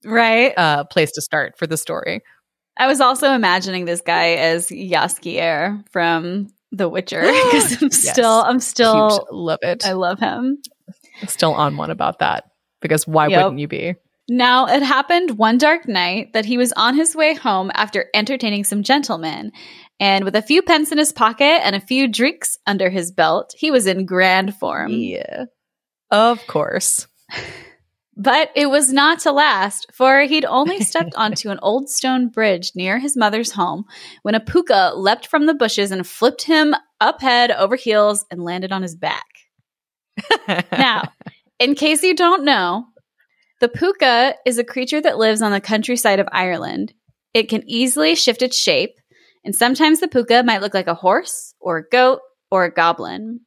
right 0.06 0.54
uh 0.58 0.84
place 0.86 1.12
to 1.12 1.22
start 1.22 1.58
for 1.58 1.68
the 1.68 1.78
story 1.78 2.22
I 2.80 2.88
was 2.88 3.02
also 3.02 3.34
imagining 3.34 3.86
this 3.86 4.02
guy 4.02 4.34
as 4.36 4.70
Jaskier 4.70 5.84
from 5.90 6.48
The 6.72 6.88
Witcher 6.88 7.22
because 7.22 7.82
I'm 7.82 7.90
yes. 7.90 8.10
still, 8.10 8.44
I'm 8.46 8.60
still 8.60 9.10
Cute. 9.10 9.34
love 9.34 9.60
it. 9.64 9.86
I 9.86 9.94
love 9.94 10.20
him. 10.20 10.62
Still 11.28 11.54
on 11.54 11.78
one 11.78 11.90
about 11.90 12.20
that 12.20 12.46
because 12.82 13.08
why 13.08 13.28
yep. 13.28 13.44
wouldn't 13.44 13.60
you 13.60 13.68
be? 13.68 13.96
Now, 14.30 14.68
it 14.68 14.84
happened 14.84 15.38
one 15.38 15.58
dark 15.58 15.88
night 15.88 16.34
that 16.34 16.46
he 16.46 16.58
was 16.58 16.74
on 16.74 16.96
his 16.96 17.16
way 17.16 17.34
home 17.34 17.72
after 17.74 18.08
entertaining 18.14 18.66
some 18.66 18.84
gentlemen. 18.84 19.54
And 20.00 20.24
with 20.24 20.36
a 20.36 20.42
few 20.42 20.62
pence 20.62 20.92
in 20.92 20.98
his 20.98 21.12
pocket 21.12 21.62
and 21.66 21.76
a 21.76 21.82
few 21.82 22.08
drinks 22.08 22.58
under 22.68 22.90
his 22.90 23.12
belt, 23.12 23.54
he 23.58 23.72
was 23.72 23.88
in 23.88 24.06
grand 24.06 24.56
form. 24.56 24.92
Yeah. 24.92 25.46
Of 26.12 26.46
course. 26.48 27.08
But 28.20 28.50
it 28.56 28.72
was 28.72 28.92
not 28.92 29.20
to 29.20 29.32
last, 29.32 29.92
for 29.94 30.22
he'd 30.22 30.44
only 30.44 30.82
stepped 30.84 31.14
onto 31.16 31.52
an 31.52 31.60
old 31.62 31.88
stone 31.88 32.30
bridge 32.30 32.72
near 32.74 32.98
his 32.98 33.16
mother's 33.16 33.52
home 33.52 33.86
when 34.24 34.34
a 34.34 34.40
puka 34.40 34.94
leapt 34.96 35.28
from 35.28 35.46
the 35.46 35.54
bushes 35.54 35.92
and 35.92 36.06
flipped 36.06 36.42
him 36.42 36.74
up 37.00 37.22
head 37.22 37.52
over 37.52 37.76
heels 37.76 38.26
and 38.32 38.44
landed 38.44 38.72
on 38.72 38.82
his 38.82 38.96
back. 38.96 39.28
now, 40.72 41.12
in 41.60 41.76
case 41.76 42.02
you 42.02 42.16
don't 42.16 42.44
know, 42.44 42.88
the 43.60 43.70
puka 43.70 44.34
is 44.48 44.58
a 44.58 44.64
creature 44.64 45.00
that 45.00 45.20
lives 45.20 45.44
on 45.44 45.52
the 45.52 45.62
countryside 45.62 46.20
of 46.20 46.28
Ireland. 46.32 46.94
It 47.36 47.50
can 47.50 47.64
easily 47.70 48.16
shift 48.16 48.42
its 48.42 48.58
shape, 48.58 48.96
and 49.48 49.56
sometimes 49.56 50.02
the 50.02 50.10
puka 50.10 50.44
might 50.44 50.60
look 50.60 50.74
like 50.74 50.88
a 50.88 50.94
horse 50.94 51.56
or 51.62 51.78
a 51.78 51.88
goat 51.88 52.20
or 52.52 52.66
a 52.66 52.74
goblin. 52.74 53.40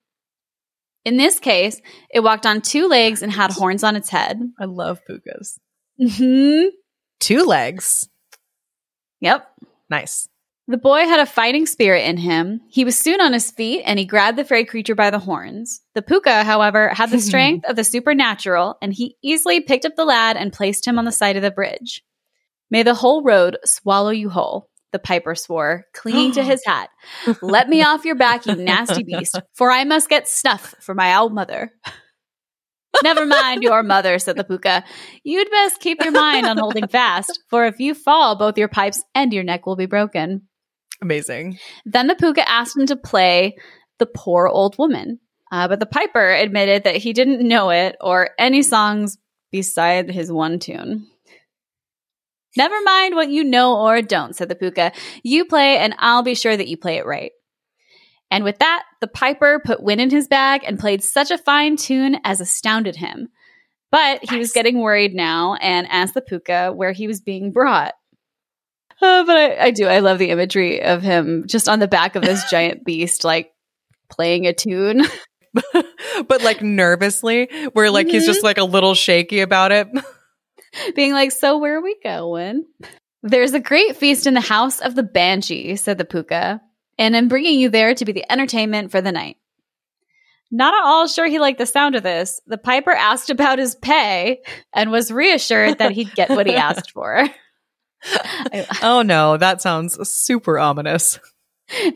In 1.04 1.18
this 1.18 1.38
case, 1.38 1.78
it 2.10 2.20
walked 2.20 2.46
on 2.46 2.62
two 2.62 2.88
legs 2.88 3.20
and 3.20 3.30
had 3.30 3.50
horns 3.52 3.84
on 3.84 3.96
its 3.96 4.08
head. 4.08 4.40
I 4.58 4.64
love 4.64 5.02
pukas. 5.06 5.58
hmm 6.00 6.68
Two 7.20 7.44
legs. 7.44 8.08
Yep. 9.20 9.46
Nice. 9.90 10.26
The 10.68 10.78
boy 10.78 11.00
had 11.00 11.20
a 11.20 11.26
fighting 11.26 11.66
spirit 11.66 12.08
in 12.08 12.16
him. 12.16 12.62
He 12.70 12.86
was 12.86 12.98
soon 12.98 13.20
on 13.20 13.34
his 13.34 13.50
feet 13.50 13.82
and 13.84 13.98
he 13.98 14.06
grabbed 14.06 14.38
the 14.38 14.44
fairy 14.44 14.64
creature 14.64 14.94
by 14.94 15.10
the 15.10 15.18
horns. 15.18 15.82
The 15.94 16.00
puka, 16.00 16.44
however, 16.44 16.88
had 16.88 17.10
the 17.10 17.20
strength 17.28 17.68
of 17.68 17.76
the 17.76 17.84
supernatural 17.84 18.78
and 18.80 18.94
he 18.94 19.16
easily 19.22 19.60
picked 19.60 19.84
up 19.84 19.96
the 19.96 20.06
lad 20.06 20.38
and 20.38 20.50
placed 20.50 20.86
him 20.86 20.98
on 20.98 21.04
the 21.04 21.12
side 21.12 21.36
of 21.36 21.42
the 21.42 21.50
bridge. 21.50 22.02
May 22.70 22.84
the 22.84 22.94
whole 22.94 23.22
road 23.22 23.58
swallow 23.66 24.08
you 24.08 24.30
whole 24.30 24.69
the 24.92 24.98
piper 24.98 25.34
swore, 25.34 25.86
clinging 25.94 26.32
to 26.32 26.42
his 26.44 26.62
hat. 26.64 26.90
Let 27.42 27.68
me 27.68 27.82
off 27.82 28.04
your 28.04 28.16
back, 28.16 28.46
you 28.46 28.54
nasty 28.56 29.02
beast, 29.02 29.40
for 29.54 29.70
I 29.70 29.84
must 29.84 30.08
get 30.08 30.28
snuff 30.28 30.74
for 30.80 30.94
my 30.94 31.16
old 31.16 31.32
mother. 31.32 31.72
Never 33.02 33.24
mind 33.24 33.62
your 33.62 33.82
mother, 33.82 34.18
said 34.18 34.36
the 34.36 34.44
puka. 34.44 34.84
You'd 35.22 35.50
best 35.50 35.80
keep 35.80 36.02
your 36.02 36.12
mind 36.12 36.46
on 36.46 36.58
holding 36.58 36.88
fast, 36.88 37.40
for 37.48 37.66
if 37.66 37.78
you 37.80 37.94
fall, 37.94 38.36
both 38.36 38.58
your 38.58 38.68
pipes 38.68 39.02
and 39.14 39.32
your 39.32 39.44
neck 39.44 39.64
will 39.64 39.76
be 39.76 39.86
broken. 39.86 40.42
Amazing. 41.00 41.58
Then 41.86 42.08
the 42.08 42.14
puka 42.14 42.46
asked 42.48 42.76
him 42.76 42.86
to 42.86 42.96
play 42.96 43.56
the 43.98 44.06
poor 44.06 44.48
old 44.48 44.76
woman. 44.78 45.20
Uh, 45.52 45.66
but 45.66 45.80
the 45.80 45.86
piper 45.86 46.30
admitted 46.30 46.84
that 46.84 46.96
he 46.96 47.12
didn't 47.12 47.46
know 47.46 47.70
it 47.70 47.96
or 48.00 48.30
any 48.38 48.62
songs 48.62 49.18
beside 49.50 50.10
his 50.10 50.30
one 50.30 50.58
tune. 50.58 51.09
Never 52.56 52.80
mind 52.82 53.14
what 53.14 53.30
you 53.30 53.44
know 53.44 53.78
or 53.78 54.02
don't, 54.02 54.34
said 54.34 54.48
the 54.48 54.54
puka. 54.54 54.92
You 55.22 55.44
play, 55.44 55.78
and 55.78 55.94
I'll 55.98 56.22
be 56.22 56.34
sure 56.34 56.56
that 56.56 56.68
you 56.68 56.76
play 56.76 56.96
it 56.96 57.06
right. 57.06 57.32
And 58.30 58.44
with 58.44 58.58
that, 58.58 58.84
the 59.00 59.08
piper 59.08 59.60
put 59.64 59.82
wind 59.82 60.00
in 60.00 60.10
his 60.10 60.28
bag 60.28 60.62
and 60.64 60.78
played 60.78 61.02
such 61.02 61.30
a 61.30 61.38
fine 61.38 61.76
tune 61.76 62.18
as 62.24 62.40
astounded 62.40 62.96
him. 62.96 63.28
But 63.90 64.20
he 64.20 64.36
nice. 64.36 64.38
was 64.38 64.52
getting 64.52 64.80
worried 64.80 65.14
now 65.14 65.54
and 65.54 65.88
asked 65.88 66.14
the 66.14 66.22
puka 66.22 66.72
where 66.72 66.92
he 66.92 67.08
was 67.08 67.20
being 67.20 67.50
brought. 67.50 67.94
Uh, 69.02 69.24
but 69.24 69.36
I, 69.36 69.64
I 69.64 69.70
do. 69.70 69.86
I 69.86 70.00
love 70.00 70.18
the 70.18 70.30
imagery 70.30 70.82
of 70.82 71.02
him 71.02 71.44
just 71.46 71.68
on 71.68 71.78
the 71.78 71.88
back 71.88 72.14
of 72.14 72.22
this 72.22 72.44
giant 72.50 72.84
beast, 72.84 73.24
like 73.24 73.50
playing 74.10 74.46
a 74.46 74.52
tune. 74.52 75.02
but 76.28 76.42
like 76.42 76.62
nervously, 76.62 77.48
where 77.72 77.90
like 77.90 78.06
mm-hmm. 78.06 78.14
he's 78.14 78.26
just 78.26 78.40
mm-hmm. 78.40 78.46
like 78.46 78.58
a 78.58 78.64
little 78.64 78.94
shaky 78.94 79.40
about 79.40 79.72
it. 79.72 79.88
being 80.94 81.12
like, 81.12 81.32
So 81.32 81.58
where 81.58 81.78
are 81.78 81.82
we 81.82 81.96
going? 82.02 82.64
There's 83.22 83.52
a 83.52 83.60
great 83.60 83.96
feast 83.96 84.26
in 84.26 84.34
the 84.34 84.40
house 84.40 84.80
of 84.80 84.94
the 84.94 85.02
Banshee, 85.02 85.76
said 85.76 85.98
the 85.98 86.04
Puka, 86.04 86.60
and 86.98 87.16
I'm 87.16 87.28
bringing 87.28 87.60
you 87.60 87.68
there 87.68 87.94
to 87.94 88.04
be 88.04 88.12
the 88.12 88.30
entertainment 88.30 88.90
for 88.90 89.00
the 89.00 89.12
night. 89.12 89.36
Not 90.50 90.74
at 90.74 90.82
all 90.82 91.06
sure 91.06 91.26
he 91.26 91.38
liked 91.38 91.58
the 91.58 91.66
sound 91.66 91.94
of 91.94 92.02
this, 92.02 92.40
the 92.46 92.58
piper 92.58 92.90
asked 92.90 93.30
about 93.30 93.58
his 93.58 93.76
pay 93.76 94.40
and 94.74 94.90
was 94.90 95.12
reassured 95.12 95.78
that 95.78 95.92
he'd 95.92 96.14
get 96.14 96.30
what 96.30 96.46
he 96.46 96.54
asked 96.56 96.90
for. 96.90 97.28
oh 98.82 99.02
no, 99.02 99.36
that 99.36 99.62
sounds 99.62 100.08
super 100.08 100.58
ominous. 100.58 101.20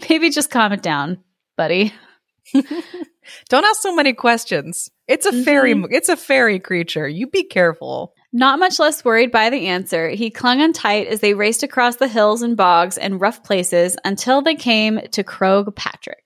Maybe 0.09 0.31
just 0.31 0.51
calm 0.51 0.72
it 0.72 0.83
down, 0.83 1.18
buddy. 1.57 1.93
Don't 3.49 3.64
ask 3.64 3.81
so 3.81 3.95
many 3.95 4.12
questions. 4.12 4.91
It's 5.09 5.27
a 5.27 5.33
fairy 5.45 5.75
mm-hmm. 5.75 5.93
it's 5.93 6.09
a 6.09 6.16
fairy 6.16 6.61
creature. 6.61 7.09
You 7.09 7.27
be 7.27 7.45
careful. 7.45 8.14
Not 8.37 8.59
much 8.59 8.80
less 8.80 9.05
worried 9.05 9.30
by 9.30 9.49
the 9.49 9.68
answer, 9.68 10.09
he 10.09 10.28
clung 10.28 10.61
on 10.61 10.72
tight 10.72 11.07
as 11.07 11.20
they 11.20 11.35
raced 11.35 11.62
across 11.62 11.97
the 11.97 12.09
hills 12.09 12.43
and 12.43 12.57
bogs 12.57 12.99
and 12.99 13.20
rough 13.20 13.45
places 13.45 13.97
until 14.05 14.43
they 14.43 14.57
came 14.57 15.01
to 15.12 15.22
Croagh 15.22 15.72
Patrick. 15.76 16.18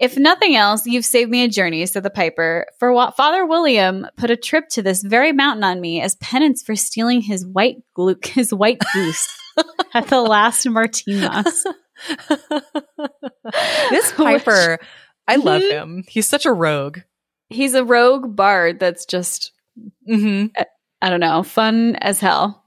If 0.00 0.16
nothing 0.16 0.56
else, 0.56 0.86
you've 0.86 1.04
saved 1.04 1.30
me 1.30 1.44
a 1.44 1.48
journey, 1.48 1.84
said 1.84 2.04
the 2.04 2.08
piper, 2.08 2.64
for 2.78 2.90
what 2.90 3.18
Father 3.18 3.44
William 3.44 4.06
put 4.16 4.30
a 4.30 4.36
trip 4.36 4.70
to 4.70 4.82
this 4.82 5.02
very 5.02 5.30
mountain 5.30 5.62
on 5.62 5.78
me 5.78 6.00
as 6.00 6.14
penance 6.16 6.62
for 6.62 6.74
stealing 6.74 7.20
his 7.20 7.46
white 7.46 7.76
glu- 7.92 8.16
his 8.24 8.54
white 8.54 8.80
goose 8.94 9.28
at 9.92 10.08
the 10.08 10.22
last 10.22 10.64
Martinmas. 10.64 11.66
this 13.90 14.12
piper, 14.12 14.78
I 15.28 15.36
love 15.36 15.60
mm-hmm. 15.60 15.98
him. 15.98 16.04
He's 16.08 16.26
such 16.26 16.46
a 16.46 16.52
rogue. 16.52 17.00
He's 17.50 17.74
a 17.74 17.84
rogue 17.84 18.34
bard 18.34 18.80
that's 18.80 19.04
just 19.04 19.51
Mm-hmm. 20.08 20.46
I 21.00 21.10
don't 21.10 21.20
know, 21.20 21.42
fun 21.42 21.96
as 21.96 22.20
hell. 22.20 22.64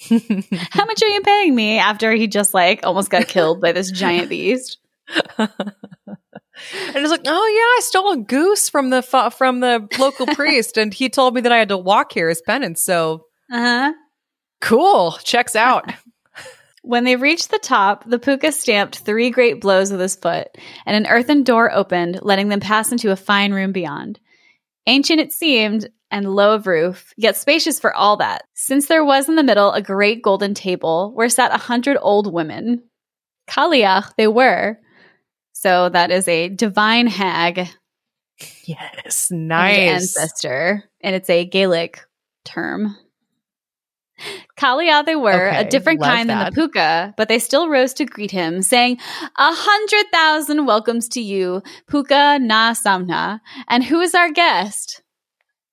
How 0.08 0.84
much 0.86 1.02
are 1.02 1.08
you 1.08 1.20
paying 1.22 1.54
me 1.54 1.78
after 1.78 2.12
he 2.12 2.28
just 2.28 2.54
like 2.54 2.80
almost 2.84 3.10
got 3.10 3.26
killed 3.26 3.60
by 3.60 3.72
this 3.72 3.90
giant 3.90 4.28
beast? 4.28 4.78
and 5.38 5.48
it's 6.94 7.10
like, 7.10 7.22
oh 7.26 7.46
yeah, 7.46 7.78
I 7.78 7.80
stole 7.82 8.12
a 8.12 8.16
goose 8.18 8.68
from 8.68 8.90
the 8.90 9.02
from 9.02 9.60
the 9.60 9.88
local 9.98 10.26
priest, 10.34 10.76
and 10.76 10.94
he 10.94 11.08
told 11.08 11.34
me 11.34 11.40
that 11.40 11.52
I 11.52 11.58
had 11.58 11.70
to 11.70 11.76
walk 11.76 12.12
here 12.12 12.28
as 12.28 12.40
penance. 12.40 12.84
So, 12.84 13.26
uh 13.50 13.58
huh, 13.58 13.92
cool, 14.60 15.18
checks 15.24 15.56
out. 15.56 15.92
when 16.82 17.02
they 17.02 17.16
reached 17.16 17.50
the 17.50 17.58
top, 17.58 18.04
the 18.08 18.20
puka 18.20 18.52
stamped 18.52 19.00
three 19.00 19.30
great 19.30 19.60
blows 19.60 19.90
with 19.90 20.00
his 20.00 20.14
foot, 20.14 20.48
and 20.86 20.96
an 20.96 21.10
earthen 21.10 21.42
door 21.42 21.72
opened, 21.72 22.20
letting 22.22 22.48
them 22.48 22.60
pass 22.60 22.92
into 22.92 23.10
a 23.10 23.16
fine 23.16 23.52
room 23.52 23.72
beyond. 23.72 24.20
Ancient 24.88 25.20
it 25.20 25.32
seemed, 25.32 25.88
and 26.10 26.34
low 26.34 26.54
of 26.54 26.66
roof, 26.66 27.12
yet 27.18 27.36
spacious 27.36 27.78
for 27.78 27.94
all 27.94 28.16
that, 28.16 28.44
since 28.54 28.86
there 28.86 29.04
was 29.04 29.28
in 29.28 29.36
the 29.36 29.42
middle 29.42 29.70
a 29.72 29.82
great 29.82 30.22
golden 30.22 30.54
table 30.54 31.12
where 31.14 31.28
sat 31.28 31.54
a 31.54 31.58
hundred 31.58 31.98
old 32.00 32.32
women. 32.32 32.82
Cailleach 33.48 34.12
they 34.16 34.26
were. 34.26 34.78
So 35.52 35.90
that 35.90 36.10
is 36.10 36.26
a 36.26 36.48
divine 36.48 37.06
hag. 37.06 37.68
Yes, 38.64 39.30
nice. 39.30 40.16
ancestor. 40.16 40.84
And 41.00 41.14
it's 41.14 41.28
a 41.28 41.44
Gaelic 41.44 42.04
term. 42.44 42.96
Cailleach 44.56 45.06
they 45.06 45.16
were, 45.16 45.48
Okay, 45.48 45.60
a 45.60 45.68
different 45.68 46.00
kind 46.00 46.28
than 46.28 46.44
the 46.44 46.52
puka, 46.52 47.14
but 47.16 47.28
they 47.28 47.38
still 47.38 47.68
rose 47.68 47.94
to 47.94 48.04
greet 48.04 48.30
him, 48.30 48.62
saying, 48.62 48.98
A 49.36 49.52
hundred 49.52 50.10
thousand 50.12 50.66
welcomes 50.66 51.08
to 51.10 51.20
you, 51.20 51.62
puka 51.88 52.38
na 52.40 52.72
Samhna. 52.72 53.40
And 53.68 53.84
who 53.84 54.00
is 54.00 54.14
our 54.14 54.30
guest? 54.30 55.02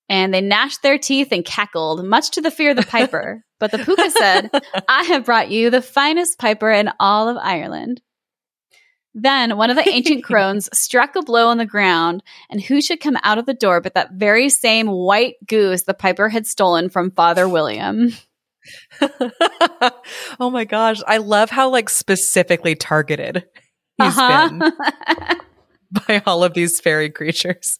And 0.07 0.33
they 0.33 0.41
gnashed 0.41 0.83
their 0.83 0.99
teeth 0.99 1.29
and 1.31 1.43
cackled, 1.43 2.05
much 2.05 2.31
to 2.31 2.41
the 2.41 2.51
fear 2.51 2.71
of 2.71 2.77
the 2.77 2.83
piper. 2.83 3.43
but 3.59 3.71
the 3.71 3.79
puka 3.79 4.11
said, 4.11 4.49
I 4.87 5.03
have 5.03 5.25
brought 5.25 5.49
you 5.49 5.69
the 5.69 5.81
finest 5.81 6.37
piper 6.37 6.69
in 6.71 6.91
all 6.99 7.27
of 7.27 7.37
Ireland. 7.37 8.01
Then 9.15 9.55
one 9.55 9.69
of 9.69 9.77
the 9.77 9.89
ancient 9.89 10.23
crones 10.25 10.69
struck 10.77 11.15
a 11.15 11.21
blow 11.21 11.47
on 11.47 11.57
the 11.57 11.65
ground, 11.65 12.21
and 12.49 12.61
who 12.61 12.81
should 12.81 12.99
come 12.99 13.17
out 13.23 13.37
of 13.37 13.45
the 13.45 13.53
door 13.53 13.79
but 13.79 13.93
that 13.93 14.11
very 14.11 14.49
same 14.49 14.87
white 14.87 15.35
goose 15.47 15.83
the 15.83 15.93
piper 15.93 16.27
had 16.27 16.45
stolen 16.45 16.89
from 16.89 17.11
Father 17.11 17.47
William? 17.47 18.09
oh 20.39 20.49
my 20.49 20.65
gosh. 20.65 21.01
I 21.07 21.17
love 21.17 21.49
how 21.49 21.69
like 21.69 21.89
specifically 21.89 22.75
targeted 22.75 23.45
he's 24.01 24.15
been 24.15 24.61
Uh-huh. 24.61 25.35
by 26.07 26.21
all 26.25 26.43
of 26.43 26.53
these 26.53 26.79
fairy 26.79 27.09
creatures. 27.09 27.79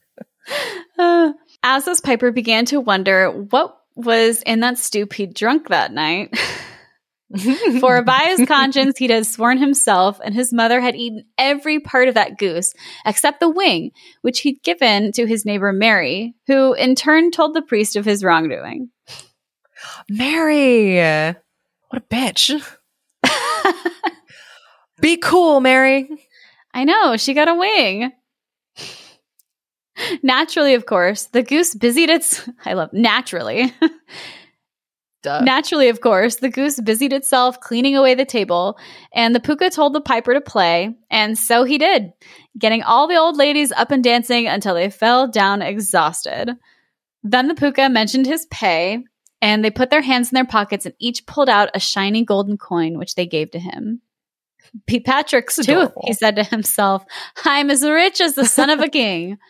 Uh, 0.97 1.33
As 1.63 1.85
this 1.85 1.99
piper 1.99 2.31
began 2.31 2.65
to 2.65 2.79
wonder 2.79 3.31
what 3.31 3.75
was 3.95 4.43
in 4.43 4.59
that 4.59 4.77
stew 4.77 5.07
he'd 5.13 5.33
drunk 5.33 5.69
that 5.69 5.91
night. 5.91 6.37
For 7.81 8.03
by 8.03 8.35
his 8.37 8.47
conscience, 8.47 8.99
he'd 8.99 9.09
have 9.09 9.25
sworn 9.25 9.57
himself 9.57 10.19
and 10.23 10.33
his 10.35 10.53
mother 10.53 10.79
had 10.79 10.95
eaten 10.95 11.25
every 11.39 11.79
part 11.79 12.07
of 12.07 12.13
that 12.13 12.37
goose 12.37 12.71
except 13.03 13.39
the 13.39 13.49
wing, 13.49 13.91
which 14.21 14.41
he'd 14.41 14.61
given 14.63 15.11
to 15.13 15.25
his 15.25 15.43
neighbor 15.43 15.73
Mary, 15.73 16.35
who 16.45 16.73
in 16.73 16.93
turn 16.93 17.31
told 17.31 17.55
the 17.55 17.63
priest 17.63 17.95
of 17.95 18.05
his 18.05 18.23
wrongdoing. 18.23 18.89
Mary. 20.09 20.97
What 21.89 22.01
a 22.01 22.05
bitch. 22.13 22.61
Be 25.01 25.17
cool, 25.17 25.59
Mary. 25.59 26.09
I 26.73 26.83
know, 26.83 27.17
she 27.17 27.33
got 27.33 27.47
a 27.47 27.55
wing. 27.55 28.11
Naturally, 30.21 30.73
of 30.73 30.85
course, 30.85 31.25
the 31.27 31.41
goose 31.41 31.73
busied 31.73 32.09
its. 32.09 32.47
I 32.65 32.73
love 32.73 32.91
naturally. 32.91 33.73
Duh. 35.23 35.41
Naturally, 35.41 35.89
of 35.89 36.01
course, 36.01 36.35
the 36.35 36.49
goose 36.49 36.79
busied 36.79 37.11
itself 37.11 37.59
cleaning 37.59 37.95
away 37.95 38.13
the 38.13 38.25
table, 38.25 38.77
and 39.11 39.33
the 39.33 39.39
puka 39.39 39.71
told 39.71 39.93
the 39.93 40.01
piper 40.01 40.35
to 40.35 40.41
play, 40.41 40.95
and 41.09 41.35
so 41.35 41.63
he 41.63 41.79
did, 41.79 42.13
getting 42.59 42.83
all 42.83 43.07
the 43.07 43.15
old 43.15 43.35
ladies 43.35 43.71
up 43.71 43.89
and 43.89 44.03
dancing 44.03 44.47
until 44.47 44.75
they 44.75 44.91
fell 44.91 45.27
down 45.27 45.63
exhausted. 45.63 46.51
Then 47.23 47.47
the 47.47 47.55
puka 47.55 47.89
mentioned 47.89 48.27
his 48.27 48.45
pay, 48.51 49.03
and 49.45 49.63
they 49.63 49.69
put 49.69 49.91
their 49.91 50.01
hands 50.01 50.31
in 50.31 50.35
their 50.35 50.43
pockets 50.43 50.87
and 50.87 50.95
each 50.97 51.27
pulled 51.27 51.49
out 51.49 51.69
a 51.75 51.79
shiny 51.79 52.25
golden 52.25 52.57
coin, 52.57 52.97
which 52.97 53.13
they 53.13 53.27
gave 53.27 53.51
to 53.51 53.59
him. 53.59 54.01
Pete 54.87 55.05
Patrick's 55.05 55.59
adorable. 55.59 56.01
he 56.03 56.13
said 56.13 56.35
to 56.37 56.43
himself, 56.43 57.05
I'm 57.45 57.69
as 57.69 57.83
rich 57.83 58.19
as 58.21 58.33
the 58.33 58.47
son 58.47 58.71
of 58.71 58.79
a 58.79 58.89
king. 58.89 59.37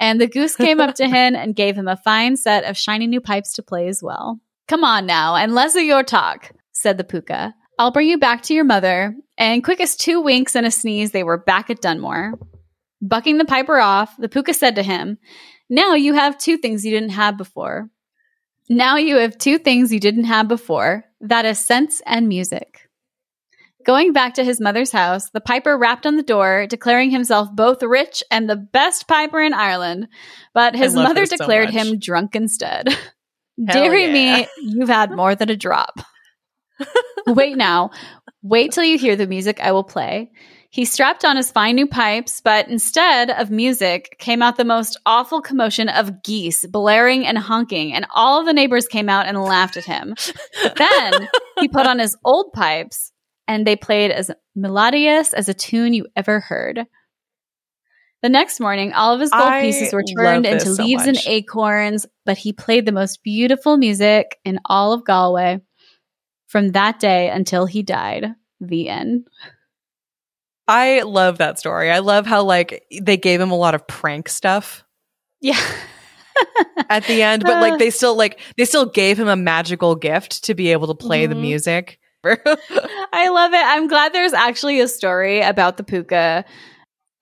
And 0.00 0.20
the 0.20 0.26
goose 0.26 0.56
came 0.56 0.80
up 0.80 0.96
to 0.96 1.06
him 1.06 1.36
and 1.36 1.54
gave 1.54 1.76
him 1.76 1.86
a 1.86 1.96
fine 1.96 2.36
set 2.36 2.64
of 2.64 2.76
shiny 2.76 3.06
new 3.06 3.20
pipes 3.20 3.52
to 3.52 3.62
play 3.62 3.86
as 3.86 4.02
well. 4.02 4.40
Come 4.66 4.82
on 4.82 5.06
now, 5.06 5.36
and 5.36 5.54
less 5.54 5.76
of 5.76 5.84
your 5.84 6.02
talk, 6.02 6.50
said 6.72 6.98
the 6.98 7.04
puka. 7.04 7.54
I'll 7.78 7.92
bring 7.92 8.08
you 8.08 8.18
back 8.18 8.42
to 8.44 8.54
your 8.54 8.64
mother. 8.64 9.14
And 9.38 9.62
quick 9.62 9.80
as 9.80 9.94
two 9.94 10.20
winks 10.20 10.56
and 10.56 10.66
a 10.66 10.72
sneeze, 10.72 11.12
they 11.12 11.22
were 11.22 11.38
back 11.38 11.70
at 11.70 11.80
Dunmore. 11.80 12.34
Bucking 13.00 13.38
the 13.38 13.44
piper 13.44 13.78
off, 13.78 14.16
the 14.16 14.28
puka 14.28 14.54
said 14.54 14.74
to 14.74 14.82
him, 14.82 15.18
Now 15.70 15.94
you 15.94 16.14
have 16.14 16.36
two 16.36 16.56
things 16.56 16.84
you 16.84 16.90
didn't 16.90 17.10
have 17.10 17.38
before. 17.38 17.88
Now 18.72 18.96
you 18.96 19.16
have 19.16 19.36
two 19.36 19.58
things 19.58 19.92
you 19.92 20.00
didn't 20.00 20.24
have 20.24 20.48
before 20.48 21.04
that 21.20 21.44
is 21.44 21.58
sense 21.58 22.00
and 22.06 22.26
music. 22.26 22.88
Going 23.84 24.14
back 24.14 24.32
to 24.34 24.44
his 24.44 24.62
mother's 24.62 24.90
house, 24.90 25.28
the 25.28 25.42
piper 25.42 25.76
rapped 25.76 26.06
on 26.06 26.16
the 26.16 26.22
door, 26.22 26.66
declaring 26.66 27.10
himself 27.10 27.48
both 27.52 27.82
rich 27.82 28.22
and 28.30 28.48
the 28.48 28.56
best 28.56 29.06
piper 29.08 29.42
in 29.42 29.52
Ireland. 29.52 30.08
But 30.54 30.74
his 30.74 30.94
mother 30.94 31.20
her 31.20 31.26
so 31.26 31.36
declared 31.36 31.68
him 31.68 31.98
drunk 31.98 32.34
instead. 32.34 32.88
Deary 33.62 34.06
yeah. 34.06 34.12
me, 34.12 34.46
you've 34.62 34.88
had 34.88 35.10
more 35.10 35.34
than 35.34 35.50
a 35.50 35.56
drop. 35.56 36.00
Wait 37.26 37.58
now. 37.58 37.90
Wait 38.42 38.72
till 38.72 38.84
you 38.84 38.96
hear 38.96 39.16
the 39.16 39.26
music 39.26 39.60
I 39.60 39.72
will 39.72 39.84
play. 39.84 40.30
He 40.72 40.86
strapped 40.86 41.22
on 41.26 41.36
his 41.36 41.50
fine 41.50 41.76
new 41.76 41.86
pipes, 41.86 42.40
but 42.40 42.66
instead 42.66 43.28
of 43.30 43.50
music 43.50 44.16
came 44.18 44.40
out 44.40 44.56
the 44.56 44.64
most 44.64 44.98
awful 45.04 45.42
commotion 45.42 45.90
of 45.90 46.22
geese 46.22 46.64
blaring 46.64 47.26
and 47.26 47.36
honking, 47.36 47.92
and 47.92 48.06
all 48.14 48.42
the 48.42 48.54
neighbors 48.54 48.88
came 48.88 49.10
out 49.10 49.26
and 49.26 49.38
laughed 49.38 49.76
at 49.76 49.84
him. 49.84 50.14
Then 50.78 51.28
he 51.60 51.68
put 51.68 51.86
on 51.86 51.98
his 51.98 52.16
old 52.24 52.54
pipes, 52.54 53.12
and 53.46 53.66
they 53.66 53.76
played 53.76 54.12
as 54.12 54.30
melodious 54.56 55.34
as 55.34 55.50
a 55.50 55.54
tune 55.54 55.92
you 55.92 56.06
ever 56.16 56.40
heard. 56.40 56.86
The 58.22 58.30
next 58.30 58.58
morning, 58.58 58.94
all 58.94 59.12
of 59.12 59.20
his 59.20 59.30
gold 59.30 59.42
I 59.42 59.60
pieces 59.60 59.92
were 59.92 60.02
turned 60.02 60.46
into 60.46 60.74
so 60.74 60.82
leaves 60.82 61.06
and 61.06 61.18
acorns, 61.26 62.06
but 62.24 62.38
he 62.38 62.54
played 62.54 62.86
the 62.86 62.92
most 62.92 63.22
beautiful 63.22 63.76
music 63.76 64.38
in 64.42 64.58
all 64.64 64.94
of 64.94 65.04
Galway 65.04 65.60
from 66.46 66.70
that 66.70 66.98
day 66.98 67.28
until 67.28 67.66
he 67.66 67.82
died. 67.82 68.28
The 68.58 68.88
end. 68.88 69.26
I 70.72 71.02
love 71.02 71.38
that 71.38 71.58
story. 71.58 71.90
I 71.90 71.98
love 71.98 72.24
how 72.26 72.44
like 72.44 72.84
they 73.02 73.16
gave 73.18 73.40
him 73.40 73.50
a 73.50 73.56
lot 73.56 73.74
of 73.74 73.86
prank 73.86 74.28
stuff 74.28 74.84
Yeah. 75.40 75.60
at 76.88 77.04
the 77.04 77.22
end, 77.22 77.42
but 77.42 77.60
like 77.60 77.78
they 77.78 77.90
still 77.90 78.16
like 78.16 78.40
they 78.56 78.64
still 78.64 78.86
gave 78.86 79.18
him 79.20 79.28
a 79.28 79.36
magical 79.36 79.94
gift 79.96 80.44
to 80.44 80.54
be 80.54 80.72
able 80.72 80.86
to 80.86 80.94
play 80.94 81.26
the 81.26 81.34
Mhm. 81.34 81.40
music. 81.42 81.98
I 82.24 83.28
love 83.28 83.52
it. 83.52 83.62
I'm 83.64 83.86
glad 83.88 84.12
there's 84.14 84.32
actually 84.32 84.80
a 84.80 84.88
story 84.88 85.40
about 85.42 85.76
the 85.76 85.84
puka. 85.84 86.44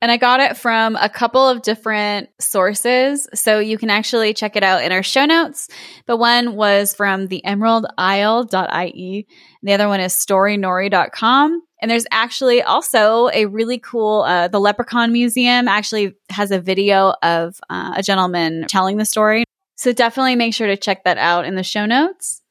And 0.03 0.11
I 0.11 0.17
got 0.17 0.41
it 0.41 0.57
from 0.57 0.97
a 0.97 1.09
couple 1.11 1.47
of 1.47 1.61
different 1.63 2.29
sources. 2.41 3.29
So 3.35 3.59
you 3.59 3.77
can 3.77 3.91
actually 3.91 4.33
check 4.33 4.57
it 4.57 4.63
out 4.63 4.83
in 4.83 4.93
our 4.93 5.03
show 5.03 5.27
notes. 5.27 5.69
But 6.07 6.17
one 6.19 6.55
was 6.55 6.95
from 6.95 7.27
the 7.27 7.43
emeraldisle.ie. 7.45 9.27
The 9.63 9.73
other 9.73 9.89
one 9.89 10.01
is 10.01 10.15
storynory.com. 10.15 11.63
And 11.81 11.91
there's 11.91 12.07
actually 12.11 12.63
also 12.63 13.31
a 13.33 13.47
really 13.47 13.79
cool, 13.79 14.23
uh, 14.23 14.49
the 14.49 14.61
Leprechaun 14.61 15.13
Museum 15.13 15.67
actually 15.67 16.15
has 16.29 16.51
a 16.51 16.61
video 16.61 17.15
of 17.23 17.61
uh, 17.71 17.95
a 17.97 18.03
gentleman 18.03 18.67
telling 18.69 18.99
the 18.99 19.05
story. 19.05 19.45
So 19.77 19.93
definitely 19.93 20.37
make 20.37 20.53
sure 20.53 20.67
to 20.67 20.77
check 20.77 21.05
that 21.05 21.17
out 21.17 21.47
in 21.47 21.55
the 21.55 21.63
show 21.63 21.87
notes. 21.87 22.43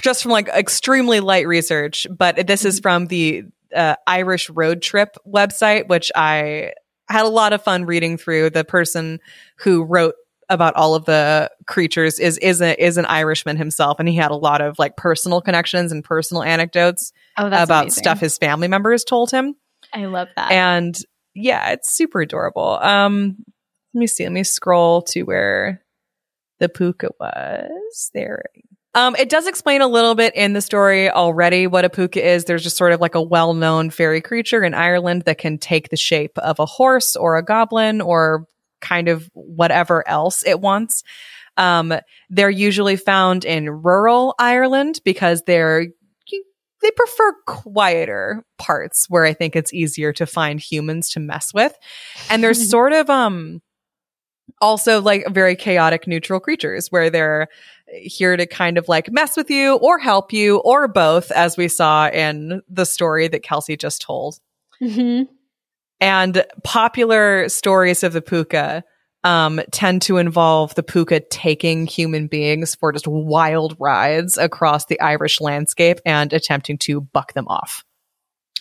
Just 0.00 0.22
from 0.22 0.32
like 0.32 0.48
extremely 0.48 1.20
light 1.20 1.46
research, 1.46 2.06
but 2.10 2.46
this 2.46 2.64
is 2.64 2.80
from 2.80 3.08
the 3.08 3.44
uh, 3.76 3.96
Irish 4.06 4.48
Road 4.48 4.80
Trip 4.80 5.16
website, 5.26 5.86
which 5.88 6.10
I 6.14 6.72
had 7.10 7.26
a 7.26 7.28
lot 7.28 7.52
of 7.52 7.62
fun 7.62 7.84
reading 7.84 8.16
through. 8.16 8.50
The 8.50 8.64
person 8.64 9.20
who 9.56 9.84
wrote 9.84 10.14
about 10.48 10.74
all 10.76 10.94
of 10.94 11.04
the 11.04 11.50
creatures 11.66 12.18
is 12.18 12.38
is 12.38 12.60
a, 12.60 12.82
is 12.82 12.96
an 12.98 13.06
Irishman 13.06 13.56
himself, 13.56 13.98
and 13.98 14.08
he 14.08 14.14
had 14.16 14.30
a 14.30 14.36
lot 14.36 14.60
of 14.60 14.78
like 14.78 14.96
personal 14.96 15.40
connections 15.40 15.92
and 15.92 16.02
personal 16.04 16.42
anecdotes 16.42 17.12
Oh, 17.38 17.46
about 17.46 17.68
amazing. 17.84 17.90
stuff 18.02 18.20
his 18.20 18.38
family 18.38 18.68
members 18.68 19.04
told 19.04 19.30
him. 19.30 19.54
I 19.92 20.06
love 20.06 20.28
that. 20.36 20.50
and 20.52 20.96
yeah, 21.34 21.70
it's 21.70 21.90
super 21.92 22.20
adorable. 22.20 22.78
Um, 22.80 23.36
let 23.92 23.98
me 24.00 24.06
see. 24.06 24.24
Let 24.24 24.32
me 24.32 24.44
scroll 24.44 25.02
to 25.02 25.22
where 25.22 25.82
the 26.60 26.68
puka 26.68 27.10
was. 27.20 28.10
There. 28.14 28.42
Um, 28.96 29.16
it 29.16 29.28
does 29.28 29.48
explain 29.48 29.80
a 29.82 29.88
little 29.88 30.14
bit 30.14 30.36
in 30.36 30.52
the 30.52 30.60
story 30.60 31.10
already 31.10 31.66
what 31.66 31.84
a 31.84 31.90
puka 31.90 32.24
is. 32.24 32.44
There's 32.44 32.62
just 32.62 32.76
sort 32.76 32.92
of 32.92 33.00
like 33.00 33.16
a 33.16 33.22
well-known 33.22 33.90
fairy 33.90 34.20
creature 34.20 34.62
in 34.62 34.72
Ireland 34.72 35.22
that 35.22 35.38
can 35.38 35.58
take 35.58 35.88
the 35.88 35.96
shape 35.96 36.38
of 36.38 36.60
a 36.60 36.66
horse 36.66 37.16
or 37.16 37.36
a 37.36 37.42
goblin 37.44 38.00
or 38.00 38.46
kind 38.84 39.08
of 39.08 39.28
whatever 39.32 40.06
else 40.06 40.44
it 40.46 40.60
wants. 40.60 41.02
Um, 41.56 41.94
they're 42.30 42.50
usually 42.50 42.96
found 42.96 43.44
in 43.44 43.70
rural 43.70 44.34
Ireland 44.38 45.00
because 45.04 45.42
they're 45.46 45.86
they 46.82 46.90
prefer 46.90 47.32
quieter 47.46 48.44
parts 48.58 49.08
where 49.08 49.24
I 49.24 49.32
think 49.32 49.56
it's 49.56 49.72
easier 49.72 50.12
to 50.12 50.26
find 50.26 50.60
humans 50.60 51.08
to 51.12 51.20
mess 51.20 51.54
with. 51.54 51.74
And 52.28 52.42
they're 52.42 52.52
sort 52.74 52.92
of 52.92 53.08
um 53.08 53.62
also 54.60 55.00
like 55.00 55.26
very 55.30 55.56
chaotic 55.56 56.06
neutral 56.06 56.40
creatures 56.40 56.88
where 56.92 57.08
they're 57.08 57.48
here 57.88 58.36
to 58.36 58.46
kind 58.46 58.76
of 58.76 58.86
like 58.88 59.10
mess 59.10 59.36
with 59.36 59.50
you 59.50 59.76
or 59.76 59.98
help 59.98 60.32
you 60.32 60.58
or 60.58 60.86
both 60.86 61.30
as 61.30 61.56
we 61.56 61.68
saw 61.68 62.08
in 62.08 62.60
the 62.68 62.84
story 62.84 63.28
that 63.28 63.42
Kelsey 63.42 63.76
just 63.76 64.02
told. 64.02 64.38
Mhm. 64.82 65.28
And 66.04 66.44
popular 66.62 67.48
stories 67.48 68.02
of 68.02 68.12
the 68.12 68.20
puka 68.20 68.84
um, 69.22 69.58
tend 69.72 70.02
to 70.02 70.18
involve 70.18 70.74
the 70.74 70.82
puka 70.82 71.20
taking 71.20 71.86
human 71.86 72.26
beings 72.26 72.74
for 72.74 72.92
just 72.92 73.06
wild 73.08 73.74
rides 73.80 74.36
across 74.36 74.84
the 74.84 75.00
Irish 75.00 75.40
landscape 75.40 76.00
and 76.04 76.30
attempting 76.34 76.76
to 76.78 77.00
buck 77.00 77.32
them 77.32 77.48
off 77.48 77.84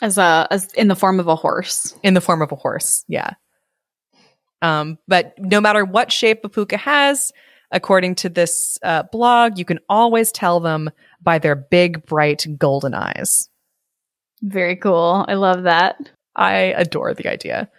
As 0.02 0.18
a 0.18 0.48
as 0.50 0.72
in 0.74 0.88
the 0.88 0.96
form 0.96 1.20
of 1.20 1.28
a 1.28 1.36
horse. 1.36 1.94
in 2.02 2.14
the 2.14 2.22
form 2.22 2.42
of 2.42 2.54
a 2.54 2.56
horse. 2.56 3.04
Yeah. 3.10 3.32
Um, 4.62 4.98
but 5.10 5.34
no 5.38 5.60
matter 5.60 5.84
what 5.84 6.14
shape 6.14 6.46
a 6.46 6.50
puka 6.50 6.78
has, 6.78 7.32
According 7.74 8.14
to 8.18 8.30
this 8.30 8.78
uh, 8.84 9.02
blog, 9.12 9.58
you 9.58 9.66
can 9.66 9.80
always 9.90 10.32
tell 10.32 10.60
them 10.60 10.92
by 11.24 11.40
their 11.40 11.56
big, 11.56 12.06
bright 12.06 12.46
golden 12.56 12.94
eyes. 12.94 13.50
Very 14.44 14.76
cool. 14.76 15.26
I 15.28 15.34
love 15.34 15.64
that. 15.64 15.98
I 16.36 16.56
adore 16.56 17.14
the 17.14 17.28
idea. 17.28 17.70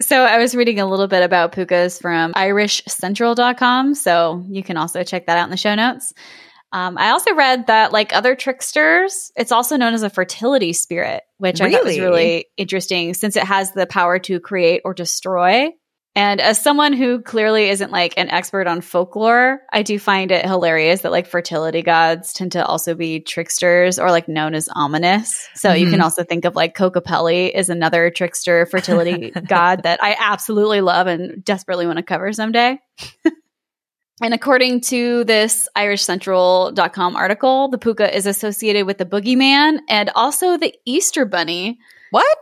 So 0.00 0.24
I 0.24 0.38
was 0.38 0.54
reading 0.54 0.78
a 0.78 0.86
little 0.86 1.06
bit 1.06 1.22
about 1.22 1.52
pukas 1.52 2.00
from 2.00 2.34
irishcentral.com. 2.34 3.94
So 3.94 4.44
you 4.48 4.62
can 4.62 4.76
also 4.76 5.02
check 5.02 5.26
that 5.26 5.38
out 5.38 5.44
in 5.44 5.50
the 5.50 5.56
show 5.56 5.74
notes. 5.74 6.12
Um, 6.72 6.98
I 6.98 7.10
also 7.10 7.32
read 7.34 7.68
that, 7.68 7.92
like 7.92 8.14
other 8.14 8.34
tricksters, 8.34 9.30
it's 9.36 9.52
also 9.52 9.76
known 9.76 9.94
as 9.94 10.02
a 10.02 10.10
fertility 10.10 10.72
spirit, 10.72 11.22
which 11.38 11.60
I 11.60 11.70
thought 11.70 11.84
was 11.84 11.96
Really? 11.98 12.10
really 12.10 12.46
interesting 12.56 13.14
since 13.14 13.36
it 13.36 13.44
has 13.44 13.72
the 13.72 13.86
power 13.86 14.18
to 14.18 14.40
create 14.40 14.82
or 14.84 14.92
destroy. 14.92 15.70
And 16.16 16.40
as 16.40 16.58
someone 16.58 16.94
who 16.94 17.20
clearly 17.20 17.68
isn't 17.68 17.92
like 17.92 18.14
an 18.16 18.30
expert 18.30 18.66
on 18.66 18.80
folklore, 18.80 19.60
I 19.70 19.82
do 19.82 19.98
find 19.98 20.30
it 20.32 20.46
hilarious 20.46 21.02
that 21.02 21.12
like 21.12 21.26
fertility 21.26 21.82
gods 21.82 22.32
tend 22.32 22.52
to 22.52 22.64
also 22.64 22.94
be 22.94 23.20
tricksters 23.20 23.98
or 23.98 24.10
like 24.10 24.26
known 24.26 24.54
as 24.54 24.68
ominous. 24.74 25.46
So 25.54 25.74
you 25.74 25.90
can 25.90 26.00
Mhm. 26.00 26.04
also 26.04 26.24
think 26.24 26.46
of 26.46 26.56
like 26.56 26.74
Kokopelli 26.74 27.54
is 27.54 27.68
another 27.68 28.08
trickster 28.10 28.64
fertility 28.64 29.30
god 29.46 29.82
that 29.82 30.02
I 30.02 30.16
absolutely 30.18 30.80
love 30.80 31.06
and 31.06 31.44
desperately 31.44 31.84
want 31.86 31.98
to 31.98 32.02
cover 32.02 32.32
someday. 32.32 32.80
and 34.22 34.32
according 34.32 34.80
to 34.80 35.22
this 35.24 35.68
irishcentral.com 35.76 37.14
article, 37.14 37.68
the 37.68 37.76
puka 37.78 38.16
is 38.16 38.26
associated 38.26 38.86
with 38.86 38.96
the 38.96 39.04
boogeyman 39.04 39.80
and 39.90 40.10
also 40.14 40.56
the 40.56 40.74
Easter 40.86 41.26
bunny 41.26 41.78
What? 42.10 42.38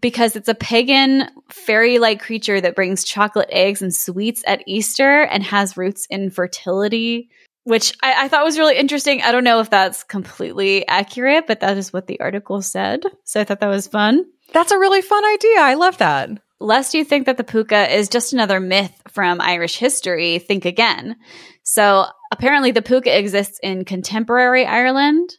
Because 0.00 0.36
it's 0.36 0.48
a 0.48 0.54
pagan 0.54 1.28
fairy 1.50 1.98
like 1.98 2.20
creature 2.20 2.60
that 2.60 2.76
brings 2.76 3.04
chocolate 3.04 3.48
eggs 3.50 3.82
and 3.82 3.94
sweets 3.94 4.42
at 4.46 4.62
Easter 4.66 5.22
and 5.22 5.42
has 5.42 5.76
roots 5.76 6.06
in 6.10 6.30
fertility, 6.30 7.30
which 7.64 7.96
I, 8.02 8.24
I 8.24 8.28
thought 8.28 8.44
was 8.44 8.58
really 8.58 8.76
interesting. 8.76 9.22
I 9.22 9.32
don't 9.32 9.44
know 9.44 9.60
if 9.60 9.70
that's 9.70 10.02
completely 10.04 10.86
accurate, 10.88 11.46
but 11.46 11.60
that 11.60 11.76
is 11.76 11.92
what 11.92 12.06
the 12.06 12.20
article 12.20 12.62
said. 12.62 13.02
So 13.24 13.40
I 13.40 13.44
thought 13.44 13.60
that 13.60 13.68
was 13.68 13.86
fun. 13.86 14.24
That's 14.52 14.72
a 14.72 14.78
really 14.78 15.02
fun 15.02 15.24
idea. 15.24 15.60
I 15.60 15.74
love 15.74 15.98
that. 15.98 16.30
Lest 16.58 16.94
you 16.94 17.04
think 17.04 17.26
that 17.26 17.36
the 17.36 17.44
puka 17.44 17.94
is 17.94 18.08
just 18.08 18.32
another 18.32 18.60
myth 18.60 19.02
from 19.08 19.40
Irish 19.40 19.76
history, 19.76 20.38
think 20.38 20.64
again. 20.64 21.16
So 21.64 22.06
apparently, 22.32 22.70
the 22.70 22.80
puka 22.80 23.16
exists 23.16 23.60
in 23.62 23.84
contemporary 23.84 24.64
Ireland, 24.64 25.36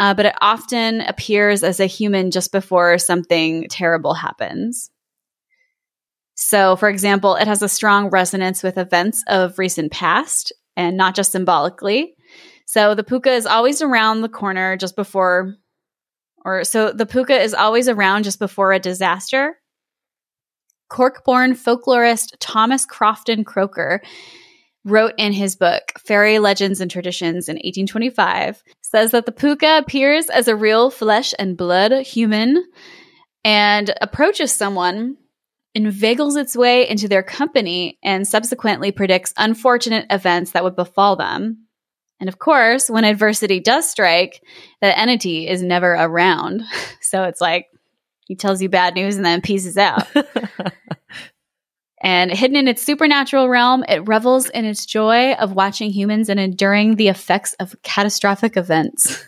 uh, 0.00 0.14
but 0.14 0.24
it 0.24 0.34
often 0.40 1.02
appears 1.02 1.62
as 1.62 1.78
a 1.78 1.84
human 1.84 2.30
just 2.30 2.52
before 2.52 2.96
something 2.96 3.68
terrible 3.68 4.14
happens. 4.14 4.90
So, 6.34 6.74
for 6.74 6.88
example, 6.88 7.36
it 7.36 7.46
has 7.46 7.60
a 7.60 7.68
strong 7.68 8.08
resonance 8.08 8.62
with 8.62 8.78
events 8.78 9.22
of 9.26 9.58
recent 9.58 9.92
past 9.92 10.54
and 10.74 10.96
not 10.96 11.14
just 11.14 11.32
symbolically. 11.32 12.14
So, 12.64 12.94
the 12.94 13.04
puka 13.04 13.30
is 13.30 13.44
always 13.44 13.82
around 13.82 14.22
the 14.22 14.30
corner 14.30 14.74
just 14.78 14.96
before, 14.96 15.56
or 16.46 16.64
so 16.64 16.92
the 16.92 17.04
puka 17.04 17.38
is 17.38 17.52
always 17.52 17.86
around 17.86 18.22
just 18.22 18.38
before 18.38 18.72
a 18.72 18.78
disaster. 18.78 19.58
Cork 20.88 21.26
born 21.26 21.52
folklorist 21.52 22.36
Thomas 22.40 22.86
Crofton 22.86 23.44
Croker 23.44 24.00
wrote 24.84 25.14
in 25.18 25.32
his 25.32 25.56
book, 25.56 25.92
Fairy 26.04 26.38
Legends 26.38 26.80
and 26.80 26.90
Traditions 26.90 27.48
in 27.48 27.56
1825, 27.56 28.62
says 28.80 29.10
that 29.10 29.26
the 29.26 29.32
puka 29.32 29.78
appears 29.78 30.28
as 30.30 30.48
a 30.48 30.56
real 30.56 30.90
flesh 30.90 31.34
and 31.38 31.56
blood 31.56 31.92
human 32.06 32.64
and 33.44 33.92
approaches 34.00 34.52
someone, 34.52 35.16
inveigles 35.74 36.36
its 36.36 36.56
way 36.56 36.88
into 36.88 37.08
their 37.08 37.22
company, 37.22 37.98
and 38.02 38.26
subsequently 38.26 38.92
predicts 38.92 39.34
unfortunate 39.36 40.06
events 40.10 40.52
that 40.52 40.64
would 40.64 40.76
befall 40.76 41.16
them. 41.16 41.66
And 42.18 42.28
of 42.28 42.38
course, 42.38 42.90
when 42.90 43.04
adversity 43.04 43.60
does 43.60 43.90
strike, 43.90 44.42
the 44.82 44.96
entity 44.96 45.48
is 45.48 45.62
never 45.62 45.92
around. 45.92 46.62
So 47.02 47.24
it's 47.24 47.40
like 47.40 47.66
he 48.28 48.36
tells 48.36 48.62
you 48.62 48.68
bad 48.68 48.94
news 48.94 49.16
and 49.16 49.24
then 49.24 49.40
pieces 49.40 49.76
out. 49.76 50.06
And 52.02 52.30
hidden 52.32 52.56
in 52.56 52.66
its 52.68 52.82
supernatural 52.82 53.48
realm, 53.48 53.84
it 53.88 54.06
revels 54.08 54.48
in 54.48 54.64
its 54.64 54.86
joy 54.86 55.32
of 55.34 55.52
watching 55.52 55.90
humans 55.90 56.28
and 56.30 56.40
enduring 56.40 56.96
the 56.96 57.08
effects 57.08 57.52
of 57.60 57.74
catastrophic 57.82 58.56
events. 58.56 59.22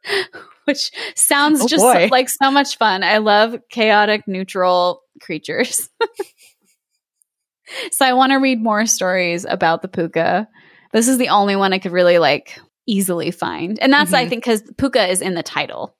Which 0.66 0.92
sounds 1.16 1.62
Oh, 1.62 1.66
just 1.66 1.82
boy. 1.82 2.08
like 2.12 2.28
so 2.28 2.50
much 2.50 2.76
fun. 2.78 3.02
I 3.02 3.18
love 3.18 3.56
chaotic, 3.70 4.28
neutral 4.28 5.02
creatures. 5.20 5.88
so 7.90 8.04
I 8.04 8.12
want 8.12 8.30
to 8.32 8.36
read 8.36 8.62
more 8.62 8.86
stories 8.86 9.44
about 9.48 9.82
the 9.82 9.88
puka. 9.88 10.48
This 10.92 11.08
is 11.08 11.18
the 11.18 11.28
only 11.30 11.56
one 11.56 11.72
I 11.72 11.78
could 11.78 11.92
really 11.92 12.18
like 12.18 12.58
easily 12.86 13.30
find. 13.30 13.78
And 13.80 13.92
that's, 13.92 14.12
I 14.12 14.26
Mhm. 14.26 14.28
think, 14.28 14.44
because 14.44 14.62
puka 14.78 15.08
is 15.08 15.20
in 15.22 15.34
the 15.34 15.42
title. 15.42 15.94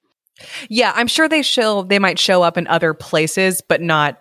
yeah, 0.68 0.92
I'm 0.94 1.06
sure 1.06 1.28
they 1.28 1.42
show 1.42 1.82
they 1.82 1.98
might 1.98 2.18
show 2.18 2.42
up 2.42 2.56
in 2.56 2.66
other 2.66 2.94
places, 2.94 3.60
but 3.60 3.82
not 3.82 4.20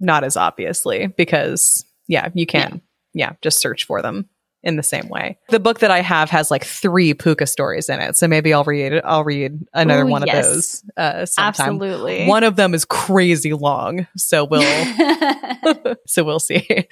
not 0.00 0.24
as 0.24 0.36
obviously 0.36 1.06
because 1.06 1.84
yeah, 2.08 2.28
you 2.34 2.46
can 2.46 2.82
yeah, 3.12 3.32
just 3.42 3.60
search 3.60 3.84
for 3.84 4.02
them 4.02 4.28
in 4.62 4.76
the 4.76 4.82
same 4.82 5.08
way. 5.08 5.38
The 5.48 5.60
book 5.60 5.78
that 5.80 5.90
I 5.90 6.00
have 6.00 6.28
has 6.30 6.50
like 6.50 6.64
three 6.64 7.14
puka 7.14 7.46
stories 7.46 7.88
in 7.88 7.98
it, 8.00 8.16
so 8.16 8.28
maybe 8.28 8.52
I'll 8.52 8.64
read 8.64 9.00
I'll 9.04 9.24
read 9.24 9.64
another 9.72 10.04
Ooh, 10.04 10.10
one 10.10 10.24
yes. 10.26 10.36
of 10.36 10.42
those 10.44 10.84
uh, 10.96 11.26
sometime. 11.26 11.48
Absolutely. 11.48 12.26
One 12.26 12.44
of 12.44 12.56
them 12.56 12.74
is 12.74 12.84
crazy 12.84 13.52
long, 13.52 14.06
so 14.16 14.44
we'll 14.44 14.60
so 16.06 16.24
we'll 16.24 16.40
see. 16.40 16.66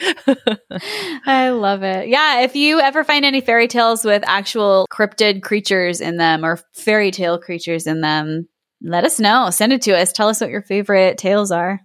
I 1.26 1.50
love 1.50 1.82
it. 1.82 2.09
Yeah, 2.09 2.40
if 2.40 2.56
you 2.56 2.80
ever 2.80 3.04
find 3.04 3.24
any 3.24 3.40
fairy 3.40 3.68
tales 3.68 4.04
with 4.04 4.22
actual 4.26 4.86
cryptid 4.90 5.42
creatures 5.42 6.00
in 6.00 6.16
them 6.16 6.44
or 6.44 6.59
fairy 6.74 7.11
tale 7.11 7.38
creatures 7.38 7.86
in 7.86 8.00
them, 8.00 8.48
let 8.82 9.04
us 9.04 9.18
know. 9.20 9.50
Send 9.50 9.72
it 9.72 9.82
to 9.82 9.96
us. 9.96 10.12
Tell 10.12 10.28
us 10.28 10.40
what 10.40 10.50
your 10.50 10.62
favorite 10.62 11.18
tales 11.18 11.50
are. 11.50 11.80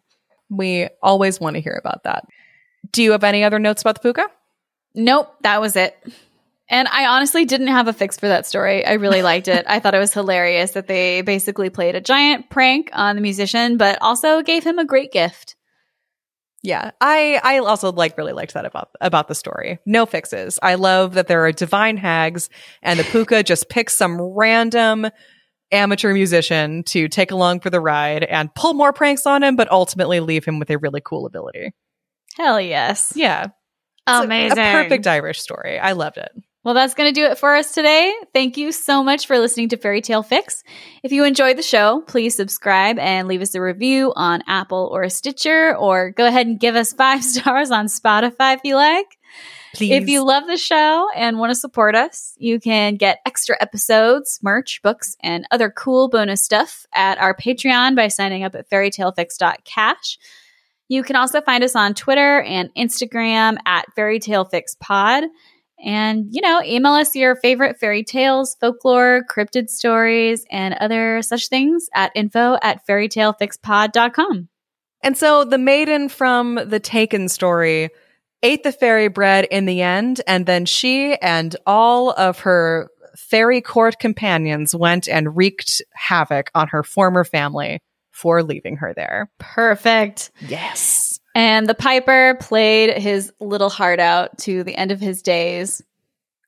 We 0.49 0.89
always 1.01 1.39
want 1.39 1.55
to 1.55 1.61
hear 1.61 1.79
about 1.79 2.03
that. 2.03 2.25
Do 2.91 3.03
you 3.03 3.11
have 3.11 3.23
any 3.23 3.43
other 3.43 3.59
notes 3.59 3.81
about 3.81 3.95
the 3.95 4.01
puka? 4.01 4.27
Nope, 4.95 5.35
that 5.41 5.61
was 5.61 5.75
it. 5.75 5.97
And 6.69 6.87
I 6.87 7.07
honestly 7.07 7.45
didn't 7.45 7.67
have 7.67 7.87
a 7.87 7.93
fix 7.93 8.17
for 8.17 8.27
that 8.27 8.45
story. 8.45 8.85
I 8.85 8.93
really 8.93 9.21
liked 9.31 9.47
it. 9.47 9.65
I 9.67 9.79
thought 9.79 9.95
it 9.95 9.99
was 9.99 10.13
hilarious 10.13 10.71
that 10.71 10.87
they 10.87 11.21
basically 11.21 11.69
played 11.69 11.95
a 11.95 12.01
giant 12.01 12.49
prank 12.49 12.89
on 12.93 13.15
the 13.15 13.21
musician, 13.21 13.77
but 13.77 13.97
also 14.01 14.41
gave 14.41 14.63
him 14.63 14.79
a 14.79 14.85
great 14.85 15.11
gift. 15.11 15.55
Yeah, 16.65 16.91
I 17.01 17.41
I 17.43 17.57
also 17.57 17.91
like 17.91 18.17
really 18.17 18.31
liked 18.31 18.53
that 18.53 18.65
about 18.65 18.91
about 19.01 19.27
the 19.27 19.35
story. 19.35 19.79
No 19.85 20.05
fixes. 20.05 20.59
I 20.63 20.75
love 20.75 21.15
that 21.15 21.27
there 21.27 21.45
are 21.45 21.51
divine 21.51 21.97
hags 21.97 22.49
and 22.81 22.97
the 22.97 23.03
puka 23.03 23.43
just 23.43 23.67
picks 23.67 23.93
some 23.93 24.21
random 24.21 25.09
amateur 25.73 26.13
musician 26.13 26.83
to 26.83 27.07
take 27.09 27.31
along 27.31 27.59
for 27.61 27.69
the 27.69 27.81
ride 27.81 28.23
and 28.23 28.53
pull 28.55 28.73
more 28.73 28.93
pranks 28.93 29.25
on 29.25 29.43
him, 29.43 29.55
but 29.55 29.71
ultimately 29.71 30.19
leave 30.19 30.45
him 30.45 30.59
with 30.59 30.69
a 30.69 30.77
really 30.77 31.01
cool 31.03 31.25
ability. 31.25 31.73
Hell 32.37 32.61
yes. 32.61 33.13
Yeah, 33.15 33.45
It's 33.45 33.51
a- 34.07 34.23
Amazing. 34.23 34.57
a 34.59 34.71
perfect 34.71 35.07
Irish 35.07 35.39
story. 35.41 35.79
I 35.79 35.91
loved 35.93 36.17
it. 36.17 36.31
Well, 36.63 36.73
that's 36.73 36.93
going 36.93 37.13
to 37.13 37.19
do 37.19 37.25
it 37.25 37.37
for 37.37 37.55
us 37.57 37.73
today. 37.73 38.13
Thank 38.33 38.55
you 38.55 38.71
so 38.71 39.03
much 39.03 39.27
for 39.27 39.37
listening 39.37 39.67
to 39.69 39.77
Fairy 39.77 39.99
Tale 39.99 40.23
Fix. 40.23 40.63
If 41.03 41.11
you 41.11 41.25
enjoyed 41.25 41.57
the 41.57 41.61
show, 41.61 41.99
please 42.07 42.35
subscribe 42.37 42.97
and 42.99 43.27
leave 43.27 43.41
us 43.41 43.53
a 43.53 43.59
review 43.61 44.13
on 44.15 44.43
Apple 44.47 44.89
or 44.93 45.09
Stitcher, 45.09 45.75
or 45.75 46.11
go 46.11 46.25
ahead 46.25 46.47
and 46.47 46.57
give 46.57 46.77
us 46.77 46.93
five 47.03 47.21
stars 47.21 47.69
on 47.69 47.87
Spotify 47.87 48.55
if 48.55 48.61
you 48.63 48.77
like. 48.77 49.17
Please, 49.73 50.03
If 50.03 50.07
you 50.07 50.23
love 50.23 50.45
the 50.45 50.57
show 50.57 51.07
and 51.15 51.39
want 51.39 51.49
to 51.49 51.55
support 51.55 51.95
us, 51.95 52.35
you 52.37 52.59
can 52.59 52.95
get 52.95 53.19
extra 53.25 53.57
episodes, 53.59 54.39
merch, 54.43 54.81
books, 54.83 55.15
and 55.21 55.47
other 55.49 55.71
cool 55.71 56.09
bonus 56.09 56.43
stuff 56.43 56.85
at 56.93 57.17
our 57.17 57.35
Patreon 57.35 57.95
by 57.95 58.07
signing 58.07 58.43
up 58.43 58.53
at 58.53 58.69
fairytalefix.cash. 58.69 60.19
You 60.89 61.01
can 61.01 61.15
also 61.15 61.41
find 61.41 61.63
us 61.63 61.75
on 61.75 61.95
Twitter 61.95 62.41
and 62.41 62.69
Instagram 62.77 63.57
at 63.65 63.85
fairytalefixpod. 63.97 65.23
And, 65.83 66.27
you 66.29 66.41
know, 66.41 66.61
email 66.63 66.93
us 66.93 67.15
your 67.15 67.35
favorite 67.35 67.79
fairy 67.79 68.03
tales, 68.03 68.55
folklore, 68.61 69.23
cryptid 69.27 69.69
stories, 69.69 70.45
and 70.51 70.75
other 70.75 71.23
such 71.23 71.49
things 71.49 71.87
at 71.95 72.11
info 72.13 72.57
at 72.61 72.85
fairytalefixpod.com. 72.85 74.49
And 75.01 75.17
so 75.17 75.43
the 75.43 75.57
maiden 75.57 76.09
from 76.09 76.59
the 76.63 76.79
Taken 76.79 77.27
story 77.27 77.89
ate 78.43 78.63
the 78.63 78.71
fairy 78.71 79.07
bread 79.07 79.45
in 79.45 79.65
the 79.65 79.81
end, 79.81 80.21
and 80.27 80.45
then 80.45 80.65
she 80.65 81.15
and 81.15 81.55
all 81.65 82.11
of 82.11 82.39
her 82.39 82.89
fairy 83.15 83.61
court 83.61 83.99
companions 83.99 84.75
went 84.75 85.07
and 85.07 85.35
wreaked 85.35 85.81
havoc 85.93 86.51
on 86.53 86.67
her 86.67 86.83
former 86.83 87.23
family 87.23 87.79
for 88.11 88.43
leaving 88.43 88.77
her 88.77 88.93
there. 88.93 89.31
Perfect. 89.39 90.31
Yes. 90.41 91.19
And 91.35 91.67
the 91.67 91.75
piper 91.75 92.37
played 92.39 92.97
his 92.97 93.31
little 93.39 93.69
heart 93.69 93.99
out 93.99 94.37
to 94.39 94.63
the 94.63 94.75
end 94.75 94.91
of 94.91 94.99
his 94.99 95.21
days. 95.21 95.81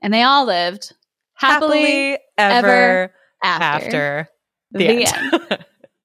And 0.01 0.13
they 0.13 0.21
all 0.21 0.45
lived 0.45 0.93
happily, 1.33 2.19
ever, 2.37 3.11
after, 3.43 3.87
after, 3.87 4.29
the 4.71 4.77
the 4.79 5.05
end. 5.05 5.33
end. 5.33 5.65